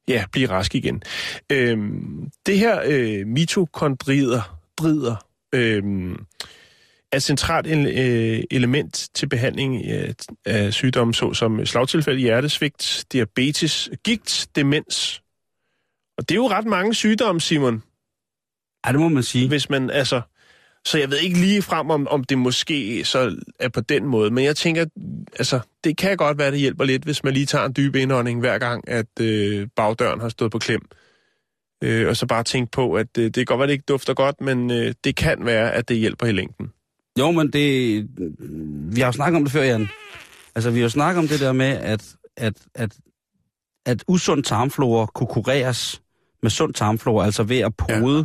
ja, 0.08 0.26
blive 0.32 0.50
rask 0.50 0.76
igen. 0.76 1.04
Øhm, 1.52 2.30
det 2.46 2.60
her 2.60 2.82
øh, 2.86 3.28
mitokondrider, 3.28 4.60
drider, 4.78 5.16
øh, 5.56 5.84
er 7.12 7.18
et 7.18 7.24
centralt 7.24 7.68
øh, 7.68 8.44
element 8.52 9.10
til 9.14 9.30
behandling 9.30 9.86
af, 9.86 10.14
af 10.46 10.74
sygdomme, 10.74 11.14
såsom 11.14 11.66
slagtilfælde, 11.66 12.20
hjertesvigt, 12.20 13.06
diabetes, 13.12 13.90
gigt, 14.04 14.48
demens. 14.56 15.22
Og 16.18 16.30
det 16.30 16.36
er 16.36 16.40
jo 16.40 16.50
ret 16.50 16.66
mange 16.66 16.94
sygdomme, 16.94 17.42
Simon, 17.42 17.84
Ja, 18.86 18.92
det 18.92 19.00
må 19.00 19.10
man 19.10 19.24
sige. 19.24 19.48
hvis 19.48 19.70
man, 19.70 19.90
altså... 19.90 20.22
Så 20.86 20.98
jeg 20.98 21.12
ved 21.12 21.18
ikke 21.18 21.38
lige 21.38 21.62
frem, 21.62 21.90
om, 21.90 22.08
om 22.08 22.24
det 22.24 22.38
måske 22.38 23.06
så 23.06 23.36
er 23.60 23.70
på 23.70 23.82
den 23.82 24.06
måde, 24.06 24.32
men 24.32 24.44
jeg 24.44 24.56
tænker, 24.56 24.86
altså, 25.40 25.60
det 25.84 25.98
kan 25.98 26.18
godt 26.18 26.38
være, 26.38 26.52
det 26.52 26.60
hjælper 26.60 26.84
lidt, 26.84 27.04
hvis 27.04 27.24
man 27.24 27.34
lige 27.34 27.46
tager 27.46 27.66
en 27.66 27.74
dyb 27.78 27.96
indånding 27.96 28.40
hver 28.40 28.58
gang, 28.58 28.90
at 28.90 29.20
øh, 29.22 29.68
bagdøren 29.76 30.20
har 30.20 30.30
stået 30.30 30.52
på 30.52 30.60
klem. 30.60 30.82
Øh, 31.84 32.08
og 32.08 32.18
så 32.18 32.26
bare 32.26 32.44
tænke 32.44 32.72
på, 32.72 32.94
at 32.94 33.18
øh, 33.18 33.24
det 33.24 33.36
kan 33.36 33.46
godt 33.46 33.60
være, 33.60 33.68
det 33.68 33.74
ikke 33.74 33.86
dufter 33.88 34.14
godt, 34.14 34.42
men 34.42 34.72
øh, 34.72 34.94
det 35.04 35.16
kan 35.16 35.46
være, 35.46 35.72
at 35.72 35.90
det 35.90 35.98
hjælper 35.98 36.26
i 36.26 36.32
længden. 36.32 36.72
Jo, 37.20 37.32
men 37.32 37.54
det... 37.54 38.08
Vi 38.96 39.00
har 39.02 39.08
jo 39.08 39.12
snakket 39.12 39.38
om 39.38 39.44
det 39.44 39.52
før, 39.52 39.64
Jan. 39.64 39.88
Altså, 40.56 40.72
vi 40.72 40.80
har 40.80 40.84
jo 40.84 40.90
snakket 40.90 41.20
om 41.20 41.28
det 41.28 41.40
der 41.40 41.54
med, 41.54 41.68
at, 41.68 42.16
at, 42.38 42.54
at, 42.76 42.98
at 43.86 44.04
usund 44.08 44.44
tarmflora 44.44 45.06
kunne 45.06 45.28
kureres 45.28 46.02
med 46.42 46.52
sund 46.52 46.74
tarmflora, 46.74 47.26
altså 47.26 47.44
ved 47.44 47.60
at 47.60 47.76
pode 47.76 48.18
ja. 48.18 48.24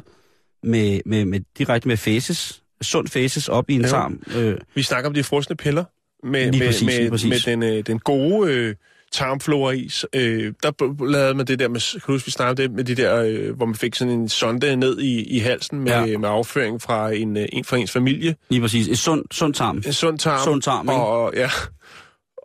Med, 0.62 1.00
med, 1.06 1.24
med, 1.24 1.40
direkte 1.58 1.88
med 1.88 1.96
fæses, 1.96 2.62
sund 2.82 3.08
fæses 3.08 3.48
op 3.48 3.70
i 3.70 3.74
en 3.74 3.80
Ja. 3.80 3.86
tarm. 3.88 4.22
Øh, 4.36 4.56
Vi 4.74 4.82
snakker 4.82 5.08
om 5.08 5.14
de 5.14 5.22
frosne 5.22 5.56
piller 5.56 5.84
med, 6.26 6.52
med, 6.52 6.66
præcis, 6.66 6.86
med, 7.00 7.10
præcis. 7.10 7.46
med 7.46 7.52
den, 7.52 7.62
øh, 7.62 7.86
den 7.86 7.98
gode 7.98 8.52
øh, 8.52 8.74
tarmflora 9.12 9.72
i. 9.72 9.90
Øh, 10.14 10.52
der 10.62 11.04
lavede 11.10 11.34
man 11.34 11.46
det 11.46 11.58
der 11.58 11.68
med, 11.68 11.80
kan 11.92 12.00
du 12.06 12.12
huske, 12.12 12.26
vi 12.26 12.30
snakkede 12.30 12.62
det 12.68 12.76
med 12.76 12.84
de 12.84 12.94
der, 12.94 13.16
øh, 13.22 13.56
hvor 13.56 13.66
man 13.66 13.74
fik 13.74 13.94
sådan 13.94 14.14
en 14.14 14.28
sonde 14.28 14.76
ned 14.76 14.98
i, 15.00 15.22
i 15.24 15.38
halsen 15.38 15.80
med, 15.80 15.92
Ja. 15.92 16.18
med 16.18 16.28
afføring 16.28 16.82
fra 16.82 17.12
en, 17.14 17.36
øh, 17.36 17.46
en 17.52 17.64
fra 17.64 17.76
ens 17.76 17.90
familie. 17.90 18.36
lige 18.50 18.60
præcis. 18.60 18.88
Et 18.88 18.98
sund, 18.98 19.24
sund 19.30 19.54
tarm. 19.54 19.76
En 19.86 19.92
sund 19.92 20.18
tarm. 20.18 20.44
Sund 20.44 20.62
tarm, 20.62 20.86
ikke? 20.88 20.94
Og, 21.02 21.32
ja. 21.36 21.50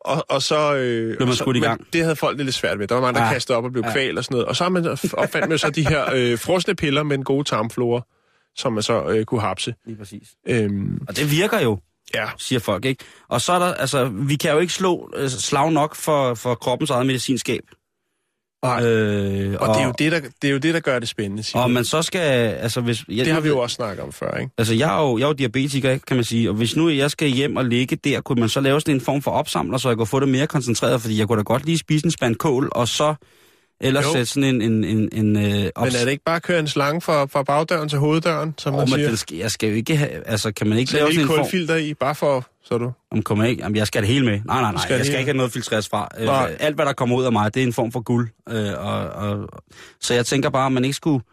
Og, 0.06 0.26
og 0.30 0.42
så... 0.42 0.76
Øh, 0.76 1.16
man 1.20 1.28
og 1.28 1.34
så, 1.34 1.44
skudt 1.44 1.58
i 1.58 1.60
gang. 1.60 1.80
Men 1.80 1.88
det 1.94 2.02
havde 2.02 2.16
folk 2.16 2.38
lidt 2.42 2.54
svært 2.56 2.78
med. 2.80 2.88
Der 2.88 2.96
var 2.96 3.02
mange, 3.02 3.16
der 3.16 3.22
Ja. 3.22 3.28
ja. 3.28 3.34
kastede 3.34 3.58
op 3.58 3.64
og 3.64 3.72
blev 3.72 3.84
Ja. 3.84 3.88
ja. 3.90 3.94
kvalt 3.94 4.18
og 4.18 4.24
sådan 4.24 4.36
noget. 4.36 4.48
Og 4.48 4.56
så 4.56 4.64
har 4.64 4.70
man 4.70 4.88
opfandt 5.14 5.50
man 5.50 5.58
så 5.58 5.70
de 5.70 5.88
her 5.88 6.06
øh, 6.14 6.40
frosne 6.40 6.76
piller 6.76 7.04
med 7.04 7.18
den 7.18 7.24
gode 7.26 7.44
tarmflora, 7.44 8.02
som 8.56 8.74
man 8.74 8.84
så 8.84 9.04
øh, 9.06 9.26
kunne 9.26 9.42
hapse. 9.42 9.76
Lige 9.86 9.98
præcis. 9.98 10.28
Øhm, 10.48 11.00
Og 11.08 11.18
det 11.18 11.32
virker 11.32 11.60
jo, 11.60 11.80
ja, 12.16 12.26
siger 12.38 12.60
folk, 12.60 12.86
ikke? 12.86 13.04
Og 13.30 13.42
så 13.42 13.54
er 13.54 13.60
der, 13.60 13.74
altså, 13.74 14.06
vi 14.14 14.36
kan 14.36 14.52
jo 14.52 14.60
ikke 14.60 14.74
slå 14.74 15.12
øh, 15.16 15.30
slag 15.30 15.72
nok 15.72 15.96
for, 15.96 16.34
for 16.34 16.56
kroppens 16.56 16.90
eget 16.90 17.06
medicinskab. 17.06 17.62
Nej. 18.66 18.86
Øh, 18.86 19.58
og, 19.60 19.68
og 19.68 19.76
det, 19.76 19.82
er 19.82 19.86
jo 19.86 19.94
det, 20.00 20.12
der, 20.12 20.20
det 20.42 20.48
er 20.48 20.52
jo 20.52 20.58
det, 20.58 20.74
der 20.74 20.80
gør 20.80 21.00
det 21.00 21.10
spændende, 21.10 21.44
Simon. 21.44 21.64
Og 21.64 21.72
man 21.72 21.86
så 21.86 22.02
skal, 22.02 22.20
altså 22.20 22.82
hvis... 22.82 23.04
Jeg, 23.10 23.26
Det 23.26 23.34
har 23.34 23.40
vi 23.42 23.48
jo 23.48 23.60
også 23.60 23.74
snakket 23.76 24.04
om 24.04 24.12
før, 24.12 24.38
ikke? 24.38 24.52
Altså, 24.58 24.74
jeg 24.74 24.98
er 24.98 25.02
jo, 25.02 25.18
jeg 25.18 25.24
er 25.24 25.28
jo 25.28 25.34
diabetiker, 25.34 25.98
kan 26.08 26.18
man 26.18 26.24
sige, 26.24 26.50
og 26.50 26.56
hvis 26.56 26.76
nu 26.76 26.90
jeg 26.90 27.12
skal 27.12 27.28
hjem 27.28 27.56
og 27.56 27.66
ligge 27.66 27.96
der, 27.96 28.22
kunne 28.22 28.40
man 28.40 28.50
så 28.50 28.60
lave 28.62 28.82
sådan 28.82 28.96
en 28.96 29.02
form 29.02 29.22
for 29.22 29.32
opsamler, 29.32 29.78
så 29.78 29.90
jeg 29.90 29.98
kunne 29.98 30.08
få 30.08 30.20
det 30.20 30.30
mere 30.30 30.48
koncentreret, 30.48 31.02
fordi 31.02 31.20
jeg 31.20 31.28
kunne 31.28 31.38
da 31.38 31.44
godt 31.44 31.66
lige 31.66 31.78
spise 31.78 32.06
en 32.06 32.12
spand 32.12 32.36
kål, 32.36 32.70
og 32.72 32.88
så 32.88 33.16
ellers 33.82 34.06
Jo. 34.06 34.12
sætte 34.12 34.26
sådan 34.26 34.44
en... 34.44 34.62
en, 34.62 34.84
en, 34.84 35.10
en 35.14 35.36
øh, 35.36 35.44
Men 35.44 35.72
er 35.78 35.90
det 36.04 36.08
ikke 36.12 36.24
bare 36.24 36.36
at 36.36 36.44
køre 36.44 36.60
en 36.60 36.68
slange 36.68 37.02
fra, 37.02 37.26
fra 37.26 37.44
bagdøren 37.44 37.90
til 37.90 38.00
hoveddøren, 38.00 38.54
som 38.58 38.74
Oh, 38.74 38.78
man 38.80 38.90
men 38.90 38.94
siger? 38.96 39.10
det 39.10 39.20
skal, 39.20 39.38
jeg 39.38 39.52
skal 39.52 39.70
jo 39.70 39.76
ikke 39.76 39.96
have, 39.98 40.28
altså 40.28 40.52
kan 40.52 40.68
man 40.68 40.78
ikke 40.78 40.92
Så 40.92 40.98
lave 40.98 41.08
en 41.08 41.14
sådan 41.14 41.24
en 41.24 41.28
form... 41.36 41.40
kulfilter 41.40 41.76
i, 41.76 41.94
bare 41.94 42.16
for, 42.16 42.46
så 42.64 42.78
du. 42.78 42.92
Om 43.12 43.22
kommer 43.22 43.44
ikke, 43.46 43.64
jamen, 43.64 43.76
jeg 43.76 43.88
skal 43.88 44.02
det 44.02 44.10
hele 44.10 44.26
med. 44.26 44.42
Nej, 44.46 44.62
nej, 44.62 44.72
nej, 44.72 44.82
skal 44.82 44.96
jeg 44.96 45.06
skal 45.06 45.12
hele. 45.12 45.20
ikke 45.20 45.30
have 45.30 45.38
noget 45.38 45.52
filtreres 45.52 45.90
fra. 45.90 46.08
Øh, 46.20 46.56
alt, 46.60 46.76
hvad 46.76 46.86
der 46.86 46.94
kommer 46.94 47.16
ud 47.18 47.24
af 47.24 47.32
mig, 47.32 47.54
det 47.54 47.64
er 47.64 47.68
en 47.68 47.74
form 47.74 47.92
for 47.92 48.00
guld. 48.02 48.30
Øh, 48.50 48.74
og, 48.78 48.98
og, 49.10 49.50
så 50.02 50.14
jeg 50.14 50.26
tænker 50.26 50.50
bare, 50.50 50.66
at 50.66 50.72
man 50.72 50.84
ikke 50.86 50.96
skulle 50.96 51.24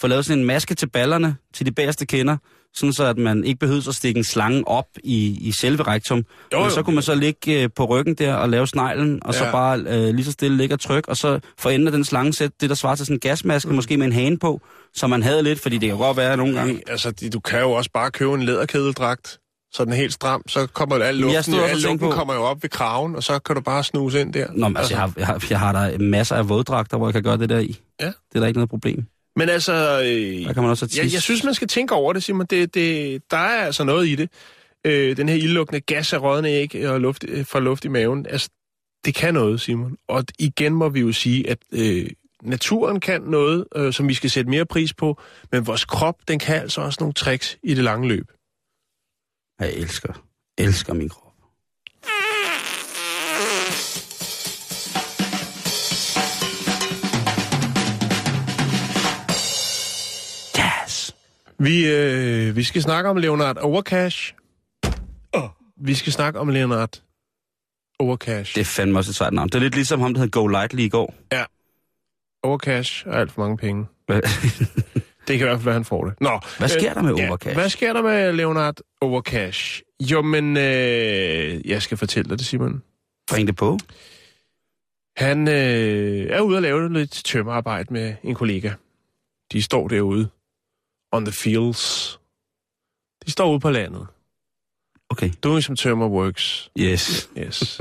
få 0.00 0.06
lavet 0.06 0.24
sådan 0.24 0.38
en 0.38 0.44
maske 0.46 0.74
til 0.74 0.86
ballerne, 0.90 1.36
til 1.54 1.66
de 1.66 1.72
bagerste 1.72 2.06
kender, 2.06 2.36
sådan 2.74 2.92
så 2.92 3.04
at 3.04 3.18
man 3.18 3.44
ikke 3.44 3.58
behøver 3.58 3.88
at 3.88 3.94
stikke 3.94 4.18
en 4.18 4.24
slange 4.24 4.68
op 4.68 4.86
i, 5.04 5.38
i 5.48 5.52
selve 5.52 5.82
rektum. 5.82 6.18
Jo, 6.52 6.58
Men 6.58 6.68
jo. 6.68 6.70
så 6.74 6.82
kunne 6.82 6.94
man 6.94 7.02
så 7.02 7.14
ligge 7.14 7.62
øh, 7.62 7.68
på 7.76 7.84
ryggen 7.84 8.14
der 8.14 8.34
og 8.34 8.48
lave 8.48 8.66
sneglen, 8.66 9.18
og 9.22 9.34
så 9.34 9.44
Ja. 9.44 9.50
bare 9.52 9.78
øh, 9.78 10.14
lige 10.14 10.24
så 10.24 10.32
stille 10.32 10.56
ligge 10.56 10.74
og 10.74 10.80
trykke, 10.80 11.08
og 11.08 11.16
så 11.16 11.40
for 11.58 11.70
enden 11.70 11.88
af 11.88 11.92
den 11.92 12.04
slange 12.04 12.32
sætte 12.32 12.56
det, 12.60 12.70
der 12.70 12.76
svarer 12.76 12.94
til 12.94 13.06
sådan 13.06 13.16
en 13.16 13.20
gasmaske, 13.20 13.68
mm. 13.68 13.74
måske 13.74 13.96
med 13.96 14.06
en 14.06 14.12
hane 14.12 14.38
på, 14.38 14.60
så 14.94 15.06
man 15.06 15.22
havde 15.22 15.42
lidt, 15.42 15.60
fordi 15.60 15.78
det 15.78 15.88
kan 15.88 15.98
godt 15.98 16.16
være 16.16 16.36
nogle 16.36 16.54
gange, 16.58 16.80
Altså, 16.86 17.10
de- 17.10 17.30
du 17.30 17.40
kan 17.40 17.60
jo 17.60 17.72
også 17.72 17.90
bare 17.94 18.10
købe 18.10 18.34
en 18.34 18.42
læderkædedragt, 18.42 19.38
så 19.72 19.84
den 19.84 19.92
er 19.92 19.96
helt 19.96 20.12
stram, 20.12 20.42
så 20.48 20.66
kommer 20.66 20.96
al 20.96 21.00
Jamen, 21.18 21.28
jeg 21.32 21.36
luften, 21.36 21.54
jo, 21.54 21.60
al 21.62 21.74
luften 21.76 21.98
på- 21.98 22.10
kommer 22.10 22.34
jo 22.34 22.42
op 22.42 22.62
ved 22.62 22.70
kraven, 22.70 23.16
og 23.16 23.22
så 23.22 23.38
kan 23.38 23.54
du 23.56 23.60
bare 23.62 23.84
snuse 23.84 24.20
ind 24.20 24.32
der. 24.32 24.46
Nå, 24.54 24.68
men 24.68 24.76
altså, 24.76 24.92
jeg 24.94 25.00
har, 25.00 25.12
jeg, 25.16 25.26
har, 25.26 25.44
jeg 25.50 25.58
har 25.58 25.72
der 25.72 25.98
masser 25.98 26.36
af 26.36 26.48
våddragter, 26.48 26.96
hvor 26.96 27.06
jeg 27.06 27.12
kan 27.14 27.22
gøre 27.22 27.36
det 27.36 27.48
der 27.48 27.58
i. 27.58 27.80
Ja. 28.00 28.06
Det 28.06 28.14
er 28.34 28.40
der 28.40 28.46
ikke 28.46 28.58
noget 28.58 28.70
problem. 28.70 29.04
Men 29.36 29.48
altså, 29.48 29.72
øh, 29.72 30.46
Der 30.46 30.52
kan 30.52 30.62
man 30.62 30.70
også 30.70 30.94
jeg, 30.96 31.12
jeg 31.12 31.22
synes, 31.22 31.44
man 31.44 31.54
skal 31.54 31.68
tænke 31.68 31.94
over 31.94 32.12
det, 32.12 32.22
Simon. 32.22 32.46
Det, 32.46 32.74
det, 32.74 33.22
der 33.30 33.36
er 33.36 33.64
altså 33.64 33.84
noget 33.84 34.08
i 34.08 34.14
det. 34.14 34.30
Øh, 34.86 35.16
den 35.16 35.28
her 35.28 35.36
ildlukkende 35.36 35.80
gas 35.80 36.12
af 36.12 36.22
rådne 36.22 36.48
æg 36.48 36.88
og 36.88 37.00
luft, 37.00 37.24
øh, 37.28 37.46
fra 37.46 37.60
luft 37.60 37.84
i 37.84 37.88
maven, 37.88 38.26
altså, 38.26 38.50
det 39.04 39.14
kan 39.14 39.34
noget, 39.34 39.60
Simon. 39.60 39.96
Og 40.08 40.24
igen 40.38 40.74
må 40.74 40.88
vi 40.88 41.00
jo 41.00 41.12
sige, 41.12 41.50
at 41.50 41.58
øh, 41.72 42.10
naturen 42.42 43.00
kan 43.00 43.22
noget, 43.22 43.64
øh, 43.76 43.92
som 43.92 44.08
vi 44.08 44.14
skal 44.14 44.30
sætte 44.30 44.50
mere 44.50 44.66
pris 44.66 44.94
på, 44.94 45.20
men 45.52 45.66
vores 45.66 45.84
krop, 45.84 46.28
den 46.28 46.38
kan 46.38 46.56
altså 46.56 46.80
også 46.80 46.96
nogle 47.00 47.14
tricks 47.14 47.58
i 47.62 47.74
det 47.74 47.84
lange 47.84 48.08
løb. 48.08 48.26
Jeg 49.60 49.72
elsker, 49.72 50.26
elsker 50.58 50.94
min 50.94 51.08
krop. 51.08 51.21
Vi, 61.62 61.90
øh, 61.90 62.56
vi 62.56 62.62
skal 62.62 62.82
snakke 62.82 63.10
om 63.10 63.16
Leonard 63.16 63.56
Overcash. 63.56 64.34
Oh. 65.32 65.48
Vi 65.76 65.94
skal 65.94 66.12
snakke 66.12 66.38
om 66.40 66.48
Leonard 66.48 67.02
Overcash. 67.98 68.54
Det 68.54 68.60
er 68.60 68.64
fandme 68.64 68.98
også 68.98 69.10
et 69.10 69.14
sejt 69.14 69.32
navn. 69.32 69.48
Det 69.48 69.54
er 69.54 69.58
lidt 69.58 69.74
ligesom 69.74 70.00
ham, 70.00 70.14
der 70.14 70.20
hed 70.20 70.30
Go 70.30 70.46
Lightly 70.46 70.80
i 70.80 70.88
går. 70.88 71.14
Overcash 72.42 73.06
er 73.06 73.12
alt 73.12 73.32
for 73.32 73.42
mange 73.42 73.56
penge. 73.56 73.86
Det 75.28 75.38
kan 75.38 75.46
i 75.46 75.48
hvert 75.48 75.58
fald 75.58 75.64
være, 75.64 75.74
han 75.74 75.84
får 75.84 76.04
det. 76.04 76.20
Nå, 76.20 76.40
hvad 76.58 76.68
sker 76.68 76.94
der 76.94 77.02
med 77.02 77.14
ja, 77.14 77.28
Overcash? 77.28 77.56
Hvad 77.56 77.68
sker 77.68 77.92
der 77.92 78.02
med 78.02 78.32
Leonard 78.32 78.76
Overcash? 79.00 79.82
Jo, 80.00 80.22
men 80.22 80.56
øh, 80.56 81.68
jeg 81.68 81.82
skal 81.82 81.96
fortælle 81.96 82.30
dig 82.30 82.38
det, 82.38 82.46
Simon. 82.46 82.82
Bring 83.30 83.46
det 83.46 83.56
på. 83.56 83.78
Han 85.16 85.48
øh, 85.48 86.26
er 86.30 86.40
ude 86.40 86.56
at 86.56 86.62
lave 86.62 86.92
lidt 86.92 87.10
tømmerarbejde 87.24 87.92
med 87.92 88.14
en 88.22 88.34
kollega. 88.34 88.70
de 89.52 89.62
står 89.62 89.88
derude 89.88 90.28
on 91.12 91.24
the 91.24 91.32
fields. 91.32 92.18
De 93.26 93.30
står 93.30 93.50
ude 93.50 93.60
på 93.60 93.70
landet. 93.70 94.06
Okay. 95.10 95.30
Doing 95.42 95.62
some 95.64 95.76
thermal 95.76 96.08
works. 96.08 96.70
Yes. 96.78 97.30
Yes. 97.38 97.80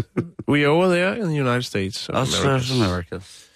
We 0.49 0.59
are 0.59 0.67
over 0.67 0.87
there 0.87 1.17
in 1.19 1.23
the 1.25 1.41
United 1.41 1.61
States. 1.61 2.09
of 2.09 2.15
Også 2.15 2.47
America. 2.49 2.73
Americas. 2.73 3.51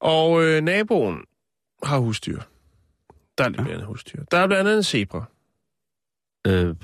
Og 0.00 0.42
øh, 0.44 0.62
naboen 0.62 1.24
har 1.82 1.98
husdyr. 1.98 2.40
Der 3.38 3.44
er 3.44 3.48
lidt 3.48 3.60
Ja. 3.60 3.64
mere 3.64 3.74
end 3.74 3.82
husdyr. 3.82 4.24
Der 4.30 4.38
er 4.38 4.46
blandt 4.46 4.60
andet 4.68 4.76
en 4.76 4.82
zebra. 4.82 5.24
Øh, 6.46 6.76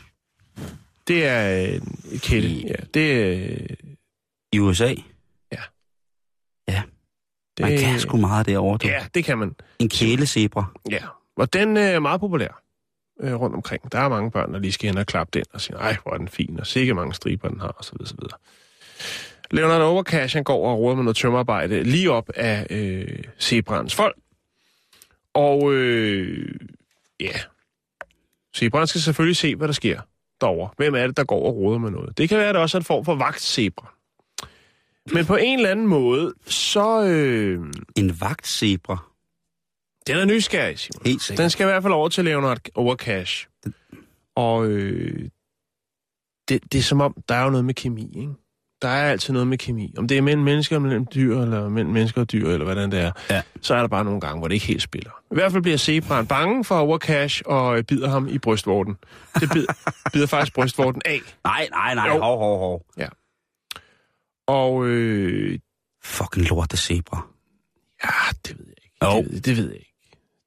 Det 1.08 1.26
er 1.26 1.68
øh, 1.68 1.74
en 2.12 2.18
kætte. 2.18 2.48
I- 2.48 2.66
Ja, 2.66 2.74
det 2.94 3.12
er... 3.12 3.48
øh, 3.60 3.66
I 4.52 4.58
USA. 4.58 4.94
Det, 7.58 7.64
Man 7.64 7.78
kan 7.78 8.00
sgu 8.00 8.16
meget 8.16 8.46
derovre. 8.46 8.78
Du. 8.78 8.86
Ja, 8.88 9.06
det 9.14 9.24
kan 9.24 9.38
man. 9.38 9.54
En 9.78 9.88
kælezebra. 9.88 10.64
Ja. 10.90 10.98
Og 11.38 11.52
den 11.52 11.76
øh, 11.76 11.82
er 11.82 11.98
meget 11.98 12.20
populær 12.20 12.62
øh, 13.20 13.34
rundt 13.34 13.56
omkring. 13.56 13.92
Der 13.92 13.98
er 13.98 14.08
mange 14.08 14.30
børn, 14.30 14.52
der 14.52 14.58
lige 14.58 14.72
skal 14.72 14.88
hen 14.88 14.98
og 14.98 15.06
klappe 15.06 15.30
den 15.38 15.44
og 15.52 15.60
sige, 15.60 15.76
ej, 15.76 15.96
hvor 16.02 16.12
er 16.12 16.18
den 16.18 16.28
fin, 16.28 16.60
og 16.60 16.66
sikke 16.66 16.94
mange 16.94 17.14
striber 17.14 17.48
den 17.48 17.60
har, 17.60 17.68
og 17.68 17.84
så 17.84 17.92
videre, 17.92 18.08
så 18.08 18.14
videre. 18.18 18.38
Leonard 19.50 19.80
Overcash, 19.82 20.36
han 20.36 20.44
går 20.44 20.70
og 20.70 20.78
råder 20.78 20.96
med 20.96 21.04
noget 21.04 21.16
tømmerarbejde 21.16 21.82
lige 21.82 22.10
op 22.10 22.30
af 22.34 22.66
øh, 22.70 23.24
Zebrans 23.40 23.94
folk. 23.94 24.16
Og 25.34 25.72
øh, 25.72 26.54
ja, 27.20 27.32
zebraen 28.56 28.86
skal 28.86 29.00
selvfølgelig 29.00 29.36
se, 29.36 29.56
hvad 29.56 29.68
der 29.68 29.74
sker 29.74 30.00
derovre. 30.40 30.70
Hvem 30.76 30.94
er 30.94 31.06
det, 31.06 31.16
der 31.16 31.24
går 31.24 31.46
og 31.46 31.56
råder 31.56 31.78
med 31.78 31.90
noget? 31.90 32.18
Det 32.18 32.28
kan 32.28 32.38
være, 32.38 32.48
at 32.48 32.54
det 32.54 32.62
også 32.62 32.76
er 32.76 32.80
en 32.80 32.84
form 32.84 33.04
for 33.04 33.14
vagt 33.14 33.40
zebra. 33.40 33.94
Men 35.12 35.26
på 35.26 35.36
en 35.36 35.58
eller 35.58 35.70
anden 35.70 35.86
måde, 35.86 36.34
så... 36.46 37.02
Øh, 37.02 37.60
En 37.96 38.20
vagtzebra 38.20 39.07
den 40.08 40.16
er 40.18 40.24
nysgerrig, 40.24 40.78
Simon. 40.78 41.02
Helt 41.06 41.22
sikkert. 41.22 41.42
Den 41.42 41.50
skal 41.50 41.64
i 41.64 41.68
hvert 41.70 41.82
fald 41.82 41.92
over 41.92 42.08
til 42.08 42.24
Leonard 42.24 42.58
Overcash. 42.74 43.46
Og 44.36 44.66
øh, 44.66 45.28
det, 46.48 46.72
det 46.72 46.78
er 46.78 46.82
som 46.82 47.00
om, 47.00 47.16
der 47.28 47.34
er 47.34 47.44
jo 47.44 47.50
noget 47.50 47.64
med 47.64 47.74
kemi, 47.74 48.18
ikke? 48.20 48.32
Der 48.82 48.88
er 48.88 49.10
altid 49.10 49.32
noget 49.32 49.48
med 49.48 49.58
kemi. 49.58 49.94
Om 49.98 50.08
det 50.08 50.18
er 50.18 50.22
mellem 50.22 50.42
mennesker 50.44 50.76
og 50.76 50.82
mellem 50.82 51.06
dyr, 51.14 51.40
eller 51.40 51.68
mellem 51.68 51.92
mennesker 51.92 52.20
og 52.20 52.32
dyr, 52.32 52.48
eller 52.48 52.64
hvordan 52.64 52.90
det 52.92 53.00
er, 53.00 53.12
Ja. 53.30 53.42
så 53.62 53.74
er 53.74 53.80
der 53.80 53.88
bare 53.88 54.04
nogle 54.04 54.20
gange, 54.20 54.38
hvor 54.38 54.48
det 54.48 54.54
ikke 54.54 54.66
helt 54.66 54.82
spiller. 54.82 55.10
I 55.30 55.34
hvert 55.34 55.52
fald 55.52 55.62
bliver 55.62 55.78
zebraen 55.78 56.26
bange 56.26 56.64
for 56.64 56.74
Overcash 56.78 57.42
og 57.46 57.86
bider 57.86 58.08
ham 58.08 58.28
i 58.28 58.38
brystvorten. 58.38 58.96
Det 59.40 59.50
bider, 59.52 59.72
bider 60.12 60.26
faktisk 60.26 60.54
brystvorten 60.54 61.02
af. 61.04 61.20
Nej, 61.44 61.68
nej, 61.70 61.94
nej. 61.94 62.06
Jo. 62.08 62.18
Hov, 62.22 62.38
hov, 62.38 62.58
hov. 62.58 62.84
Og 64.46 64.86
øh, 64.86 65.58
Fucking 66.04 66.48
lorte 66.48 66.76
zebra. 66.76 67.26
ja, 68.04 68.08
det 68.46 68.58
ved 68.58 68.66
jeg 68.66 68.74
ikke. 68.84 68.96
Jo. 69.06 69.22
Det, 69.36 69.44
det 69.46 69.56
ved 69.56 69.64
jeg 69.68 69.78
ikke. 69.78 69.87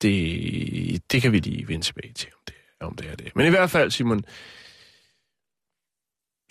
Det, 0.02 1.02
det 1.12 1.22
kan 1.22 1.32
vi 1.32 1.40
lige 1.40 1.68
vende 1.68 1.86
tilbage 1.86 2.14
til, 2.14 2.30
om 2.34 2.44
det, 2.48 2.56
om 2.82 2.96
det 2.96 3.12
er 3.12 3.16
det. 3.16 3.36
Men 3.36 3.46
i 3.46 3.50
hvert 3.50 3.70
fald, 3.70 3.92
Simon, 3.92 4.24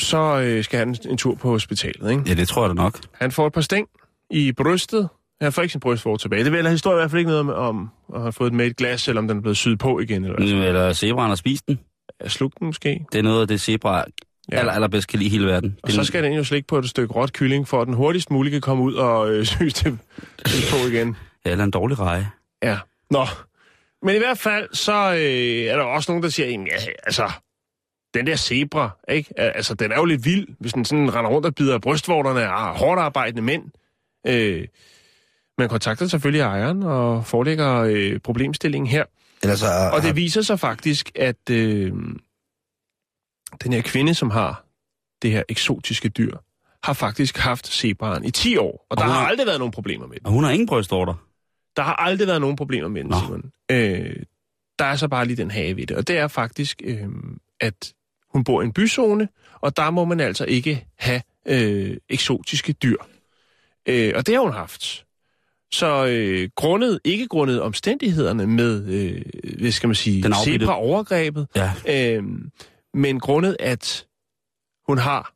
så 0.01 0.41
øh, 0.41 0.65
skal 0.65 0.79
han 0.79 0.97
en, 1.09 1.17
tur 1.17 1.35
på 1.35 1.49
hospitalet, 1.49 2.11
ikke? 2.11 2.23
Ja, 2.27 2.35
det 2.35 2.49
tror 2.49 2.63
jeg 2.63 2.69
da 2.69 2.75
nok. 2.75 2.99
Han 3.13 3.33
får 3.33 3.47
et 3.47 3.53
par 3.53 3.61
sting 3.61 3.89
i 4.31 4.53
brystet. 4.53 5.09
Han 5.41 5.53
får 5.53 5.63
ikke 5.63 5.73
sin 5.73 5.81
brystvort 5.81 6.21
tilbage. 6.21 6.45
Det 6.45 6.53
vil 6.53 6.69
historien 6.69 6.99
i 6.99 7.01
hvert 7.01 7.11
fald 7.11 7.19
ikke 7.19 7.31
noget 7.31 7.47
med, 7.47 7.55
om 7.55 7.91
at 8.15 8.21
have 8.21 8.33
fået 8.33 8.51
den 8.51 8.57
med 8.57 8.67
et 8.67 8.77
glas, 8.77 9.09
eller 9.09 9.23
om 9.23 9.29
den 9.29 9.37
er 9.37 9.41
blevet 9.41 9.57
syet 9.57 9.79
på 9.79 10.01
igen. 10.01 10.25
Eller, 10.25 10.37
hvad. 10.37 10.69
Eller 10.69 10.93
zebraen 10.93 11.29
har 11.29 11.37
spist 11.37 11.67
den. 11.67 11.81
Jeg 12.23 12.31
slugte 12.31 12.57
den 12.59 12.67
måske. 12.67 13.05
Det 13.13 13.19
er 13.19 13.23
noget 13.23 13.41
af 13.41 13.49
det, 13.49 13.61
zebra 13.61 14.05
Ja. 14.53 14.57
ja. 14.57 14.61
aller, 14.61 14.73
allerbedst 14.73 15.09
kan 15.09 15.19
lide 15.19 15.29
i 15.29 15.31
hele 15.33 15.47
verden. 15.47 15.79
Og 15.83 15.91
så 15.91 16.05
skal 16.05 16.25
den 16.25 16.33
jo 16.33 16.45
slikke 16.45 16.67
på 16.69 16.79
et 16.79 16.91
stykke 16.91 17.15
råt 17.15 17.33
kylling, 17.33 17.69
for 17.69 17.81
at 17.81 17.87
den 17.87 17.95
hurtigst 17.95 18.31
muligt 18.31 18.53
kan 18.53 18.61
komme 18.61 18.83
ud 18.83 18.95
og 18.95 19.31
øh, 19.31 19.45
syes 19.47 19.75
til, 19.75 19.99
til 20.47 20.63
på 20.71 20.89
igen. 20.89 21.17
Ja, 21.47 21.51
eller 21.51 21.65
en 21.65 21.71
dårlig 21.71 21.99
reje. 21.99 22.31
Ja. 22.63 22.79
Nå. 23.11 23.27
Men 24.03 24.15
i 24.15 24.19
hvert 24.19 24.39
fald, 24.39 24.75
så 24.75 24.93
øh, 24.93 25.65
er 25.73 25.77
der 25.77 25.83
også 25.85 26.11
nogen, 26.13 26.23
der 26.23 26.29
siger, 26.29 26.49
jamen, 26.49 26.67
ja, 26.67 26.77
altså, 27.03 27.31
den 28.15 28.27
der 28.27 28.37
zebra, 28.37 28.91
ikke? 29.09 29.41
Al- 29.41 29.53
Altså, 29.55 29.75
den 29.75 29.93
er 29.93 29.97
jo 29.97 30.05
lidt 30.05 30.25
vild, 30.25 30.49
hvis 30.59 30.73
den 30.73 30.85
sådan 30.85 31.15
render 31.15 31.31
rundt 31.31 31.47
og 31.47 31.55
bider 31.55 31.79
brystvorterne 31.79 32.43
af 32.43 32.79
hårdt 32.79 33.01
arbejdende 33.01 33.43
mænd. 33.43 33.65
Øh, 34.27 34.67
man 35.59 35.69
kontakter 35.69 36.07
selvfølgelig 36.07 36.41
ejeren 36.41 36.83
og 36.83 37.27
forelægger 37.27 37.77
øh, 37.77 38.19
problemstillingen 38.21 38.87
her. 38.91 39.05
Eller 39.43 39.57
så, 39.57 39.67
Og 39.93 40.03
det 40.03 40.17
viser 40.17 40.43
sig 40.43 40.61
faktisk, 40.61 41.11
at 41.15 41.51
øh, 41.51 41.93
den 43.65 43.73
her 43.73 43.83
kvinde, 43.83 44.15
som 44.15 44.31
har 44.31 44.65
det 45.23 45.31
her 45.31 45.43
eksotiske 45.49 46.09
dyr, 46.09 46.37
har 46.83 46.93
faktisk 46.93 47.37
haft 47.39 47.67
zebraen 47.67 48.25
i 48.25 48.31
10 48.31 48.57
år. 48.57 48.87
Og 48.91 48.97
der 48.97 49.03
hun 49.05 49.13
har 49.13 49.27
aldrig 49.27 49.47
været 49.47 49.59
nogen 49.59 49.73
problemer 49.73 50.07
med 50.07 50.17
den. 50.17 50.27
Og 50.27 50.33
hun 50.33 50.45
har 50.45 50.51
ingen 50.51 50.67
brystvorter. 50.67 51.15
Der 51.77 51.83
har 51.83 51.95
aldrig 51.97 52.29
været 52.29 52.41
nogen 52.41 52.57
problemer 52.57 52.89
med 52.89 53.03
den, 53.03 53.11
Nå. 53.11 53.17
Simon. 53.27 53.51
Øh, 53.71 54.17
der 54.79 54.85
er 54.85 54.97
så 54.97 55.09
bare 55.09 55.25
lige 55.25 55.37
den 55.37 55.51
have 55.51 55.77
ved 55.77 55.87
det. 55.87 55.97
Og 55.97 56.09
det 56.09 56.19
er 56.19 56.29
faktisk, 56.29 56.83
øh, 56.85 57.09
at 57.61 57.93
hun 58.33 58.45
bor 58.45 58.63
i 58.63 58.65
en 58.65 58.73
byzone, 58.73 59.29
og 59.61 59.77
der 59.77 59.91
må 59.91 60.05
man 60.05 60.21
altså 60.21 60.45
ikke 60.45 60.87
have 60.99 61.23
øh, 61.47 61.97
eksotiske 62.09 62.73
dyr. 62.73 62.97
Øh, 63.87 64.13
og 64.17 64.27
det 64.27 64.35
har 64.35 64.43
hun 64.43 64.53
haft. 64.53 65.05
Så 65.73 66.07
øh, 66.07 66.49
grundet, 66.57 67.01
ikke 67.05 67.27
grundet 67.27 67.63
omstændighederne 67.63 68.47
med, 68.47 68.87
øh, 68.89 69.23
hvad 69.61 69.71
skal 69.71 69.89
man 69.89 69.95
sige, 69.95 70.23
Den 70.23 70.35
zebra-overgrebet, 70.45 71.47
Ja, 71.57 71.73
øh, 71.89 72.23
men 72.95 73.21
grundet, 73.21 73.57
at 73.61 74.07
hun 74.89 74.99
har 74.99 75.35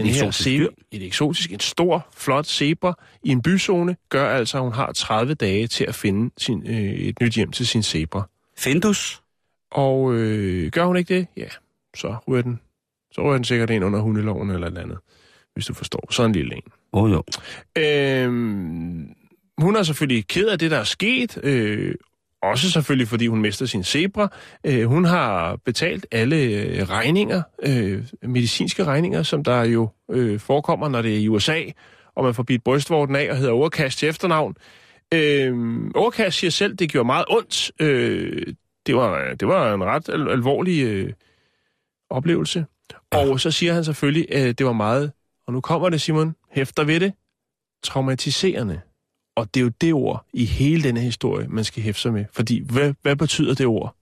et 0.00 0.06
eksotisk 0.06 0.44
dyr. 0.44 0.68
et 0.92 1.06
eksotisk, 1.06 1.52
en 1.52 1.60
stor, 1.60 2.06
flot 2.16 2.46
zebra 2.46 2.98
i 3.22 3.28
en 3.30 3.42
byzone, 3.42 3.96
gør 4.08 4.28
altså, 4.28 4.56
at 4.56 4.62
hun 4.62 4.72
har 4.72 4.92
30 4.92 5.34
dage 5.34 5.66
til 5.66 5.84
at 5.84 5.94
finde 5.94 6.30
sin, 6.38 6.66
øh, 6.66 6.76
et 6.76 7.20
nyt 7.20 7.34
hjem 7.34 7.52
til 7.52 7.66
sin 7.66 7.82
zebra. 7.82 8.28
Findus. 8.58 9.22
Og 9.70 10.14
øh, 10.14 10.70
gør 10.70 10.84
hun 10.84 10.96
ikke 10.96 11.14
det, 11.14 11.26
ja, 11.36 11.48
så 11.96 12.16
ryger 12.28 12.42
den, 12.42 12.60
så 13.12 13.22
ryger 13.22 13.34
den 13.34 13.44
sikkert 13.44 13.70
ind 13.70 13.84
under 13.84 14.00
hundeloven 14.00 14.50
eller 14.50 14.66
et 14.66 14.78
andet, 14.78 14.98
hvis 15.54 15.66
du 15.66 15.74
forstår. 15.74 16.12
Sådan 16.12 16.30
en 16.30 16.34
lille 16.34 16.54
en. 16.54 16.62
Åh 16.92 17.02
oh, 17.02 17.10
jo. 17.10 17.22
Øhm, 17.76 19.14
hun 19.58 19.76
er 19.76 19.82
selvfølgelig 19.82 20.26
ked 20.26 20.48
af 20.48 20.58
det, 20.58 20.70
der 20.70 20.78
er 20.78 20.84
sket. 20.84 21.40
Øh, 21.42 21.94
også 22.50 22.70
selvfølgelig, 22.70 23.08
fordi 23.08 23.26
hun 23.26 23.40
mister 23.40 23.66
sin 23.66 23.84
zebra. 23.84 24.28
Øh, 24.64 24.86
hun 24.86 25.04
har 25.04 25.56
betalt 25.64 26.06
alle 26.12 26.36
øh, 26.36 26.82
regninger, 26.90 27.42
øh, 27.62 28.04
medicinske 28.22 28.84
regninger, 28.84 29.22
som 29.22 29.44
der 29.44 29.64
jo 29.64 29.88
øh, 30.10 30.40
forekommer, 30.40 30.88
når 30.88 31.02
det 31.02 31.14
er 31.14 31.18
i 31.18 31.28
USA, 31.28 31.60
og 32.14 32.24
man 32.24 32.34
får 32.34 32.42
bidt 32.42 32.64
brystvorten 32.64 33.16
af 33.16 33.30
og 33.30 33.36
hedder 33.36 33.52
Overkast 33.52 33.98
til 33.98 34.08
efternavn. 34.08 34.56
Øh, 35.14 35.54
Overkast 35.94 36.38
siger 36.38 36.50
selv, 36.50 36.74
det 36.74 36.90
gjorde 36.90 37.06
meget 37.06 37.24
ondt. 37.28 37.72
Øh, 37.80 38.46
det, 38.86 38.96
var, 38.96 39.34
det 39.34 39.48
var 39.48 39.74
en 39.74 39.84
ret 39.84 40.08
al- 40.08 40.28
alvorlig 40.30 40.84
øh, 40.84 41.12
oplevelse. 42.10 42.66
Og 43.10 43.40
så 43.40 43.50
siger 43.50 43.72
han 43.74 43.84
selvfølgelig, 43.84 44.32
at 44.32 44.58
det 44.58 44.66
var 44.66 44.72
meget, 44.72 45.12
og 45.46 45.52
nu 45.52 45.60
kommer 45.60 45.88
det, 45.88 46.00
Simon, 46.00 46.34
hæfter 46.50 46.84
ved 46.84 47.00
det, 47.00 47.12
traumatiserende. 47.82 48.80
Og 49.36 49.54
det 49.54 49.60
er 49.60 49.64
jo 49.64 49.70
det 49.80 49.92
ord 49.92 50.26
i 50.32 50.44
hele 50.44 50.82
denne 50.82 51.00
historie, 51.00 51.48
man 51.48 51.64
skal 51.64 51.82
hæfte 51.82 52.02
sig 52.02 52.12
med. 52.12 52.24
Fordi, 52.32 52.62
hvad, 52.64 52.94
hvad 53.02 53.16
betyder 53.16 53.54
det 53.54 53.66
ord? 53.66 53.96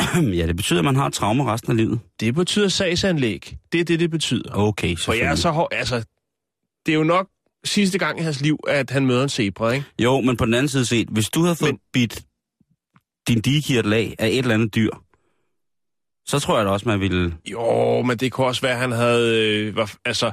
ja, 0.38 0.46
det 0.46 0.56
betyder, 0.56 0.78
at 0.78 0.84
man 0.84 0.96
har 0.96 1.06
et 1.06 1.12
traume 1.12 1.44
resten 1.44 1.70
af 1.70 1.76
livet. 1.76 2.00
Det 2.20 2.34
betyder 2.34 2.68
sagsanlæg. 2.68 3.56
Det 3.72 3.80
er 3.80 3.84
det, 3.84 4.00
det 4.00 4.10
betyder. 4.10 4.50
Okay, 4.54 4.96
For 4.96 5.12
jeg 5.12 5.26
er 5.26 5.34
så 5.34 5.50
hård, 5.50 5.68
altså, 5.72 6.04
det 6.86 6.92
er 6.92 6.96
jo 6.96 7.04
nok 7.04 7.28
sidste 7.64 7.98
gang 7.98 8.20
i 8.20 8.22
hans 8.22 8.40
liv, 8.40 8.58
at 8.68 8.90
han 8.90 9.06
møder 9.06 9.22
en 9.22 9.28
zebra, 9.28 9.70
ikke? 9.70 9.86
Jo, 10.02 10.20
men 10.20 10.36
på 10.36 10.44
den 10.44 10.54
anden 10.54 10.68
side 10.68 10.86
set, 10.86 11.08
hvis 11.08 11.28
du 11.30 11.42
havde 11.42 11.56
fået 11.56 11.72
men... 11.72 11.80
bidt 11.92 12.24
din 13.28 13.40
digekirtel 13.40 13.92
af 13.92 14.14
af 14.18 14.28
et 14.28 14.38
eller 14.38 14.54
andet 14.54 14.74
dyr, 14.74 14.90
så 16.26 16.38
tror 16.38 16.56
jeg 16.56 16.66
da 16.66 16.70
også, 16.70 16.88
man 16.88 17.00
ville... 17.00 17.36
Jo, 17.50 18.02
men 18.02 18.16
det 18.16 18.32
kunne 18.32 18.46
også 18.46 18.62
være, 18.62 18.72
at 18.72 18.78
han 18.78 18.92
havde, 18.92 19.38
øh, 19.38 19.76
var, 19.76 19.94
altså, 20.04 20.32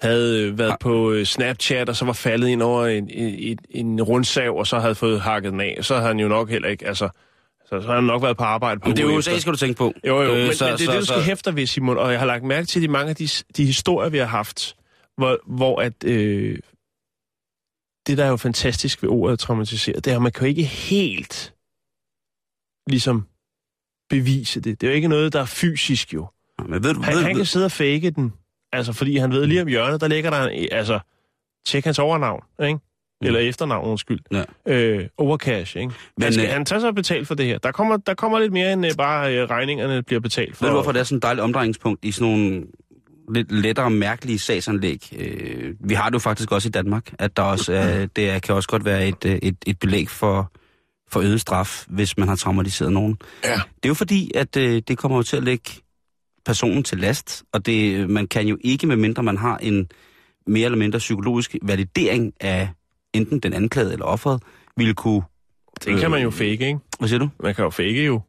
havde 0.00 0.42
øh, 0.42 0.58
været 0.58 0.70
Har- 0.70 0.78
på 0.80 1.12
øh, 1.12 1.26
Snapchat, 1.26 1.88
og 1.88 1.96
så 1.96 2.04
var 2.04 2.12
faldet 2.12 2.48
ind 2.48 2.62
over 2.62 2.86
en, 2.86 3.10
en, 3.10 3.58
en, 3.70 4.02
rundsav, 4.02 4.56
og 4.58 4.66
så 4.66 4.78
havde 4.78 4.94
fået 4.94 5.20
hakket 5.20 5.52
den 5.52 5.60
af. 5.60 5.78
Så 5.80 5.94
havde 5.94 6.06
han 6.06 6.20
jo 6.20 6.28
nok 6.28 6.50
heller 6.50 6.68
ikke, 6.68 6.86
altså, 6.86 7.08
så, 7.64 7.68
så 7.68 7.80
havde 7.80 7.94
han 7.94 8.04
nok 8.04 8.22
været 8.22 8.36
på 8.36 8.44
arbejde 8.44 8.80
på 8.80 8.88
Men 8.88 8.96
det 8.96 9.04
er 9.04 9.08
jo 9.12 9.16
USA, 9.18 9.38
skal 9.38 9.52
du 9.52 9.58
tænke 9.58 9.76
på. 9.78 9.92
Jo, 10.06 10.22
jo, 10.22 10.34
øh, 10.34 10.44
men, 10.46 10.54
så, 10.54 10.64
men 10.64 10.72
det 10.72 10.80
er 10.80 10.86
så, 10.86 10.92
det, 10.92 11.00
du 11.00 11.06
skal 11.06 11.16
så, 11.20 11.22
hæfte 11.26 11.56
ved, 11.56 11.66
Simon, 11.66 11.98
og 11.98 12.10
jeg 12.12 12.18
har 12.18 12.26
lagt 12.26 12.44
mærke 12.44 12.66
til 12.66 12.82
de 12.82 12.88
mange 12.88 13.10
af 13.10 13.16
de, 13.16 13.28
de 13.56 13.64
historier, 13.66 14.10
vi 14.10 14.18
har 14.18 14.26
haft, 14.26 14.76
hvor, 15.16 15.38
hvor 15.46 15.80
at, 15.80 16.04
øh, 16.04 16.58
det, 18.06 18.18
der 18.18 18.24
er 18.24 18.28
jo 18.28 18.36
fantastisk 18.36 19.02
ved 19.02 19.10
ordet 19.10 19.38
traumatiseret, 19.38 20.04
det 20.04 20.10
er, 20.12 20.16
at 20.16 20.22
man 20.22 20.32
kan 20.32 20.42
jo 20.42 20.48
ikke 20.48 20.62
helt 20.64 21.54
ligesom 22.88 23.26
bevise 24.10 24.60
det. 24.60 24.80
Det 24.80 24.86
er 24.86 24.90
jo 24.90 24.94
ikke 24.96 25.08
noget, 25.08 25.32
der 25.32 25.40
er 25.40 25.44
fysisk 25.44 26.14
jo. 26.14 26.26
Men 26.68 26.82
ved, 26.84 26.94
du- 26.94 27.02
Han, 27.02 27.14
ved, 27.16 27.22
han 27.22 27.36
kan 27.36 27.44
sidde 27.46 27.64
og 27.64 27.72
fake 27.72 28.10
den, 28.10 28.32
altså 28.74 28.92
fordi 28.92 29.16
han 29.16 29.32
ved 29.32 29.46
lige 29.46 29.62
om 29.62 29.68
hjørnet, 29.68 30.00
der 30.00 30.08
ligger 30.08 30.30
der, 30.30 30.48
en, 30.48 30.68
altså, 30.72 30.98
tjek 31.66 31.84
hans 31.84 31.98
overnavn, 31.98 32.42
ikke? 32.62 32.78
Eller 33.22 33.40
efternavn, 33.40 33.88
undskyld. 33.88 34.20
Ja. 34.32 34.42
Øh, 34.66 35.06
overcash, 35.18 35.76
ikke? 35.76 35.92
Men, 36.18 36.32
skal, 36.32 36.44
øh, 36.44 36.52
han 36.52 36.64
tager 36.64 36.80
sig 36.80 36.94
betalt 36.94 37.28
for 37.28 37.34
det 37.34 37.46
her. 37.46 37.58
Der 37.58 37.72
kommer, 37.72 37.96
der 37.96 38.14
kommer 38.14 38.38
lidt 38.38 38.52
mere 38.52 38.72
end 38.72 38.86
øh, 38.86 38.92
bare 38.98 39.36
øh, 39.36 39.50
regningerne 39.50 40.02
bliver 40.02 40.20
betalt 40.20 40.56
for. 40.56 40.64
ved 40.64 40.70
du, 40.70 40.76
hvorfor 40.76 40.92
det 40.92 41.00
er 41.00 41.04
sådan 41.04 41.16
et 41.16 41.22
dejligt 41.22 41.42
omdrejningspunkt 41.42 42.04
i 42.04 42.12
sådan 42.12 42.32
nogle 42.32 42.62
lidt 43.34 43.52
lettere 43.52 43.90
mærkelige 43.90 44.38
sagsanlæg? 44.38 45.12
Øh, 45.18 45.74
vi 45.80 45.94
har 45.94 46.08
det 46.08 46.14
jo 46.14 46.18
faktisk 46.18 46.52
også 46.52 46.68
i 46.68 46.70
Danmark, 46.70 47.14
at 47.18 47.36
der 47.36 47.42
også 47.42 47.72
er, 47.72 48.06
det 48.16 48.30
er, 48.30 48.38
kan 48.38 48.54
også 48.54 48.68
godt 48.68 48.84
være 48.84 49.08
et, 49.08 49.24
et, 49.24 49.56
et 49.66 49.78
belæg 49.78 50.08
for 50.08 50.52
for 51.10 51.20
øget 51.20 51.40
straf, 51.40 51.84
hvis 51.88 52.18
man 52.18 52.28
har 52.28 52.36
traumatiseret 52.36 52.92
nogen. 52.92 53.18
Ja. 53.44 53.54
Det 53.54 53.84
er 53.84 53.88
jo 53.88 53.94
fordi, 53.94 54.30
at 54.34 54.56
øh, 54.56 54.82
det 54.88 54.98
kommer 54.98 55.16
jo 55.16 55.22
til 55.22 55.36
at 55.36 55.42
lægge 55.42 55.70
personen 56.46 56.82
til 56.82 56.98
last, 56.98 57.44
og 57.52 57.66
det, 57.66 58.10
man 58.10 58.26
kan 58.26 58.46
jo 58.46 58.58
ikke, 58.60 58.86
medmindre 58.86 59.22
man 59.22 59.36
har 59.36 59.58
en 59.58 59.88
mere 60.46 60.64
eller 60.64 60.78
mindre 60.78 60.98
psykologisk 60.98 61.56
validering 61.62 62.32
af 62.40 62.68
enten 63.12 63.38
den 63.38 63.52
anklagede 63.52 63.92
eller 63.92 64.06
offeret, 64.06 64.42
ville 64.76 64.94
kunne... 64.94 65.22
Det 65.84 66.00
kan 66.00 66.10
man 66.10 66.22
jo 66.22 66.30
fake, 66.30 66.50
ikke? 66.50 66.78
Hvad 66.98 67.08
siger 67.08 67.18
du? 67.18 67.28
Man 67.40 67.54
kan 67.54 67.64
jo 67.64 67.70
fake 67.70 68.06
jo. 68.06 68.20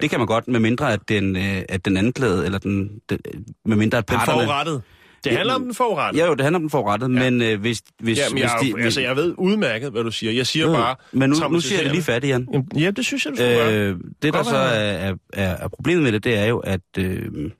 Det 0.00 0.10
kan 0.10 0.18
man 0.18 0.26
godt, 0.26 0.48
medmindre 0.48 0.92
at 0.92 1.08
den, 1.08 1.36
øh, 1.36 1.62
at 1.68 1.84
den 1.84 1.96
anklagede, 1.96 2.44
eller 2.44 2.58
den, 2.58 3.00
den 3.10 3.18
medmindre 3.64 3.98
at 3.98 4.08
Den 4.08 4.16
parterne... 4.16 4.42
forurettet. 4.42 4.82
Det 5.26 5.32
Ja, 5.32 5.36
handler 5.36 5.54
om 5.54 5.62
den 5.62 5.74
forurettet. 5.74 6.20
Ja, 6.20 6.26
jo, 6.26 6.34
det 6.34 6.40
handler 6.40 6.58
om 6.58 6.62
den 6.62 6.70
forurettet, 6.70 7.14
ja. 7.14 7.30
men 7.30 7.42
øh, 7.42 7.60
hvis... 7.60 7.82
hvis, 8.00 8.18
Jamen, 8.18 8.32
hvis 8.32 8.42
jeg, 8.42 8.58
de, 8.62 8.72
de, 8.72 8.82
altså, 8.84 9.00
jeg 9.00 9.16
ved 9.16 9.34
udmærket, 9.38 9.90
hvad 9.90 10.04
du 10.04 10.10
siger. 10.10 10.32
Jeg 10.32 10.46
siger 10.46 10.66
Jo, 10.66 10.72
jo. 10.72 10.76
bare... 10.78 10.96
Men 11.12 11.30
nu, 11.30 11.36
nu 11.50 11.60
siger 11.60 11.78
jeg 11.78 11.84
det 11.84 11.92
lige 11.92 12.02
færdigt, 12.02 12.30
Jan. 12.30 12.48
Jamen, 12.52 12.68
Ja, 12.76 12.90
det 12.90 13.04
synes 13.04 13.24
jeg, 13.24 13.32
du 13.32 13.36
gøre. 13.38 13.74
Øh, 13.74 13.96
det, 14.22 14.34
der 14.34 14.42
så 14.42 14.56
er, 14.56 15.08
er, 15.08 15.14
er, 15.32 15.48
er 15.50 15.68
problemet 15.68 16.02
med 16.02 16.12
det, 16.12 16.24
det 16.24 16.38
er 16.38 16.44
jo, 16.46 16.58
at 16.58 16.80
øh, 16.98 17.50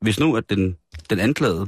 hvis 0.00 0.20
nu, 0.20 0.36
at 0.36 0.50
den, 0.50 0.76
den 1.10 1.18
anklagede 1.20 1.66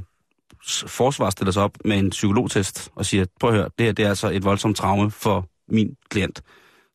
forsvar 0.86 1.30
stiller 1.30 1.52
sig 1.52 1.62
op 1.62 1.78
med 1.84 1.98
en 1.98 2.10
psykologtest 2.10 2.90
og 2.94 3.06
siger, 3.06 3.24
prøv 3.40 3.50
at 3.50 3.56
høre, 3.56 3.68
det 3.78 3.86
her 3.86 3.92
det 3.92 4.04
er 4.04 4.08
altså 4.08 4.30
et 4.30 4.44
voldsomt 4.44 4.76
traume 4.76 5.10
for 5.10 5.48
min 5.68 5.94
klient, 6.10 6.42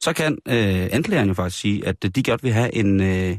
så 0.01 0.13
kan 0.13 0.37
øh, 0.47 0.87
anklageren 0.91 1.27
jo 1.27 1.33
faktisk 1.33 1.61
sige, 1.61 1.87
at 1.87 2.05
øh, 2.05 2.11
de 2.11 2.23
godt 2.23 2.43
vil 2.43 2.53
have 2.53 2.75
en, 2.75 3.01
øh, 3.01 3.37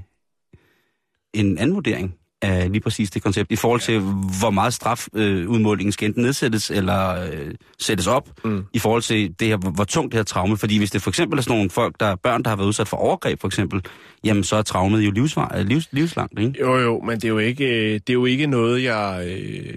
en 1.35 1.59
anden 1.59 1.75
vurdering 1.75 2.15
af 2.45 2.71
lige 2.73 2.81
præcis 2.81 3.11
det 3.11 3.23
koncept, 3.23 3.53
i 3.53 3.57
forhold 3.57 3.81
til, 3.81 4.01
hvor 4.41 4.51
meget 4.51 4.75
strafudmålingen 4.75 5.89
øh, 5.89 5.93
skal 5.93 6.09
enten 6.09 6.23
nedsættes 6.23 6.71
eller 6.71 7.23
øh, 7.25 7.55
sættes 7.79 8.07
op, 8.07 8.29
Mm. 8.45 8.65
i 8.73 8.79
forhold 8.79 9.03
til 9.03 9.35
det 9.41 9.49
her, 9.49 9.57
hvor, 9.57 9.85
tungt 9.85 10.13
det 10.13 10.19
her 10.19 10.25
traume. 10.25 10.57
Fordi 10.57 10.79
hvis 10.79 10.91
det 10.91 11.03
for 11.03 11.11
eksempel 11.11 11.39
er 11.39 11.43
sådan 11.43 11.57
nogle 11.57 11.71
folk, 11.71 11.95
der 12.01 12.07
er 12.07 12.15
børn, 12.17 12.43
der 12.43 12.49
har 12.49 12.57
været 12.57 12.67
udsat 12.69 12.89
for 12.89 12.97
overgreb 12.97 13.41
for 13.41 13.49
eksempel, 13.49 13.81
jamen 14.25 14.45
så 14.45 14.57
er 14.57 14.63
traumet 14.63 15.01
jo 15.07 15.11
livsvar, 15.11 15.55
øh, 15.59 15.67
livs, 15.67 15.89
livslangt, 15.93 16.39
ikke? 16.41 16.55
Jo, 16.61 16.77
jo, 16.77 17.01
men 17.01 17.17
det 17.17 17.25
er 17.25 17.29
jo 17.29 17.39
ikke, 17.39 17.65
øh, 17.65 17.93
det 17.95 18.11
er 18.11 18.13
jo 18.13 18.25
ikke 18.25 18.47
noget, 18.47 18.83
jeg 18.85 19.25
øh, 19.29 19.75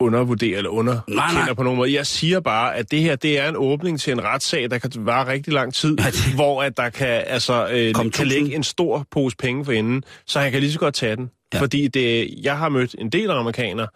undervurderer 0.00 0.56
eller 0.58 0.70
underkender 0.70 1.54
på 1.56 1.62
nogen 1.62 1.76
måde. 1.76 1.92
Jeg 1.94 2.06
siger 2.06 2.40
bare, 2.40 2.76
at 2.76 2.90
det 2.90 3.00
her 3.00 3.16
det 3.16 3.38
er 3.38 3.48
en 3.48 3.56
åbning 3.56 4.00
til 4.00 4.12
en 4.12 4.24
retssag, 4.24 4.70
der 4.70 4.78
kan 4.78 4.90
vare 4.98 5.26
rigtig 5.32 5.52
lang 5.52 5.74
tid, 5.74 5.96
Ja, 6.00 6.06
det- 6.06 6.34
hvor 6.34 6.62
at 6.62 6.76
der 6.76 6.88
kan, 6.90 7.22
altså, 7.26 7.68
øh, 7.72 8.10
kan 8.12 8.26
ligge 8.26 8.54
en 8.54 8.62
stor 8.62 9.06
pose 9.10 9.36
penge 9.36 9.64
for 9.64 9.72
enden, 9.72 10.02
så 10.26 10.40
han 10.40 10.50
kan 10.52 10.60
lige 10.60 10.72
så 10.72 10.78
godt 10.78 10.94
tage 10.94 11.16
den. 11.16 11.30
Ja. 11.52 11.58
Ja. 11.58 11.62
Fordi 11.62 11.88
det, 11.88 12.34
jeg 12.42 12.58
har 12.58 12.68
mødt 12.68 12.94
en 12.98 13.10
del 13.10 13.30
amerikanere, 13.30 13.88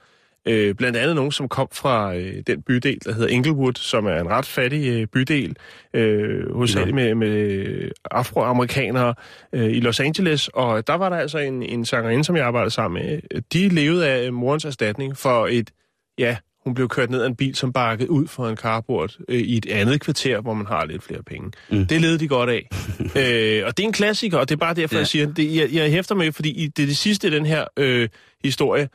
øh, 0.49 0.75
blandt 0.75 0.97
andet 0.97 1.17
nogen, 1.17 1.33
som 1.33 1.49
kom 1.49 1.69
fra 1.73 2.15
øh, 2.15 2.43
den 2.47 2.63
bydel, 2.63 2.99
der 3.05 3.13
hedder 3.13 3.29
Inglewood, 3.29 3.73
som 3.75 4.07
er 4.07 4.21
en 4.21 4.29
ret 4.29 4.47
fattig 4.47 4.89
øh, 4.89 5.07
bydel, 5.07 5.57
øh, 5.95 6.53
hovedsageligt 6.53 6.95
med, 6.95 7.15
med 7.15 7.91
afroamerikanere 8.11 9.15
øh, 9.53 9.71
i 9.71 9.81
Los 9.81 10.01
Angeles, 10.01 10.49
og 10.49 10.87
der 10.87 10.95
var 10.95 11.09
der 11.09 11.17
altså 11.17 11.39
en, 11.39 11.63
en 11.63 11.85
sangerinde, 11.85 12.25
som 12.25 12.37
jeg 12.37 12.47
arbejdede 12.47 12.71
sammen 12.71 13.03
med. 13.03 13.41
De 13.53 13.69
levede 13.69 14.09
af 14.09 14.33
morens 14.33 14.65
erstatning 14.65 15.17
for 15.17 15.47
et, 15.51 15.71
ja, 16.19 16.37
hun 16.65 16.75
blev 16.75 16.89
kørt 16.89 17.11
ned 17.11 17.23
af 17.23 17.27
en 17.27 17.37
bil, 17.37 17.55
som 17.55 17.73
bakkede 17.73 18.11
ud 18.11 18.27
for 18.27 18.49
en 18.49 18.57
carport 18.57 19.19
øh, 19.29 19.39
i 19.41 19.57
et 19.57 19.67
andet 19.67 20.01
kvarter, 20.01 20.41
hvor 20.41 20.55
man 20.55 20.67
har 20.67 20.85
lidt 20.85 21.03
flere 21.03 21.23
penge. 21.23 21.51
Mm. 21.71 21.87
Det 21.87 22.01
levede 22.01 22.19
de 22.19 22.29
godt 22.29 22.51
af. 22.51 22.69
øh, 23.01 23.67
og 23.67 23.77
det 23.77 23.83
er 23.83 23.87
en 23.87 23.93
klassiker, 23.93 24.39
og 24.39 24.49
det 24.49 24.55
er 24.55 24.59
bare 24.59 24.75
derfor, 24.75 24.95
Ja. 24.95 24.99
jeg 24.99 25.07
siger, 25.07 25.33
det, 25.33 25.55
jeg, 25.57 25.73
jeg 25.73 25.91
hæfter 25.91 26.15
med, 26.15 26.33
fordi 26.33 26.51
i, 26.51 26.67
det, 26.67 26.89
det 26.89 26.97
sidste 26.97 27.29
i 27.29 27.31
den 27.31 27.47
her 27.47 27.65
øh, 27.77 28.09
historie, 28.45 28.89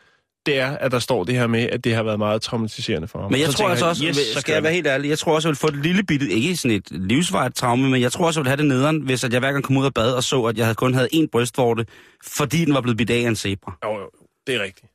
det 0.45 0.59
er, 0.59 0.77
at 0.77 0.91
der 0.91 0.99
står 0.99 1.23
det 1.23 1.35
her 1.35 1.47
med, 1.47 1.59
at 1.69 1.83
det 1.83 1.95
har 1.95 2.03
været 2.03 2.17
meget 2.19 2.41
traumatiserende 2.41 3.07
for 3.07 3.21
ham. 3.21 3.31
Men 3.31 3.41
jeg 3.41 3.47
Så 3.51 3.57
tror 3.57 3.69
altså 3.69 3.85
også, 3.85 4.05
yes, 4.05 4.15
så 4.17 4.39
skal 4.41 4.53
jeg 4.53 4.63
være 4.63 4.73
helt 4.73 4.87
ærlig, 4.87 5.09
jeg 5.09 5.19
tror 5.19 5.35
også, 5.35 5.47
jeg 5.47 5.51
vil 5.51 5.57
få 5.57 5.67
et 5.67 5.75
lille 5.75 6.03
bitte, 6.03 6.29
ikke 6.29 6.55
sådan 6.55 6.77
et 6.77 6.91
livsvarigt 6.91 7.55
traume, 7.55 7.89
men 7.89 8.01
jeg 8.01 8.11
tror 8.11 8.25
også, 8.27 8.39
jeg 8.39 8.43
vil 8.43 8.49
have 8.49 8.57
det 8.57 8.65
nederen, 8.65 9.01
hvis 9.01 9.23
at 9.23 9.31
jeg 9.33 9.39
hver 9.39 9.51
gang 9.51 9.63
kom 9.63 9.77
ud 9.77 9.85
af 9.85 9.93
bad 9.93 10.13
og 10.13 10.23
så, 10.23 10.43
at 10.43 10.57
jeg 10.57 10.65
havde 10.65 10.75
kun 10.75 10.93
havde 10.93 11.07
én 11.13 11.27
brystvorte, 11.31 11.85
fordi 12.27 12.65
den 12.65 12.73
var 12.73 12.81
blevet 12.81 12.97
bidt 12.97 13.09
af 13.09 13.15
en 13.17 13.35
zebra. 13.35 13.77
Jo, 13.85 13.91
jo, 13.99 14.09
det 14.47 14.55
er 14.55 14.63
rigtigt. 14.63 14.85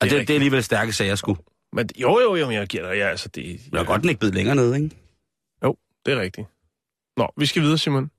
Og 0.00 0.04
det, 0.04 0.10
det, 0.10 0.12
rigtigt. 0.12 0.28
det 0.28 0.34
er 0.34 0.36
alligevel 0.36 0.62
stærke 0.62 0.92
sager, 0.92 1.14
sgu. 1.14 1.36
Men, 1.72 1.88
jo, 1.96 2.20
jo, 2.20 2.34
jo, 2.36 2.46
men 2.46 2.54
jeg 2.56 2.66
giver 2.66 2.88
dig, 2.88 2.96
ja, 2.98 3.08
altså 3.08 3.28
det... 3.28 3.44
Det 3.44 3.70
Ja, 3.72 3.78
er 3.78 3.84
godt, 3.84 4.04
ikke 4.04 4.18
blevet 4.18 4.34
længere 4.34 4.56
nede, 4.56 4.76
ikke? 4.76 4.96
Jo, 5.64 5.76
det 6.06 6.14
er 6.14 6.20
rigtigt. 6.20 6.46
Nå, 7.16 7.28
vi 7.36 7.46
skal 7.46 7.62
videre, 7.62 7.78
Simon. 7.78 8.10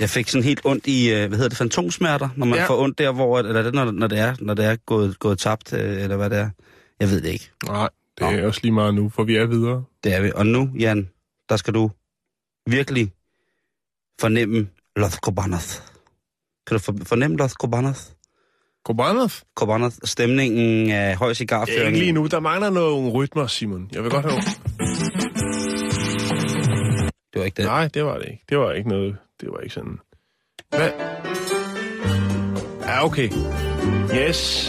Jeg 0.00 0.10
fik 0.10 0.28
sådan 0.28 0.44
helt 0.44 0.60
ondt 0.64 0.86
i, 0.86 1.10
øh, 1.12 1.28
hvad 1.28 1.38
hedder 1.38 1.48
det, 1.48 1.58
fantomsmerter, 1.58 2.28
når 2.36 2.46
man 2.46 2.58
ja. 2.58 2.66
Får 2.66 2.82
ondt 2.82 2.98
der, 2.98 3.12
hvor, 3.12 3.38
eller 3.38 3.54
er 3.54 3.62
det, 3.62 3.74
når, 3.74 3.90
når 3.90 4.06
det 4.06 4.18
er, 4.18 4.34
når 4.40 4.54
det 4.54 4.64
er 4.64 4.76
gået, 4.76 5.18
gået 5.18 5.38
tabt, 5.38 5.72
øh, 5.72 6.02
eller 6.02 6.16
hvad 6.16 6.30
det 6.30 6.38
er. 6.38 6.50
Jeg 7.00 7.08
ved 7.10 7.20
det 7.20 7.28
ikke. 7.28 7.50
Nej, 7.66 7.88
det 8.18 8.26
er 8.26 8.46
også 8.46 8.60
lige 8.62 8.72
meget 8.72 8.94
nu, 8.94 9.08
for 9.08 9.24
vi 9.24 9.36
er 9.36 9.46
videre. 9.46 9.84
Det 10.04 10.14
er 10.14 10.20
vi. 10.20 10.32
Og 10.34 10.46
nu, 10.46 10.70
Jan, 10.78 11.10
der 11.48 11.56
skal 11.56 11.74
du 11.74 11.90
virkelig 12.66 13.12
fornemme 14.20 14.68
Los 14.96 15.12
Cobanas. 15.12 15.82
Kan 16.66 16.76
du 16.76 16.78
for, 16.78 16.94
fornemme 17.04 17.36
Los 17.36 17.52
Cobanas? 17.52 18.16
Kobanov? 18.84 19.30
Cobanas, 19.54 19.98
stemningen 20.04 20.90
af 20.90 21.16
høj 21.16 21.34
cigarføring. 21.34 21.86
ikke 21.86 21.98
lige 21.98 22.12
nu. 22.12 22.26
Der 22.26 22.40
mangler 22.40 22.70
nogle 22.70 23.10
rytmer, 23.10 23.46
Simon. 23.46 23.88
Jeg 23.92 24.02
vil 24.02 24.10
godt 24.10 24.24
høre. 24.24 24.40
Det 27.32 27.38
var 27.38 27.44
ikke 27.44 27.56
det. 27.56 27.64
Nej, 27.64 27.88
det 27.94 28.04
var 28.04 28.18
det 28.18 28.24
ikke. 28.30 28.44
Det 28.48 28.58
var 28.58 28.72
ikke 28.72 28.88
noget. 28.88 29.16
Det 29.40 29.48
var 29.52 29.60
ikke 29.60 29.74
sådan. 29.74 29.98
Hvad? 30.76 30.90
Ja, 32.86 33.04
okay. 33.04 33.28
Yes. 34.14 34.68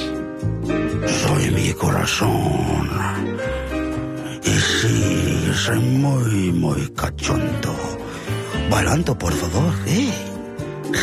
Soy 1.08 1.44
mi 1.58 1.68
corazón. 1.84 2.88
Y 4.52 4.56
sí, 4.74 4.96
soy 5.66 5.80
muy, 6.04 6.52
muy 6.64 6.82
cachondo. 7.02 7.76
Bailando, 8.72 9.14
por 9.14 9.32
favor, 9.42 9.70
eh. 9.88 10.14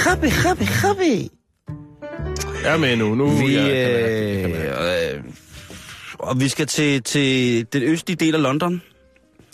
Jabe, 0.04 0.28
jabe, 0.44 0.64
jabe. 0.82 1.39
Jeg 2.64 2.72
er 2.72 2.76
med 2.76 2.96
nu. 2.96 3.14
Nu 3.14 3.30
Vi, 3.30 3.54
jeg, 3.56 3.64
det, 3.64 4.40
kan 4.40 4.50
det. 4.52 5.12
øh, 5.12 5.16
øh, 5.16 5.22
og 6.18 6.40
vi 6.40 6.48
skal 6.48 6.66
til, 6.66 7.02
til 7.02 7.66
den 7.72 7.82
østlige 7.82 8.16
del 8.16 8.34
af 8.34 8.42
London. 8.42 8.82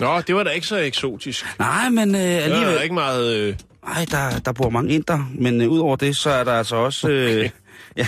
Nå, 0.00 0.20
det 0.20 0.34
var 0.34 0.42
da 0.42 0.50
ikke 0.50 0.66
så 0.66 0.76
eksotisk. 0.76 1.46
Nej, 1.58 1.88
men 1.88 2.14
øh, 2.14 2.20
Der 2.20 2.26
er 2.28 2.40
alligevel... 2.40 2.82
ikke 2.82 2.94
meget... 2.94 3.34
Øh... 3.36 3.54
Nej, 3.86 4.06
der, 4.10 4.38
der 4.38 4.52
bor 4.52 4.70
mange 4.70 4.94
inder, 4.94 5.30
men 5.34 5.60
øh, 5.60 5.68
udover 5.68 5.96
det, 5.96 6.16
så 6.16 6.30
er 6.30 6.44
der 6.44 6.52
altså 6.52 6.76
også... 6.76 7.08
Øh, 7.08 7.36
Okay. 7.36 7.48
ja, 7.96 8.06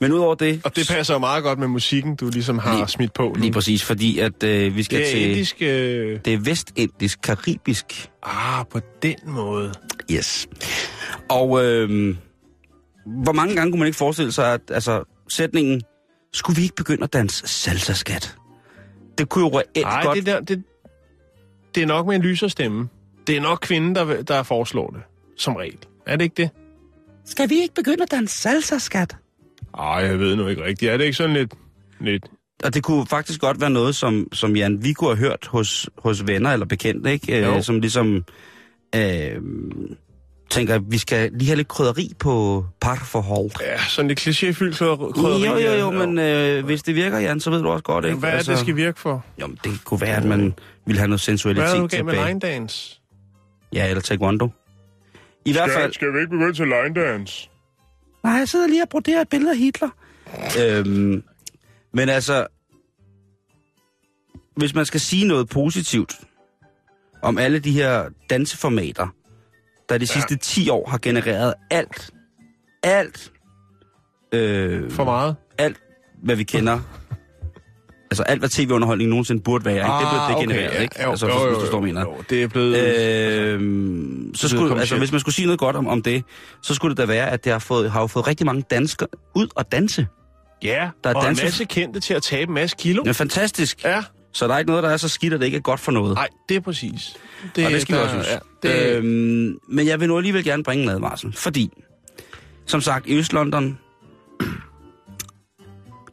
men 0.00 0.12
udover 0.12 0.34
det... 0.34 0.60
Og 0.64 0.76
det 0.76 0.88
passer 0.88 1.14
jo 1.14 1.18
meget 1.18 1.42
godt 1.42 1.58
med 1.58 1.68
musikken, 1.68 2.16
du 2.16 2.28
ligesom 2.32 2.58
har 2.58 2.76
Lige- 2.76 2.88
smidt 2.88 3.14
på 3.14 3.22
nu. 3.22 3.40
Lige 3.40 3.52
præcis, 3.52 3.84
fordi 3.84 4.18
at 4.18 4.42
øh, 4.42 4.76
vi 4.76 4.82
skal 4.82 4.98
Det 4.98 5.06
er 5.06 5.10
til... 5.12 5.30
indisk... 5.30 5.56
Øh... 5.60 6.18
Det 6.24 6.32
er 6.34 6.38
vestindisk, 6.38 7.18
karibisk. 7.22 8.08
Ah, 8.22 8.64
på 8.70 8.80
den 9.02 9.16
måde. 9.26 9.72
Yes. 10.10 10.46
Og 11.28 11.64
øh, 11.64 12.14
hvor 13.06 13.32
mange 13.32 13.54
gange 13.54 13.72
kunne 13.72 13.78
man 13.78 13.86
ikke 13.86 13.98
forestille 13.98 14.32
sig, 14.32 14.54
at 14.54 14.60
altså, 14.70 15.04
sætningen, 15.28 15.82
skulle 16.32 16.56
vi 16.56 16.62
ikke 16.62 16.76
begynde 16.76 17.04
at 17.04 17.12
danse 17.12 17.48
salsa-skat? 17.48 18.36
Det 19.18 19.28
kunne 19.28 19.44
jo 19.44 19.58
reelt 19.58 19.86
Nej, 19.86 20.04
godt... 20.04 20.16
det, 20.16 20.26
der, 20.26 20.40
det, 20.40 20.62
det 21.74 21.82
er 21.82 21.86
nok 21.86 22.06
med 22.06 22.16
en 22.16 22.22
lyser 22.22 22.48
stemme. 22.48 22.88
Det 23.26 23.36
er 23.36 23.40
nok 23.40 23.58
kvinden, 23.62 23.94
der, 23.94 24.22
der 24.22 24.42
foreslår 24.42 24.90
det, 24.90 25.00
som 25.36 25.56
regel. 25.56 25.78
Er 26.06 26.16
det 26.16 26.24
ikke 26.24 26.42
det? 26.42 26.50
Skal 27.24 27.50
vi 27.50 27.54
ikke 27.62 27.74
begynde 27.74 28.02
at 28.02 28.10
danse 28.10 28.40
salsa-skat? 28.40 29.16
Ej, 29.78 29.84
jeg 29.84 30.18
ved 30.18 30.36
nu 30.36 30.46
ikke 30.46 30.64
rigtigt. 30.64 30.92
Er 30.92 30.96
det 30.96 31.04
ikke 31.04 31.16
sådan 31.16 31.36
lidt... 31.36 31.54
lidt... 32.00 32.26
Og 32.64 32.74
det 32.74 32.82
kunne 32.82 33.06
faktisk 33.06 33.40
godt 33.40 33.60
være 33.60 33.70
noget, 33.70 33.94
som, 33.94 34.28
som 34.32 34.56
Jan, 34.56 34.84
vi 34.84 34.92
kunne 34.92 35.16
have 35.16 35.28
hørt 35.28 35.46
hos, 35.46 35.90
hos 35.98 36.26
venner 36.26 36.52
eller 36.52 36.66
bekendte, 36.66 37.12
ikke? 37.12 37.36
Øh, 37.36 37.42
Jo. 37.42 37.62
som 37.62 37.80
ligesom 37.80 38.24
øh, 38.96 39.36
tænker, 40.50 40.78
vi 40.78 40.98
skal 40.98 41.30
lige 41.32 41.46
have 41.46 41.56
lidt 41.56 41.68
krydderi 41.68 42.12
på 42.18 42.66
parforhold. 42.80 43.50
Ja, 43.60 43.78
sådan 43.88 44.08
lidt 44.08 44.20
klichéfyldt 44.20 44.76
krydderi. 45.12 45.46
Jo, 45.46 45.56
jo, 45.56 45.72
jo, 45.78 45.90
men 45.90 46.18
øh, 46.18 46.64
hvis 46.64 46.82
det 46.82 46.94
virker, 46.94 47.18
Jan, 47.18 47.40
så 47.40 47.50
ved 47.50 47.62
du 47.62 47.68
også 47.68 47.82
godt, 47.82 48.04
ikke? 48.04 48.16
Hvad 48.18 48.30
er 48.30 48.38
det, 48.38 48.46
det 48.46 48.58
skal 48.58 48.76
virke 48.76 49.00
for? 49.00 49.24
Jo, 49.40 49.48
det 49.64 49.84
kunne 49.84 50.00
være, 50.00 50.16
at 50.16 50.24
man 50.24 50.54
ville 50.86 50.98
have 50.98 51.08
noget 51.08 51.20
sensualitet 51.20 51.64
Hvad 51.64 51.72
er 51.72 51.76
du 51.76 51.82
med 51.82 51.88
tilbage. 51.88 52.26
line 52.26 52.40
dance? 52.40 53.00
Ja, 53.72 53.88
eller 53.88 54.00
taekwondo. 54.00 54.48
I 55.44 55.52
hvert 55.52 55.70
fald... 55.70 55.92
skal 55.92 56.12
vi 56.12 56.18
ikke 56.18 56.30
begynde 56.30 56.52
til 56.52 56.66
line 56.66 56.94
dance? 57.06 57.50
Nej, 58.24 58.32
jeg 58.32 58.48
sidder 58.48 58.66
lige 58.66 58.82
og 58.82 58.88
broderer 58.88 59.20
et 59.20 59.28
billede 59.28 59.50
af 59.50 59.58
Hitler. 59.58 59.88
øhm, 60.60 61.22
men 61.94 62.08
altså, 62.08 62.46
hvis 64.56 64.74
man 64.74 64.84
skal 64.86 65.00
sige 65.00 65.26
noget 65.26 65.48
positivt 65.48 66.14
om 67.22 67.38
alle 67.38 67.58
de 67.58 67.72
her 67.72 68.04
danseformater, 68.30 69.08
der 69.90 69.98
de 69.98 70.06
sidste 70.06 70.36
10 70.36 70.68
år 70.68 70.88
har 70.90 70.98
genereret 70.98 71.54
alt, 71.70 72.10
alt, 72.82 73.32
øh, 74.32 74.90
For 74.90 75.04
meget? 75.04 75.36
alt, 75.58 75.76
hvad 76.22 76.36
vi 76.36 76.42
kender. 76.44 76.78
altså 78.10 78.22
alt, 78.22 78.38
hvad 78.40 78.48
tv-underholdning 78.48 79.10
nogensinde 79.10 79.42
burde 79.42 79.64
være, 79.64 79.74
ikke? 79.74 79.86
det 79.86 79.90
er 79.92 80.26
blevet 80.36 80.50
det 80.50 80.58
genereret, 80.58 80.82
ikke? 80.82 80.98
Ah, 80.98 81.04
Jo, 81.04 81.10
altså, 81.10 81.26
jo, 81.26 81.32
hvis 81.32 81.44
jo, 81.44 81.54
du 81.54 81.60
forstår, 81.60 81.80
hvad 81.80 81.88
jeg 81.88 81.94
mener. 81.94 82.06
jo, 82.16 82.22
det 82.30 82.42
er 82.42 82.48
blevet... 82.48 82.76
Øhm, 83.54 84.34
så 84.34 84.48
skulle, 84.48 84.80
altså, 84.80 84.98
hvis 84.98 85.12
man 85.12 85.20
skulle 85.20 85.34
sige 85.34 85.46
noget 85.46 85.58
godt 85.58 85.76
om, 85.76 85.86
om 85.88 86.02
det, 86.02 86.24
så 86.62 86.74
skulle 86.74 86.90
det 86.96 86.98
da 86.98 87.06
være, 87.06 87.30
at 87.30 87.44
det 87.44 87.52
har, 87.52 87.58
fået, 87.58 87.90
har 87.90 88.00
jo 88.00 88.06
fået 88.06 88.26
rigtig 88.26 88.46
mange 88.46 88.62
danskere 88.70 89.08
ud 89.34 89.46
og 89.54 89.72
danse. 89.72 90.06
ja, 90.62 90.90
der 91.04 91.10
er 91.10 91.14
og 91.14 91.22
danse- 91.24 91.42
en 91.42 91.46
masse 91.46 91.64
kendte 91.64 92.00
til 92.00 92.14
at 92.14 92.22
tabe 92.22 92.48
en 92.48 92.54
masse 92.54 92.76
kilo. 92.78 93.02
Er 93.06 93.12
fantastisk. 93.12 93.84
Ja, 93.84 94.02
Så 94.32 94.48
der 94.48 94.54
er 94.54 94.58
ikke 94.58 94.70
noget, 94.70 94.82
der 94.84 94.90
er 94.90 94.96
så 94.96 95.08
skidt, 95.08 95.32
at 95.34 95.40
det 95.40 95.46
ikke 95.46 95.56
er 95.56 95.60
godt 95.60 95.80
for 95.80 95.92
noget. 95.92 96.14
Nej, 96.14 96.28
det 96.48 96.56
er 96.56 96.60
præcis. 96.60 97.16
Det, 97.56 97.66
og 97.66 97.72
det 97.72 97.82
skal 97.82 97.94
vi 97.94 97.98
der- 97.98 98.04
også 98.04 98.14
synes. 98.14 98.28
Ja, 98.62 98.68
det, 98.92 98.96
Øhm, 98.96 99.58
men 99.68 99.86
jeg 99.86 100.00
vil 100.00 100.08
nu 100.08 100.16
alligevel 100.16 100.44
gerne 100.44 100.62
bringe 100.62 100.84
en 100.84 100.90
advarsel, 100.90 101.32
fordi, 101.32 101.70
som 102.66 102.80
sagt, 102.80 103.06
i 103.06 103.18
Øst-London, 103.18 103.78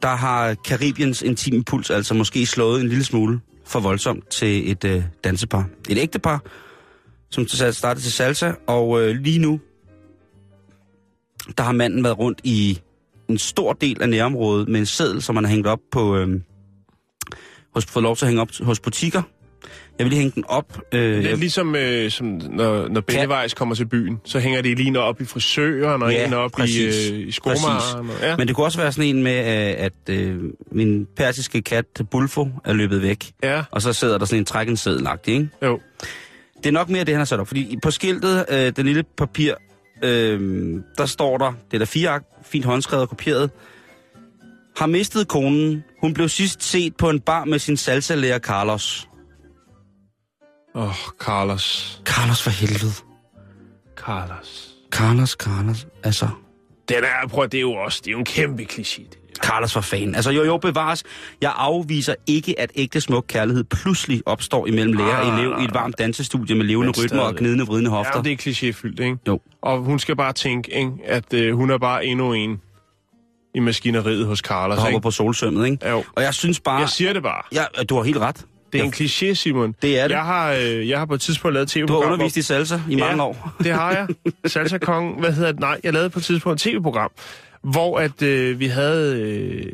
der 0.02 0.08
har 0.16 0.54
Karibiens 0.54 1.22
intime 1.22 1.64
puls 1.64 1.90
altså 1.90 2.14
måske 2.14 2.46
slået 2.46 2.80
en 2.80 2.88
lille 2.88 3.04
smule 3.04 3.40
for 3.66 3.80
voldsomt 3.80 4.28
til 4.30 4.70
et 4.70 4.84
øh, 4.84 5.02
dansepar. 5.24 5.68
Et 5.88 5.98
ægtepar, 5.98 6.42
som 7.30 7.48
startede 7.48 8.04
til 8.04 8.12
salsa, 8.12 8.52
og 8.66 9.02
øh, 9.02 9.16
lige 9.16 9.38
nu, 9.38 9.60
der 11.58 11.64
har 11.64 11.72
manden 11.72 12.04
været 12.04 12.18
rundt 12.18 12.40
i 12.44 12.78
en 13.28 13.38
stor 13.38 13.72
del 13.72 14.02
af 14.02 14.08
nærområdet 14.08 14.68
med 14.68 14.80
en 14.80 14.86
seddel, 14.86 15.22
som 15.22 15.36
han 15.36 15.44
har 15.44 15.50
hængt 15.52 15.66
op 15.66 15.78
på, 15.92 16.16
øh, 16.16 16.40
hos, 17.74 17.86
fået 17.86 18.02
lov 18.02 18.16
til 18.16 18.24
at 18.24 18.28
hænge 18.28 18.42
op 18.42 18.48
hos 18.62 18.80
butikker. 18.80 19.22
Jeg 19.98 20.04
vil 20.04 20.10
lige 20.10 20.20
hænge 20.20 20.32
den 20.34 20.44
op. 20.48 20.80
Øh, 20.94 21.00
det 21.00 21.24
er 21.24 21.28
jeg- 21.28 21.38
ligesom, 21.38 21.76
øh, 21.76 22.10
som 22.10 22.26
når, 22.26 22.88
når 22.88 23.00
Bellevejs 23.00 23.54
kommer 23.54 23.74
til 23.74 23.86
byen, 23.86 24.18
så 24.24 24.38
hænger 24.38 24.62
de 24.62 24.74
lige 24.74 24.98
op 25.00 25.20
i 25.20 25.24
frisøren, 25.24 26.02
og 26.02 26.12
Ja, 26.12 26.26
en 26.26 26.32
op 26.34 26.50
præcis. 26.52 27.08
i, 27.08 27.14
øh, 27.14 27.28
i 27.28 27.30
skomaren. 27.32 28.10
Og, 28.10 28.14
ja. 28.22 28.36
Men 28.36 28.48
det 28.48 28.56
kunne 28.56 28.66
også 28.66 28.78
være 28.78 28.92
sådan 28.92 29.16
en 29.16 29.22
med, 29.22 29.38
øh, 29.38 29.84
at 29.84 29.92
øh, 30.10 30.36
min 30.72 31.06
persiske 31.16 31.62
kat 31.62 31.84
Bulfo 32.10 32.48
er 32.64 32.72
løbet 32.72 33.02
væk. 33.02 33.30
ja, 33.42 33.62
Og 33.70 33.82
så 33.82 33.92
sidder 33.92 34.18
der 34.18 34.24
sådan 34.26 34.38
en 34.38 34.44
trækken 34.44 34.76
sædelagtig, 34.76 35.34
ikke? 35.34 35.48
jo. 35.62 35.80
Det 36.56 36.66
er 36.66 36.72
nok 36.72 36.88
mere 36.88 37.00
det, 37.04 37.08
han 37.14 37.18
har 37.20 37.24
sat 37.24 37.40
op. 37.40 37.48
Fordi 37.48 37.78
på 37.82 37.90
skiltet, 37.90 38.44
øh, 38.50 38.72
den 38.76 38.86
lille 38.86 39.04
papir, 39.16 39.54
øh, 40.04 40.40
der 40.98 41.06
står 41.06 41.38
der, 41.38 41.52
det 41.70 41.74
er 41.74 41.78
der 41.78 41.86
fire 41.86 42.10
ark, 42.10 42.22
fint 42.44 42.64
håndskrevet 42.64 43.02
og 43.02 43.08
kopieret. 43.08 43.50
Har 44.76 44.86
mistet 44.86 45.28
konen. 45.28 45.84
Hun 46.00 46.14
blev 46.14 46.28
sidst 46.28 46.62
set 46.62 46.96
på 46.96 47.10
en 47.10 47.20
bar 47.20 47.44
med 47.44 47.58
sin 47.58 47.76
salsa-lærer 47.76 48.38
Carlos. 48.38 49.08
Åh, 50.74 50.82
oh, 50.88 50.94
Carlos. 51.20 52.00
Carlos 52.04 52.42
for 52.42 52.50
helvede. 52.50 52.92
Carlos. 53.96 54.74
Carlos, 54.90 55.30
Carlos. 55.30 55.86
Altså, 56.04 56.28
Den 56.88 56.96
er, 57.04 57.28
prøv, 57.28 57.44
det 57.48 57.54
er 57.54 57.60
jo 57.60 57.72
også, 57.72 58.00
det 58.04 58.08
er 58.08 58.12
jo 58.12 58.18
en 58.18 58.24
kæmpe 58.24 58.66
kliché. 58.72 59.02
Carlos 59.42 59.72
for 59.72 59.80
fan. 59.80 60.14
Altså 60.14 60.30
jo, 60.30 60.44
jo, 60.44 60.56
bevares. 60.56 61.04
Jeg 61.40 61.52
afviser 61.56 62.14
ikke, 62.26 62.60
at 62.60 62.72
ægte 62.74 63.00
smuk 63.00 63.24
kærlighed 63.28 63.64
pludselig 63.64 64.22
opstår 64.26 64.66
imellem 64.66 64.92
lærer 64.92 65.16
og 65.16 65.32
Ah. 65.32 65.38
elev 65.38 65.60
i 65.60 65.64
et 65.64 65.74
varmt 65.74 65.98
dansestudie 65.98 66.56
med 66.56 66.64
levende 66.64 66.92
rytmer 67.02 67.22
og 67.22 67.36
gnidende, 67.36 67.66
vridende 67.66 67.90
hofter. 67.90 68.12
Ja, 68.16 68.22
det 68.22 68.32
er 68.32 68.36
klichéfyldt, 68.36 69.02
ikke? 69.02 69.16
Jo. 69.28 69.40
Og 69.62 69.78
hun 69.78 69.98
skal 69.98 70.16
bare 70.16 70.32
tænke, 70.32 70.74
ikke? 70.76 70.90
at 71.04 71.34
øh, 71.34 71.56
hun 71.56 71.70
er 71.70 71.78
bare 71.78 72.04
endnu 72.06 72.32
en 72.32 72.60
i 73.58 73.60
maskineriet 73.60 74.26
hos 74.26 74.38
Carlos, 74.38 74.74
der 74.76 74.80
hopper 74.82 74.96
ikke? 74.96 75.02
på 75.02 75.10
solsømmet, 75.10 75.66
ikke? 75.70 75.88
Jo. 75.88 76.04
Og 76.16 76.22
jeg 76.22 76.34
synes 76.34 76.60
bare... 76.60 76.80
Jeg 76.80 76.88
siger 76.88 77.12
det 77.12 77.22
bare. 77.22 77.42
Ja, 77.52 77.64
du 77.88 77.96
har 77.96 78.02
helt 78.02 78.18
ret. 78.18 78.44
Det 78.72 78.80
er 78.80 78.84
en 78.84 78.94
Ja, 79.00 79.04
kliché, 79.04 79.34
Simon. 79.34 79.74
Det 79.82 79.98
er 79.98 80.08
det. 80.08 80.14
Jeg 80.14 80.24
har, 80.24 80.52
øh, 80.52 80.88
jeg 80.88 80.98
har 80.98 81.06
på 81.06 81.14
et 81.14 81.20
tidspunkt 81.20 81.54
lavet 81.54 81.66
et 81.66 81.74
Du 81.74 81.78
har 81.80 81.86
tv-program. 81.86 82.12
undervist 82.12 82.36
i 82.36 82.42
salsa 82.42 82.80
i 82.90 82.94
mange 82.96 83.22
år. 83.22 83.52
det 83.64 83.72
har 83.72 83.90
jeg. 83.92 84.08
Salsa 84.50 84.78
Kong, 84.78 85.20
hvad 85.20 85.32
hedder 85.32 85.50
det? 85.52 85.60
Nej, 85.60 85.80
jeg 85.84 85.92
lavede 85.92 86.10
på 86.10 86.18
et 86.18 86.24
tidspunkt 86.24 86.66
et 86.66 86.72
tv-program, 86.72 87.10
hvor 87.62 87.98
at 87.98 88.22
øh, 88.22 88.60
vi 88.60 88.66
havde 88.66 89.20
øh, 89.22 89.72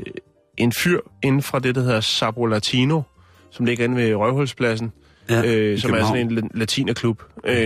en 0.59 0.73
fyr 0.73 1.01
inden 1.23 1.43
fra 1.43 1.59
det, 1.59 1.75
der 1.75 1.81
hedder 1.83 2.01
Sabro 2.01 2.47
Latino, 2.47 3.03
som 3.51 3.65
ligger 3.67 3.85
inde 3.85 3.97
ved 3.97 4.15
Røvhulspladsen, 4.15 4.93
Ja, 5.31 5.43
øh, 5.47 5.79
som 5.79 5.95
er 5.95 6.05
sådan 6.07 6.33
en 6.33 6.39
la- 6.39 6.49
latinerklub. 6.55 7.23
Øh, 7.47 7.55
Det 7.57 7.65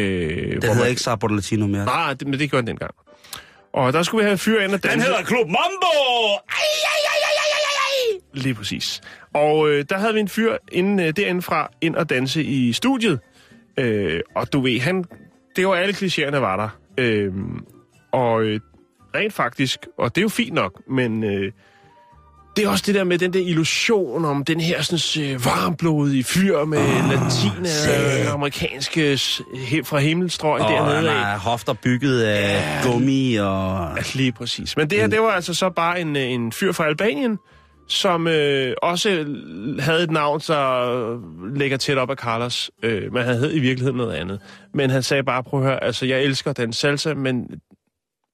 hedder 0.65 0.75
man- 0.79 0.89
ikke 0.89 1.01
Sabor 1.03 1.29
Latino 1.29 1.67
mere. 1.67 1.85
Nej, 1.85 2.15
det, 2.15 2.29
men 2.29 2.39
det 2.39 2.51
gjorde 2.51 2.67
den 2.67 2.67
dengang. 2.67 2.95
Og 3.73 3.93
der 3.93 4.03
skulle 4.03 4.23
vi 4.23 4.25
have 4.25 4.33
en 4.33 4.39
fyr 4.39 4.61
ind 4.61 4.73
og 4.73 4.83
danse. 4.83 5.07
Klub 5.25 5.47
Mambo! 5.47 5.89
Lige 8.33 8.55
præcis. 8.55 9.01
Og 9.35 9.71
øh, 9.71 9.85
der 9.91 9.99
havde 9.99 10.15
vi 10.15 10.21
en 10.21 10.29
fyr 10.29 10.57
inden, 10.73 11.01
øh, 11.01 11.13
derinde 11.17 11.43
fra 11.43 11.71
ind 11.81 11.97
og 11.97 12.11
danse 12.11 12.43
i 12.43 12.73
studiet. 12.73 13.21
Øh, 13.79 14.21
og 14.35 14.53
du 14.53 14.61
ved, 14.61 14.81
han, 14.81 15.05
det 15.57 15.69
var 15.69 15.75
alle 15.75 15.95
klichéerne 15.95 16.37
var 16.37 16.57
der. 16.57 16.69
Øh, 16.99 17.33
og 18.13 18.43
øh, 18.43 18.61
rent 19.15 19.33
faktisk, 19.33 19.87
og 19.99 20.15
det 20.15 20.21
er 20.21 20.23
jo 20.23 20.29
fint 20.29 20.55
nok, 20.55 20.89
men 20.89 21.25
øh, 21.25 21.53
det 22.59 22.67
er 22.67 22.71
også 22.71 22.85
det 22.87 22.95
der 22.95 23.05
med 23.05 23.19
den 23.19 23.33
der 23.33 23.41
illusion 23.41 24.25
om 24.25 24.45
den 24.45 24.61
her 24.61 24.83
sådan, 24.83 25.25
øh, 25.33 25.45
varmblodige 25.45 26.25
fyr 26.25 26.65
med 26.65 26.79
oh, 26.79 27.11
latine 27.11 27.69
sag. 27.69 28.29
amerikanske 28.29 29.19
s- 29.19 29.43
he, 29.55 29.85
fra 29.85 29.99
himmelstrøg 29.99 30.61
Og 30.61 30.67
han 30.67 30.77
dernede 30.77 31.11
af. 31.11 31.17
har 31.17 31.39
hofter 31.39 31.73
bygget 31.73 32.23
af 32.23 32.63
gummi 32.85 33.35
og... 33.35 33.89
Ja, 33.97 34.03
lige 34.15 34.33
præcis. 34.33 34.77
Men 34.77 34.91
det 34.91 34.99
her, 34.99 35.07
det 35.07 35.21
var 35.21 35.29
altså 35.31 35.55
så 35.55 35.71
bare 35.71 36.01
en, 36.01 36.17
øh, 36.17 36.23
en 36.23 36.53
fyr 36.53 36.73
fra 36.73 36.87
Albanien, 36.87 37.39
som 37.89 38.27
øh, 38.27 38.75
også 38.83 39.09
havde 39.81 40.03
et 40.03 40.11
navn, 40.11 40.41
der 40.41 41.57
ligger 41.59 41.77
tæt 41.77 41.99
op 41.99 42.11
af 42.11 42.17
Carlos. 42.17 42.71
Øh, 42.83 43.13
men 43.13 43.23
han 43.25 43.35
hed 43.37 43.55
i 43.55 43.59
virkeligheden 43.59 43.97
noget 43.97 44.15
andet. 44.15 44.41
Men 44.75 44.91
han 44.91 45.03
sagde 45.03 45.23
bare, 45.23 45.43
prøv 45.45 45.61
at 45.61 45.67
høre, 45.67 45.85
altså 45.85 46.07
jeg 46.07 46.23
elsker 46.23 46.53
den 46.53 46.73
salsa, 46.73 47.15
men 47.15 47.47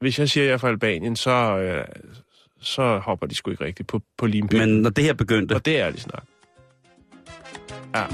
hvis 0.00 0.18
jeg 0.18 0.28
siger, 0.30 0.44
at 0.44 0.48
jeg 0.48 0.54
er 0.54 0.58
fra 0.58 0.68
Albanien, 0.68 1.16
så, 1.16 1.30
øh, 1.58 1.84
så 2.64 2.98
hopper 2.98 3.26
de 3.26 3.34
sgu 3.34 3.50
ikke 3.50 3.64
rigtigt 3.64 3.88
på, 3.88 4.00
på 4.18 4.26
limpinden. 4.26 4.70
Men 4.72 4.82
når 4.82 4.90
det 4.90 5.04
her 5.04 5.12
begyndte, 5.12 5.52
Og 5.54 5.64
det 5.64 5.78
er 5.80 5.86
ærlig 5.86 6.00
snak. 6.00 6.22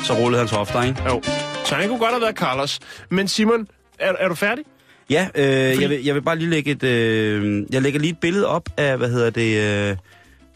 så 0.05 0.15
rullede 0.15 0.39
hans 0.39 0.51
hofter, 0.51 0.83
ikke? 0.83 1.03
Jo. 1.09 1.23
Så 1.65 1.75
han 1.75 1.89
kunne 1.89 1.99
godt 1.99 2.11
have 2.11 2.21
været 2.23 2.37
Carlos. 2.37 2.79
Men 3.11 3.29
Simon, 3.29 3.69
er, 3.99 4.13
er 4.19 4.29
du 4.29 4.35
færdig? 4.35 4.65
Ja, 5.11 5.29
øh, 5.35 5.45
Fordi- 5.75 5.83
jeg, 5.83 5.91
vil, 5.91 6.05
jeg 6.05 6.15
vil 6.15 6.23
bare 6.23 6.37
lige 6.37 6.51
lægge 6.51 6.71
et... 6.71 6.83
Øh, 6.83 7.63
jeg 7.73 7.83
lægger 7.83 8.01
lige 8.01 8.11
et 8.11 8.19
billede 8.19 8.47
op 8.47 8.69
af, 8.77 8.99
hvad 8.99 9.11
hedder 9.11 9.31
det... 9.31 9.91
Øh, 9.91 9.97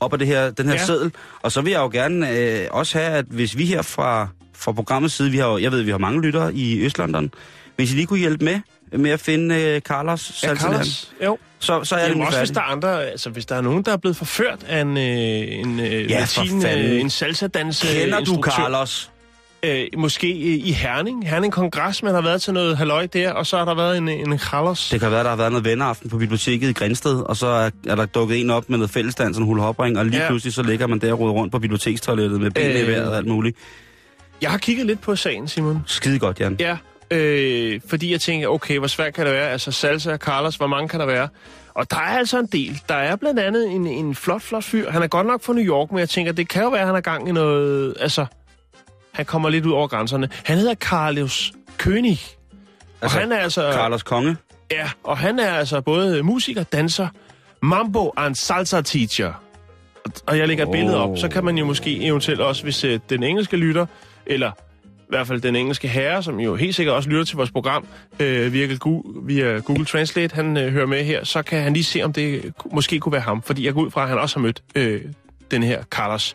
op 0.01 0.13
af 0.13 0.19
det 0.19 0.29
her, 0.29 0.51
den 0.51 0.67
her 0.67 0.73
Ja. 0.75 0.81
ja. 0.81 0.87
seddel. 0.87 1.13
Og 1.43 1.53
så 1.53 1.61
vil 1.61 1.71
jeg 1.71 1.79
jo 1.81 1.89
gerne 1.89 2.31
øh, 2.39 2.67
også 2.71 2.99
have, 2.99 3.11
at 3.13 3.25
hvis 3.29 3.59
vi 3.59 3.65
her 3.67 3.83
fra, 3.83 4.29
fra 4.55 4.73
programmets 4.73 5.15
side, 5.15 5.31
vi 5.31 5.39
har 5.39 5.59
jeg 5.59 5.73
ved, 5.73 5.83
vi 5.83 5.91
har 5.91 5.99
mange 5.99 6.21
lyttere 6.23 6.55
i 6.55 6.81
Øst-London, 6.87 7.31
hvis 7.77 7.93
I 7.93 7.95
lige 7.95 8.07
kunne 8.07 8.19
hjælpe 8.19 8.45
med 8.45 8.61
med 8.93 9.11
at 9.11 9.21
finde 9.21 9.55
øh, 9.63 9.81
Carlos 9.81 10.43
Ja, 10.43 10.55
Carlos. 10.55 11.13
Jo. 11.25 11.39
Så, 11.65 11.85
så 11.85 11.95
er 11.95 11.99
Jamen 12.01 12.11
nemlig 12.13 12.27
også 12.27 12.39
hvis 12.39 12.51
der 12.51 12.61
er 12.61 12.65
andre, 12.65 13.05
altså 13.05 13.31
hvis 13.31 13.47
der 13.47 13.55
er 13.57 13.61
nogen, 13.61 13.83
der 13.83 13.93
er 13.93 13.97
blevet 13.97 14.17
forført 14.17 14.65
af 14.69 14.81
en, 14.81 14.97
øh, 14.97 15.05
en 15.05 15.81
øh, 15.81 16.11
Ja, 16.11 16.21
latin, 16.21 16.67
øh, 16.67 17.01
en 17.01 17.11
salsa-dans 17.11 17.83
Kender 17.83 18.21
du 18.25 18.43
Carlos? 18.43 19.11
Øh, 19.63 19.87
måske 19.97 20.27
øh, 20.31 20.67
i 20.69 20.73
Herning. 20.73 21.29
Herning 21.29 21.53
Kongres, 21.53 22.03
man 22.03 22.15
har 22.15 22.23
været 22.23 22.43
til 22.43 22.53
noget 22.53 22.77
halløj 22.77 23.07
der, 23.07 23.33
og 23.33 23.47
så 23.47 23.57
har 23.59 23.65
der 23.65 23.75
været 23.75 23.97
en, 23.99 24.09
en 24.09 24.39
Carlos. 24.39 24.89
Det 24.89 25.01
kan 25.01 25.11
være, 25.11 25.23
der 25.23 25.29
har 25.29 25.37
været 25.37 25.53
noget 25.53 25.65
venneaften 25.65 26.11
på 26.11 26.19
biblioteket 26.19 26.69
i 26.69 26.73
Grænsted, 26.73 27.21
og 27.21 27.37
så 27.37 27.47
er, 27.47 27.71
er 27.87 27.95
der 27.95 28.07
dukket 28.07 28.41
en 28.41 28.51
op 28.51 28.71
med 28.71 28.79
noget 28.79 28.91
fællesdans 28.91 29.37
en 29.37 29.45
hulhopring, 29.45 29.99
og 29.99 30.07
lige 30.07 30.21
Ja. 30.23 30.29
pludselig 30.29 30.55
så 30.55 30.63
ligger 30.63 30.87
man 30.87 30.99
der 30.99 31.13
og 31.13 31.19
rundt 31.21 31.53
på 31.53 31.59
bibliotekstoilettet 31.59 32.41
med 32.41 32.51
benene 32.51 32.75
øh... 32.75 32.81
i 32.81 32.83
Øh. 32.83 32.89
vejret 32.89 33.09
og 33.09 33.17
alt 33.17 33.27
muligt. 33.27 33.57
Jeg 34.43 34.51
har 34.51 34.59
kigget 34.59 34.87
lidt 34.87 35.01
på 35.01 35.17
sagen, 35.17 35.49
Simon. 35.49 35.83
Skide 35.87 36.19
godt, 36.19 36.41
Jan. 36.41 36.57
Ja, 36.61 36.77
øh, 37.15 37.81
fordi 37.89 38.13
jeg 38.13 38.21
tænker, 38.21 38.49
okay, 38.49 38.79
hvor 38.79 38.87
svært 38.89 39.15
kan 39.15 39.27
det 39.27 39.35
være? 39.35 39.51
Altså 39.51 39.73
salsa 39.73 40.13
og 40.13 40.19
Carlos, 40.19 40.57
hvor 40.57 40.67
mange 40.67 40.89
kan 40.89 41.01
der 41.01 41.07
være? 41.07 41.29
Og 41.75 41.91
der 41.91 41.97
er 41.97 42.19
altså 42.19 42.39
en 42.39 42.47
del. 42.47 42.81
Der 42.89 42.95
er 42.95 43.17
blandt 43.17 43.41
andet 43.41 43.71
en, 43.71 43.87
en 43.87 44.15
flot, 44.15 44.43
flot 44.43 44.65
fyr. 44.65 44.91
Han 44.91 45.03
er 45.03 45.07
godt 45.07 45.27
nok 45.27 45.43
fra 45.43 45.53
New 45.53 45.65
York, 45.65 45.91
men 45.91 45.99
jeg 45.99 46.09
tænker, 46.09 46.33
det 46.33 46.49
kan 46.49 46.63
jo 46.63 46.69
være, 46.69 46.81
at 46.81 46.87
han 46.87 46.95
har 46.95 47.01
gang 47.01 47.29
i 47.29 47.33
noget... 47.33 47.95
Altså, 48.01 48.27
han 49.13 49.25
kommer 49.25 49.49
lidt 49.49 49.67
ud 49.67 49.73
over 49.73 49.87
grænserne. 49.89 50.29
Han 50.45 50.59
hedder 50.59 50.75
Carlos 50.75 51.53
König. 51.83 52.09
Altså, 52.09 52.37
og 53.03 53.11
han 53.11 53.33
er 53.33 53.37
altså... 53.39 53.73
Carlos 53.73 54.03
Konge. 54.03 54.37
Ja, 54.71 54.91
og 55.05 55.19
han 55.19 55.39
er 55.39 55.51
altså 55.51 55.81
både 55.81 56.23
musiker, 56.23 56.63
danser, 56.63 57.09
mambo 57.63 58.13
og 58.17 58.27
en 58.27 58.35
salsa 58.35 58.81
teacher. 58.81 59.33
Og- 60.27 60.39
jeg 60.39 60.49
lægger 60.49 60.65
et 60.65 60.69
Oh. 60.69 60.73
billede 60.73 60.97
op, 61.03 61.19
så 61.19 61.29
kan 61.29 61.45
man 61.45 61.59
jo 61.59 61.65
måske 61.65 62.03
eventuelt 62.05 62.41
også, 62.41 62.63
hvis 62.63 62.85
øh, 62.85 63.01
den 63.11 63.23
engelske 63.23 63.57
lytter, 63.57 63.87
eller 64.27 64.51
hvert 65.15 65.27
fald 65.27 65.41
den 65.41 65.57
engelske 65.57 65.89
herre, 65.89 66.23
som 66.23 66.41
jo 66.41 66.57
helt 66.57 66.75
sikkert 66.75 66.97
også 66.97 67.09
lytter 67.09 67.25
til 67.25 67.37
vores 67.37 67.51
program 67.51 67.87
øh, 68.21 68.53
via, 68.53 68.77
Google, 68.77 69.27
via 69.27 69.59
Google 69.59 69.85
Translate, 69.85 70.35
han 70.35 70.57
øh, 70.57 70.73
hører 70.73 70.87
med 70.87 71.05
her, 71.05 71.25
så 71.25 71.43
kan 71.43 71.63
han 71.63 71.73
lige 71.73 71.85
se, 71.85 72.03
om 72.03 72.13
det 72.13 72.53
måske 72.73 73.01
kunne 73.01 73.13
være 73.13 73.21
ham. 73.21 73.43
Fordi 73.43 73.67
jeg 73.67 73.75
går 73.75 73.81
ud 73.81 73.91
fra, 73.91 74.03
at 74.03 74.09
han 74.09 74.19
også 74.19 74.37
har 74.37 74.43
mødt 74.43 74.63
øh, 74.75 75.01
den 75.51 75.63
her 75.63 75.83
Carlos. 75.83 76.35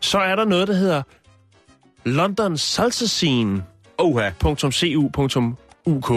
Så 0.00 0.18
er 0.18 0.36
der 0.36 0.44
noget, 0.44 0.68
der 0.68 0.74
hedder 0.74 1.02
London 2.04 2.56
Salsa 2.56 3.06
Scene 3.06 3.62
Oha. 3.98 4.30
.cu.uk, 4.42 6.12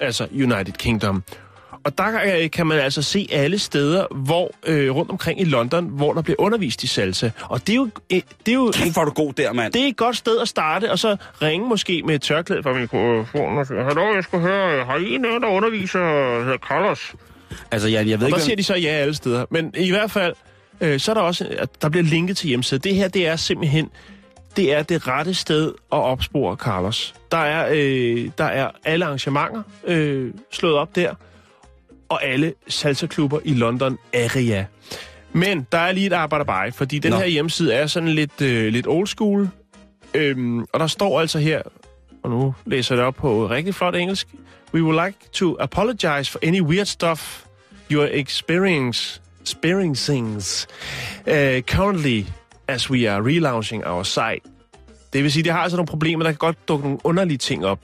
altså 0.00 0.26
United 0.32 0.72
Kingdom. 0.72 1.22
Og 1.88 1.98
der 1.98 2.42
øh, 2.42 2.50
kan 2.50 2.66
man 2.66 2.78
altså 2.78 3.02
se 3.02 3.28
alle 3.32 3.58
steder, 3.58 4.06
hvor 4.10 4.50
øh, 4.66 4.94
rundt 4.94 5.10
omkring 5.10 5.40
i 5.40 5.44
London, 5.44 5.86
hvor 5.88 6.12
der 6.12 6.22
bliver 6.22 6.36
undervist 6.40 6.82
i 6.84 6.86
salsa. 6.86 7.30
Og 7.42 7.66
det 7.66 7.72
er 7.72 7.76
jo, 7.76 7.88
øh, 8.12 8.20
det 8.46 8.52
er 8.52 8.56
jo 8.56 8.70
Kæft, 8.74 8.92
hvor 8.92 9.04
du 9.04 9.10
god 9.10 9.32
der, 9.32 9.52
mand. 9.52 9.72
det 9.72 9.84
er 9.84 9.86
et 9.86 9.96
godt 9.96 10.16
sted 10.16 10.38
at 10.40 10.48
starte, 10.48 10.90
og 10.90 10.98
så 10.98 11.16
ringe 11.42 11.68
måske 11.68 12.02
med 12.02 12.14
et 12.14 12.22
tørklæde 12.22 12.62
fra 12.62 12.72
mikrofonen 12.72 13.58
og 13.58 13.66
sige, 13.66 13.84
Hallo, 13.84 14.14
jeg 14.14 14.24
skulle 14.24 14.42
høre, 14.46 14.84
har 14.84 14.96
I 14.96 15.14
en, 15.14 15.24
der 15.24 15.46
underviser, 15.46 15.98
der 15.98 16.44
hedder 16.44 16.58
Carlos? 16.58 17.14
Altså, 17.70 17.88
Jan, 17.88 18.08
jeg 18.08 18.20
ved 18.20 18.26
Og 18.26 18.30
der 18.30 18.36
ikke... 18.36 18.44
siger 18.44 18.56
de 18.56 18.62
så 18.62 18.74
ja 18.74 18.88
alle 18.88 19.14
steder. 19.14 19.44
Men 19.50 19.74
i 19.76 19.90
hvert 19.90 20.10
fald, 20.10 20.34
øh, 20.80 21.00
så 21.00 21.12
er 21.12 21.14
der 21.14 21.22
også, 21.22 21.66
der 21.82 21.88
bliver 21.88 22.04
linket 22.04 22.36
til 22.36 22.48
hjemmesiden. 22.48 22.82
Det 22.84 22.94
her, 22.94 23.08
det 23.08 23.26
er 23.26 23.36
simpelthen, 23.36 23.90
det 24.56 24.74
er 24.74 24.82
det 24.82 25.08
rette 25.08 25.34
sted 25.34 25.68
at 25.68 25.98
opspore 25.98 26.56
Carlos. 26.56 27.14
Der 27.32 27.38
er, 27.38 27.68
øh, 27.72 28.30
der 28.38 28.44
er 28.44 28.70
alle 28.84 29.04
arrangementer 29.04 29.62
øh, 29.86 30.32
slået 30.50 30.74
op 30.74 30.96
der, 30.96 31.14
og 32.08 32.24
alle 32.24 32.54
salsa-klubber 32.68 33.40
i 33.44 33.54
London 33.54 33.98
area. 34.14 34.64
Men 35.32 35.66
der 35.72 35.78
er 35.78 35.92
lige 35.92 36.06
et 36.06 36.12
arbejde 36.12 36.72
fordi 36.72 36.98
den 36.98 37.10
Nå. 37.10 37.18
her 37.18 37.26
hjemmeside 37.26 37.74
er 37.74 37.86
sådan 37.86 38.08
lidt, 38.08 38.40
øh, 38.42 38.72
lidt 38.72 38.86
old 38.86 39.06
school. 39.06 39.48
Øhm, 40.14 40.60
og 40.60 40.80
der 40.80 40.86
står 40.86 41.20
altså 41.20 41.38
her, 41.38 41.62
og 42.22 42.30
nu 42.30 42.54
læser 42.66 42.94
jeg 42.94 42.98
det 42.98 43.06
op 43.06 43.14
på 43.14 43.50
rigtig 43.50 43.74
flot 43.74 43.94
engelsk. 43.94 44.28
We 44.74 44.82
would 44.82 45.06
like 45.06 45.18
to 45.32 45.56
apologize 45.60 46.30
for 46.30 46.38
any 46.42 46.62
weird 46.62 46.86
stuff 46.86 47.44
you 47.90 48.02
are 48.02 48.12
experience, 48.12 49.20
experiencing 49.42 50.36
uh, 51.26 51.60
currently 51.60 52.24
as 52.68 52.90
we 52.90 53.10
are 53.10 53.22
relaunching 53.22 53.86
our 53.86 54.02
site. 54.02 54.40
Det 55.12 55.22
vil 55.22 55.32
sige, 55.32 55.42
det 55.42 55.52
har 55.52 55.60
altså 55.60 55.76
nogle 55.76 55.86
problemer. 55.86 56.24
Der 56.24 56.30
kan 56.30 56.38
godt 56.38 56.68
dukke 56.68 56.84
nogle 56.84 56.98
underlige 57.04 57.38
ting 57.38 57.66
op 57.66 57.78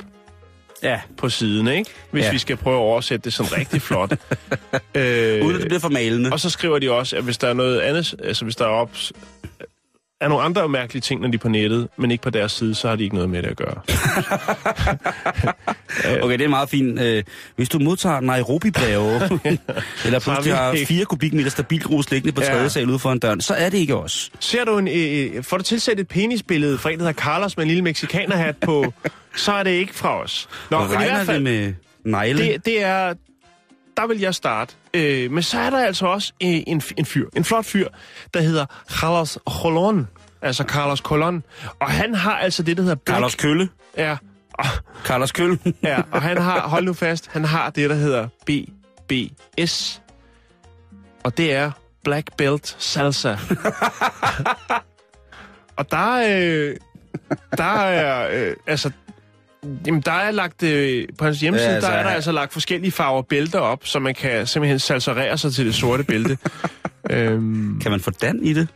Ja. 0.84 1.00
på 1.16 1.28
siden, 1.28 1.68
ikke? 1.68 1.90
Hvis 2.10 2.24
Ja. 2.24 2.30
vi 2.32 2.38
skal 2.38 2.56
prøve 2.56 2.76
at 2.76 2.80
oversætte 2.80 3.24
det 3.24 3.32
sådan 3.32 3.52
rigtig 3.58 3.82
flot. 3.82 4.12
øh, 4.94 5.42
Uden 5.44 5.54
at 5.54 5.60
det 5.60 5.68
bliver 5.68 5.78
for 5.80 5.88
malende. 5.88 6.30
og 6.32 6.40
så 6.40 6.50
skriver 6.50 6.78
de 6.78 6.90
også, 6.90 7.16
at 7.16 7.24
hvis 7.24 7.38
der 7.38 7.48
er 7.48 7.52
noget 7.54 7.80
andet, 7.80 8.14
altså 8.24 8.44
hvis 8.44 8.56
der 8.56 8.64
er, 8.64 8.68
op, 8.68 8.90
er 10.20 10.28
nogle 10.28 10.44
andre 10.44 10.68
mærkelige 10.68 11.00
ting, 11.00 11.20
når 11.20 11.28
de 11.28 11.34
er 11.34 11.38
på 11.38 11.48
nettet, 11.48 11.88
men 11.98 12.10
ikke 12.10 12.22
på 12.22 12.30
deres 12.30 12.52
side, 12.52 12.74
så 12.74 12.88
har 12.88 12.96
de 12.96 13.02
ikke 13.04 13.14
noget 13.14 13.30
med 13.30 13.42
det 13.42 13.48
at 13.48 13.56
gøre. 13.56 13.80
Okay, 16.22 16.38
det 16.38 16.44
er 16.44 16.48
meget 16.48 16.68
fint. 16.70 17.00
Øh, 17.00 17.22
hvis 17.56 17.68
du 17.68 17.78
modtager 17.78 18.20
Nairobi-breve, 18.20 19.14
eller 20.04 20.18
pludselig 20.18 20.56
har 20.56 20.76
4 20.86 21.04
kubikmeter 21.04 21.50
stabilgrus 21.50 22.10
liggende 22.10 22.32
på 22.32 22.42
Ja. 22.42 22.48
tredje 22.48 22.70
sal 22.70 22.90
ude 22.90 22.98
foran 22.98 23.18
døren, 23.18 23.40
så 23.40 23.54
er 23.54 23.68
det 23.68 23.78
ikke 23.78 23.96
os. 23.96 24.30
Ser 24.40 24.64
du 24.64 24.78
en, 24.78 24.88
øh, 24.88 25.42
får 25.44 25.56
du 25.56 25.62
tilsat 25.62 26.00
et 26.00 26.08
penisbillede 26.08 26.78
fra 26.78 26.90
en, 26.90 26.98
der 26.98 27.04
hedder 27.06 27.20
Carlos 27.22 27.56
med 27.56 27.64
en 27.64 27.68
lille 27.68 27.82
mexikanerhat 27.84 28.56
på, 28.56 28.92
så 29.36 29.52
er 29.52 29.62
det 29.62 29.70
ikke 29.70 29.94
fra 29.94 30.22
os. 30.22 30.48
Nå, 30.70 30.78
men 30.78 30.90
i 30.90 30.94
regner 30.94 31.14
hvert 31.14 31.26
fald, 31.26 31.36
det 31.36 31.42
med 31.44 31.74
negle? 32.04 32.42
det, 32.44 32.64
det 32.66 32.82
er... 32.82 33.14
Der 33.96 34.06
vil 34.06 34.20
jeg 34.20 34.34
starte. 34.34 34.74
Øh, 34.94 35.30
men 35.30 35.42
så 35.42 35.58
er 35.58 35.70
der 35.70 35.84
altså 35.84 36.06
også 36.06 36.32
øh, 36.42 36.48
en, 36.66 36.82
en 36.96 37.04
fyr, 37.06 37.28
en 37.36 37.44
flot 37.44 37.64
fyr, 37.64 37.88
der 38.34 38.40
hedder 38.40 38.66
Carlos 38.90 39.38
Colon. 39.46 40.08
Altså 40.42 40.64
Carlos 40.64 40.98
Colon. 40.98 41.42
Og 41.80 41.90
han 41.90 42.14
har 42.14 42.38
altså 42.38 42.62
det, 42.62 42.76
der 42.76 42.82
hedder... 42.82 42.96
Black- 42.96 43.12
Carlos 43.14 43.34
Kølle. 43.34 43.68
Ja, 43.96 44.16
og, 44.52 44.64
Carlos 45.04 45.32
Kølle. 45.32 45.58
ja, 45.82 46.02
og 46.10 46.22
han 46.22 46.42
har, 46.42 46.60
hold 46.68 46.84
nu 46.84 46.92
fast, 46.92 47.28
han 47.32 47.44
har 47.44 47.70
det, 47.70 47.90
der 47.90 47.96
hedder 47.96 48.28
BBS. 48.46 50.02
Og 51.24 51.36
det 51.36 51.54
er 51.54 51.70
Black 52.04 52.36
Belt 52.36 52.76
Salsa. 52.78 53.30
og 55.78 55.90
der, 55.90 56.12
øh, 56.28 56.76
der 57.58 57.64
er, 57.64 58.28
øh, 58.48 58.56
altså, 58.66 58.90
jamen 59.86 60.00
der 60.00 60.12
er 60.12 60.30
lagt, 60.30 60.62
øh, 60.62 61.08
på 61.18 61.24
hans 61.24 61.40
hjemmeside, 61.40 61.68
Ja, 61.68 61.70
ja, 61.70 61.76
altså, 61.76 61.90
der 61.90 61.94
er 61.96 62.02
der 62.02 62.08
han- 62.08 62.14
altså 62.16 62.32
lagt 62.32 62.52
forskellige 62.52 62.92
farver 62.92 63.22
bælter 63.22 63.58
op, 63.58 63.86
så 63.86 63.98
man 63.98 64.14
kan 64.14 64.46
simpelthen 64.46 64.78
salsarere 64.78 65.38
sig 65.38 65.52
til 65.54 65.66
det 65.66 65.74
sorte 65.74 66.04
bælte. 66.04 66.38
øhm, 67.10 67.80
Kan 67.80 67.90
man 67.90 68.00
få 68.00 68.10
Dan 68.10 68.40
i 68.42 68.52
det? 68.52 68.68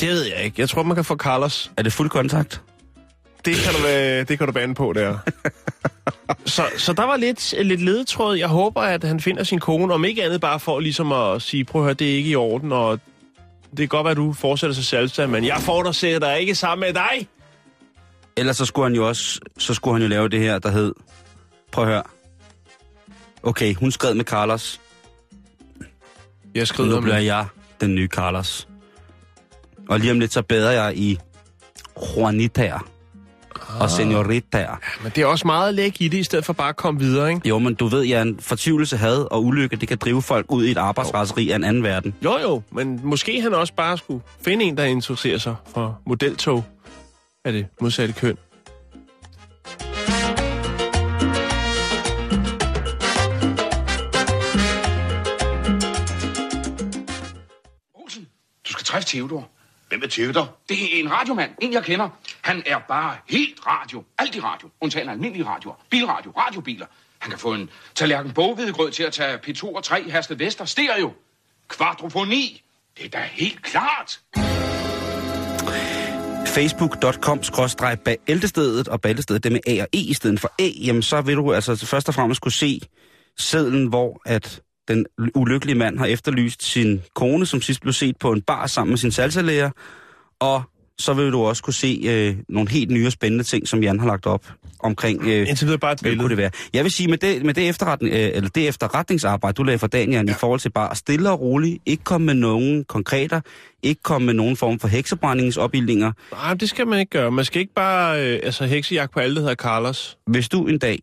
det 0.00 0.08
ved 0.08 0.24
jeg 0.24 0.44
ikke. 0.44 0.60
Jeg 0.60 0.68
tror, 0.68 0.82
man 0.82 0.94
kan 0.94 1.04
få 1.04 1.16
Carlos. 1.16 1.70
Er 1.76 1.82
det 1.82 1.92
fuld 1.92 2.10
kontakt? 2.10 2.60
Det 3.44 3.54
kan 3.56 3.72
du, 3.74 3.82
være, 3.82 4.24
det 4.24 4.38
kan 4.38 4.46
du 4.46 4.52
bande 4.52 4.74
på 4.74 4.92
der. 4.92 5.18
så, 6.46 6.62
så 6.76 6.92
der 6.92 7.02
var 7.04 7.16
lidt, 7.16 7.54
lidt 7.62 7.80
ledetråd. 7.82 8.36
Jeg 8.36 8.48
håber, 8.48 8.80
at 8.80 9.04
han 9.04 9.20
finder 9.20 9.44
sin 9.44 9.58
kone, 9.58 9.94
om 9.94 10.04
ikke 10.04 10.24
andet 10.24 10.40
bare 10.40 10.60
for 10.60 10.80
ligesom 10.80 11.12
at 11.12 11.42
sige, 11.42 11.64
prøv 11.64 11.82
at 11.82 11.84
høre, 11.86 11.94
det 11.94 12.10
er 12.12 12.16
ikke 12.16 12.30
i 12.30 12.34
orden, 12.34 12.72
og 12.72 13.00
det 13.70 13.78
kan 13.78 13.88
godt 13.88 14.04
være, 14.04 14.10
at 14.10 14.16
du 14.16 14.32
fortsætter 14.32 14.74
sig 14.74 14.84
salsa, 14.84 15.26
men 15.26 15.44
jeg 15.44 15.56
får 15.60 15.82
dig 15.82 15.94
se 15.94 16.20
dig 16.20 16.40
ikke 16.40 16.54
sammen 16.54 16.86
med 16.86 16.94
dig. 16.94 17.28
Ellers 18.38 18.56
så 18.56 18.64
skulle 18.64 18.86
han 18.86 18.94
jo 18.94 19.08
også, 19.08 19.40
så 19.58 19.74
skulle 19.74 19.94
han 19.94 20.02
jo 20.02 20.08
lave 20.08 20.28
det 20.28 20.40
her, 20.40 20.58
der 20.58 20.70
hed, 20.70 20.92
prøv 21.72 21.84
at 21.84 21.90
høre. 21.90 22.02
Okay, 23.42 23.74
hun 23.74 23.90
skred 23.90 24.14
med 24.14 24.24
Carlos. 24.24 24.80
Jeg 26.54 26.60
Nu 26.60 26.64
skrider 26.64 27.00
bliver 27.00 27.18
jeg 27.18 27.46
den 27.80 27.94
nye 27.94 28.08
Carlos. 28.08 28.68
Og 29.88 30.00
lige 30.00 30.10
om 30.10 30.20
lidt, 30.20 30.32
så 30.32 30.42
bader 30.42 30.70
jeg 30.70 30.96
i 30.96 31.18
Juanitaer 32.16 32.88
og 33.80 33.90
Senoritaer. 33.90 34.80
Men 35.02 35.12
det 35.14 35.22
er 35.22 35.26
også 35.26 35.46
meget 35.46 35.74
læg 35.74 36.02
i 36.02 36.08
det, 36.08 36.18
i 36.18 36.22
stedet 36.22 36.44
for 36.44 36.52
bare 36.52 36.68
at 36.68 36.76
komme 36.76 37.00
videre, 37.00 37.28
ikke? 37.28 37.48
Jo, 37.48 37.58
men 37.58 37.74
du 37.74 37.86
ved, 37.86 38.02
ja, 38.02 38.22
en 38.22 38.40
fortvivlelse, 38.40 38.96
had 38.96 39.26
og 39.30 39.44
ulykke, 39.44 39.76
det 39.76 39.88
kan 39.88 39.98
drive 39.98 40.22
folk 40.22 40.46
ud 40.52 40.64
i 40.64 40.70
et 40.70 40.76
arbejdsraseri 40.78 41.50
af 41.50 41.56
en 41.56 41.64
anden 41.64 41.82
verden. 41.82 42.14
Jo, 42.24 42.38
jo, 42.38 42.62
men 42.72 43.00
måske 43.04 43.42
han 43.42 43.54
også 43.54 43.72
bare 43.74 43.98
skulle 43.98 44.22
finde 44.44 44.64
en, 44.64 44.76
der 44.76 44.84
interesserer 44.84 45.38
sig 45.38 45.54
for 45.74 46.00
modeltog 46.06 46.64
af 47.48 47.52
det 47.52 47.66
modsatte 47.80 48.14
køn. 48.14 48.36
Olsen, 57.94 58.28
du 58.66 58.72
skal 58.72 58.84
træffe 58.84 59.08
Theodor. 59.08 59.48
Hvem 59.88 60.02
er 60.02 60.06
Theodor? 60.06 60.56
Det 60.68 60.82
er 60.82 61.00
en 61.00 61.12
radiomand, 61.12 61.50
en 61.62 61.72
jeg 61.72 61.84
kender. 61.84 62.08
Han 62.40 62.62
er 62.66 62.78
bare 62.78 63.16
helt 63.28 63.66
radio. 63.66 64.04
Alt 64.18 64.34
i 64.34 64.40
radio. 64.40 64.70
Undtagen 64.80 65.08
almindelige 65.08 65.46
radioer. 65.46 65.74
Bilradio, 65.90 66.30
radiobiler. 66.36 66.86
Han 67.18 67.30
kan 67.30 67.38
få 67.38 67.54
en 67.54 67.70
tallerken 67.94 68.32
bogvedgrød 68.32 68.90
til 68.90 69.02
at 69.02 69.12
tage 69.12 69.38
P2 69.38 69.64
og 69.76 69.84
3 69.84 70.10
Herste 70.10 70.38
Vester 70.38 70.64
stereo. 70.64 71.12
kvadrofoni. 71.68 72.62
Det 72.96 73.04
er 73.04 73.08
da 73.08 73.28
helt 73.32 73.62
klart 73.62 74.20
facebook.com 76.48 77.40
bæltestedet 78.26 78.88
og 78.88 79.00
bæltestedet 79.00 79.44
det 79.44 79.52
med 79.52 79.60
A 79.66 79.82
og 79.82 79.88
E 79.92 79.98
i 79.98 80.14
stedet 80.14 80.40
for 80.40 80.52
A, 80.58 80.68
jamen 80.86 81.02
så 81.02 81.20
vil 81.20 81.36
du 81.36 81.52
altså 81.52 81.76
først 81.86 82.08
og 82.08 82.14
fremmest 82.14 82.40
kunne 82.40 82.52
se 82.52 82.80
sedlen, 83.38 83.86
hvor 83.86 84.20
at 84.26 84.60
den 84.88 85.06
ulykkelige 85.34 85.78
mand 85.78 85.98
har 85.98 86.06
efterlyst 86.06 86.62
sin 86.62 87.02
kone, 87.14 87.46
som 87.46 87.60
sidst 87.60 87.80
blev 87.80 87.92
set 87.92 88.16
på 88.16 88.32
en 88.32 88.42
bar 88.42 88.66
sammen 88.66 88.90
med 88.90 88.98
sin 88.98 89.10
salsalærer, 89.10 89.70
og 90.40 90.62
så 91.00 91.14
vil 91.14 91.32
du 91.32 91.42
også 91.42 91.62
kunne 91.62 91.74
se 91.74 92.02
øh, 92.06 92.36
nogle 92.48 92.70
helt 92.70 92.90
nye 92.90 93.06
og 93.06 93.12
spændende 93.12 93.44
ting, 93.44 93.68
som 93.68 93.82
Jan 93.82 94.00
har 94.00 94.06
lagt 94.06 94.26
op 94.26 94.52
omkring, 94.80 95.22
øh, 95.22 95.48
Indtil 95.48 95.66
videre 95.66 95.78
bare 95.78 95.92
et 95.92 96.00
hvad 96.00 96.10
kunne 96.10 96.16
billede. 96.18 96.28
det 96.28 96.36
være. 96.38 96.50
Jeg 96.72 96.84
vil 96.84 96.92
sige, 96.92 97.08
med 97.08 97.18
det, 97.18 97.44
med 97.44 97.54
det, 97.54 97.68
efterretning, 97.68 98.14
øh, 98.14 98.30
eller 98.34 98.50
det 98.50 98.68
efterretningsarbejde, 98.68 99.54
du 99.54 99.62
lagde 99.62 99.78
for 99.78 99.86
Daniel, 99.86 100.24
ja. 100.26 100.32
i 100.32 100.34
forhold 100.40 100.60
til 100.60 100.70
bare 100.70 100.94
stille 100.96 101.30
og 101.30 101.40
roligt, 101.40 101.82
ikke 101.86 102.04
komme 102.04 102.24
med 102.26 102.34
nogen 102.34 102.84
konkreter, 102.84 103.40
ikke 103.82 104.02
komme 104.02 104.26
med 104.26 104.34
nogen 104.34 104.56
form 104.56 104.78
for 104.78 104.88
heksebrændingsopildninger, 104.88 106.12
Nej, 106.32 106.54
det 106.54 106.68
skal 106.68 106.86
man 106.86 106.98
ikke 106.98 107.10
gøre. 107.10 107.30
Man 107.30 107.44
skal 107.44 107.60
ikke 107.60 107.74
bare 107.74 108.26
øh, 108.26 108.40
altså, 108.42 108.64
heksejagt 108.66 109.12
på 109.12 109.20
alle, 109.20 109.34
der 109.34 109.40
hedder 109.40 109.54
Carlos. 109.54 110.18
hvis 110.26 110.48
du 110.48 110.66
en 110.66 110.78
dag 110.78 110.98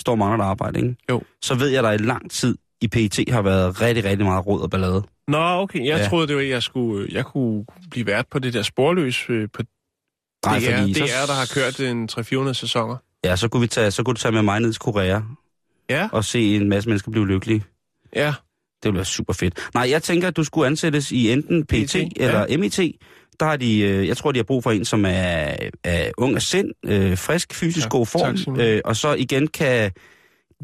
står 0.00 0.12
og 0.12 0.18
mangler 0.18 0.44
et 0.44 0.48
arbejde, 0.48 0.78
ikke? 0.78 0.96
Jo. 1.10 1.22
så 1.42 1.54
ved 1.54 1.68
jeg, 1.68 1.78
at 1.78 1.84
der 1.84 1.92
i 1.92 1.98
lang 1.98 2.30
tid 2.30 2.56
i 2.80 2.88
PET 2.88 3.28
har 3.28 3.42
været 3.42 3.80
rigtig, 3.80 4.04
rigtig 4.04 4.26
meget 4.26 4.46
råd 4.46 4.60
og 4.60 4.70
ballade. 4.70 5.02
Nå, 5.28 5.38
okay. 5.38 5.78
Jeg 5.78 5.86
Ja. 5.86 5.98
ja. 5.98 6.08
troede, 6.08 6.26
det 6.28 6.36
var, 6.36 6.42
at 6.42 6.48
jeg, 6.48 6.62
skulle, 6.62 7.08
jeg 7.14 7.24
kunne 7.24 7.64
blive 7.90 8.06
vært 8.06 8.26
på 8.30 8.38
det 8.38 8.54
der 8.54 8.62
sporløs 8.62 9.24
øh, 9.30 9.48
på 9.52 9.62
Nej, 10.46 10.58
DR, 10.58 10.64
fordi 10.78 10.92
DR, 10.92 11.06
så- 11.06 11.26
der 11.26 11.32
har 11.34 11.50
kørt 11.54 11.80
en 11.80 12.08
300-400 12.50 12.52
sæsoner. 12.54 12.96
Ja, 13.24 13.36
så 13.36 13.48
kunne, 13.48 13.60
vi 13.60 13.66
tage, 13.66 13.90
så 13.90 14.02
kunne 14.02 14.14
du 14.14 14.20
tage 14.20 14.32
med 14.32 14.42
mig 14.42 14.60
ned 14.60 14.72
til 14.72 14.80
Korea 14.80 15.20
Ja, 15.90 16.08
og 16.12 16.24
se 16.24 16.56
en 16.56 16.68
masse 16.68 16.88
mennesker 16.88 17.10
blive 17.10 17.26
lykkelige. 17.28 17.64
ja. 18.16 18.34
Det 18.82 18.88
ville 18.92 18.96
være 18.98 19.04
super 19.04 19.32
fedt. 19.32 19.68
Nej, 19.74 19.90
jeg 19.90 20.02
tænker, 20.02 20.28
at 20.28 20.36
du 20.36 20.44
skulle 20.44 20.66
ansættes 20.66 21.12
i 21.12 21.30
enten 21.32 21.66
PET, 21.66 21.94
eller 22.16 22.58
MIT. 22.58 22.78
Der 23.40 23.46
har 23.46 23.56
de, 23.56 23.80
øh, 23.80 24.08
jeg 24.08 24.16
tror, 24.16 24.32
de 24.32 24.38
har 24.38 24.44
brug 24.44 24.62
for 24.62 24.70
en, 24.70 24.84
som 24.84 25.04
er, 25.04 25.56
er 25.84 26.10
ung 26.18 26.34
af 26.34 26.42
sind, 26.42 26.70
øh, 26.86 27.18
frisk, 27.18 27.54
fysisk 27.54 27.84
Ja, 27.84 27.88
god 27.88 28.06
form, 28.06 28.36
tak, 28.36 28.58
øh, 28.60 28.80
og 28.84 28.96
så 28.96 29.14
igen 29.14 29.46
kan 29.48 29.92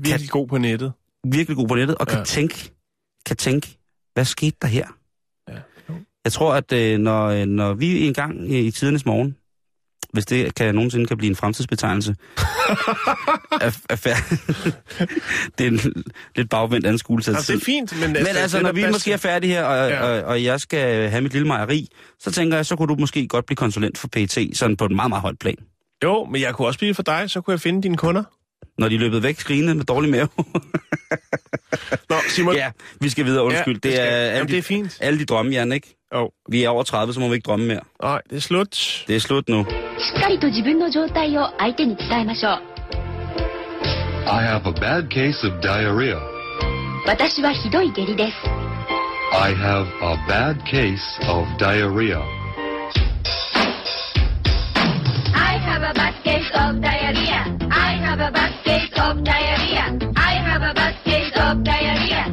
Virkelig 0.01 0.31
god 0.31 0.49
på 0.49 0.59
nettet. 0.59 0.93
virkelig 1.25 1.57
god 1.57 1.69
på 1.69 1.75
nettet, 1.75 1.97
og 1.97 2.07
kan 2.09 2.19
Ja. 2.19 2.25
tænke, 2.25 2.71
kan 3.27 3.37
tænke, 3.37 3.79
hvad 4.15 4.25
skete 4.25 4.57
der 4.63 4.69
her? 4.69 4.87
Ja. 5.49 5.55
Jo. 5.89 5.95
Jeg 6.25 6.33
tror, 6.33 6.55
at 6.55 6.73
øh, 6.73 6.99
når, 6.99 7.27
øh, 7.27 7.47
når 7.47 7.75
vi 7.75 8.07
en 8.07 8.15
gang 8.15 8.53
i, 8.53 8.59
i 8.59 8.71
tidernes 8.71 9.07
morgen, 9.07 9.37
hvis 10.13 10.27
det 10.27 10.55
kan 10.55 10.75
nogensinde 10.75 11.07
kan 11.07 11.17
blive 11.17 11.31
en 11.31 11.37
fremtidsbetegnelse, 11.37 12.17
er, 13.67 13.79
er 13.91 13.97
det 15.59 15.67
er 15.67 15.71
en 15.71 16.05
lidt 16.37 16.51
bagvendt 16.51 16.87
anskuelse 16.87 17.31
Altså, 17.31 17.53
det 17.53 17.61
er 17.61 17.65
fint, 17.65 18.01
men... 18.01 18.13
Men 18.13 18.27
altså, 18.27 18.63
når 18.63 18.73
vi 18.73 18.87
måske 18.91 19.13
er 19.13 19.17
færdige 19.17 19.53
her, 19.53 19.65
og, 19.65 19.91
Ja. 19.91 20.03
og, 20.03 20.23
og 20.23 20.45
jeg 20.45 20.61
skal 20.61 21.09
have 21.11 21.23
mit 21.23 21.33
lille 21.33 21.49
mejeri, 21.49 21.89
så 22.19 22.31
tænker 22.33 22.57
jeg, 22.57 22.67
så 22.67 22.77
kunne 22.77 22.89
du 22.89 22.95
måske 23.01 23.29
godt 23.29 23.47
blive 23.47 23.57
konsulent 23.57 23.99
for 23.99 24.09
PT, 24.09 24.39
sådan 24.59 24.77
på 24.77 24.85
et 24.85 24.91
meget, 24.91 25.09
meget 25.09 25.23
højt 25.23 25.39
plan. 25.39 25.57
Jo, 26.05 26.25
men 26.25 26.41
jeg 26.41 26.55
kunne 26.55 26.69
også 26.69 26.79
blive 26.79 26.95
for 26.95 27.03
dig, 27.03 27.31
så 27.31 27.41
kunne 27.41 27.53
jeg 27.53 27.61
finde 27.61 27.83
dine 27.83 27.97
kunder. 27.97 28.25
Når 28.79 28.89
de 28.89 28.99
løbet 28.99 29.23
væk 29.23 29.41
skrigende 29.41 29.75
med 29.75 29.85
dårlig 29.85 30.11
mave. 30.11 30.29
Nå, 32.11 32.17
Simon. 32.29 32.55
Ja, 32.55 32.71
vi 33.01 33.09
skal 33.09 33.25
videre, 33.25 33.45
undskyld. 33.45 33.81
Ja, 33.85 33.89
det, 33.89 33.97
skal. 33.97 34.07
det, 34.07 34.13
er, 34.13 34.17
alle 34.17 34.37
Jamen, 34.37 34.49
de, 34.49 34.53
det 34.53 34.59
er 34.59 34.63
fint. 34.63 34.99
Alle 35.01 35.19
de 35.19 35.25
drømme, 35.25 35.53
Jan, 35.53 35.73
ikke? 35.73 35.97
Jo. 36.15 36.23
Oh. 36.23 36.29
Vi 36.53 36.65
er 36.65 36.69
over 36.69 36.83
30, 36.83 37.15
så 37.15 37.21
må 37.21 37.29
vi 37.29 37.35
ikke 37.35 37.47
drømme 37.47 37.67
mere. 37.67 37.81
Nej, 38.03 38.21
det 38.31 38.37
er 38.37 38.41
slut. 38.41 39.05
Det 39.09 39.17
er 39.17 39.21
slut 39.21 39.49
nu. 39.49 39.67
I 44.27 44.43
have 44.43 44.67
a 44.67 44.73
bad 44.73 45.11
case 45.11 45.47
of 45.47 45.53
diarrhea. 45.63 46.21
I 49.33 49.55
have 49.55 49.87
a 50.03 50.17
bad 50.29 50.55
case 50.67 51.19
of 51.29 51.47
diarrhea. 51.59 52.21
I 55.35 55.59
have 55.69 55.83
a 55.83 55.95
bad 55.95 56.15
case 56.25 56.51
of 56.55 56.75
diarrhea 56.83 57.70
have 58.11 58.23
a 58.29 58.31
bad 58.39 58.53
case 58.65 58.95
of 59.07 59.15
diarrhea 59.29 59.85
I 60.31 60.33
have 60.49 60.63
a 60.71 60.73
bad 60.79 60.95
case 61.09 61.35
of 61.47 61.55
diarrhea 61.69 62.25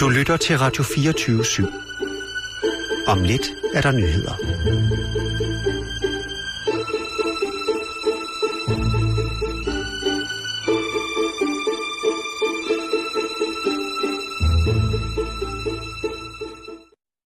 Du 0.00 0.08
lytter 0.08 0.36
til 0.36 0.58
Radio 0.58 0.84
24 0.84 1.42
/7. 1.42 1.66
Om 3.06 3.22
lidt 3.22 3.50
er 3.74 3.80
der 3.80 3.92
nyheder. 3.92 4.32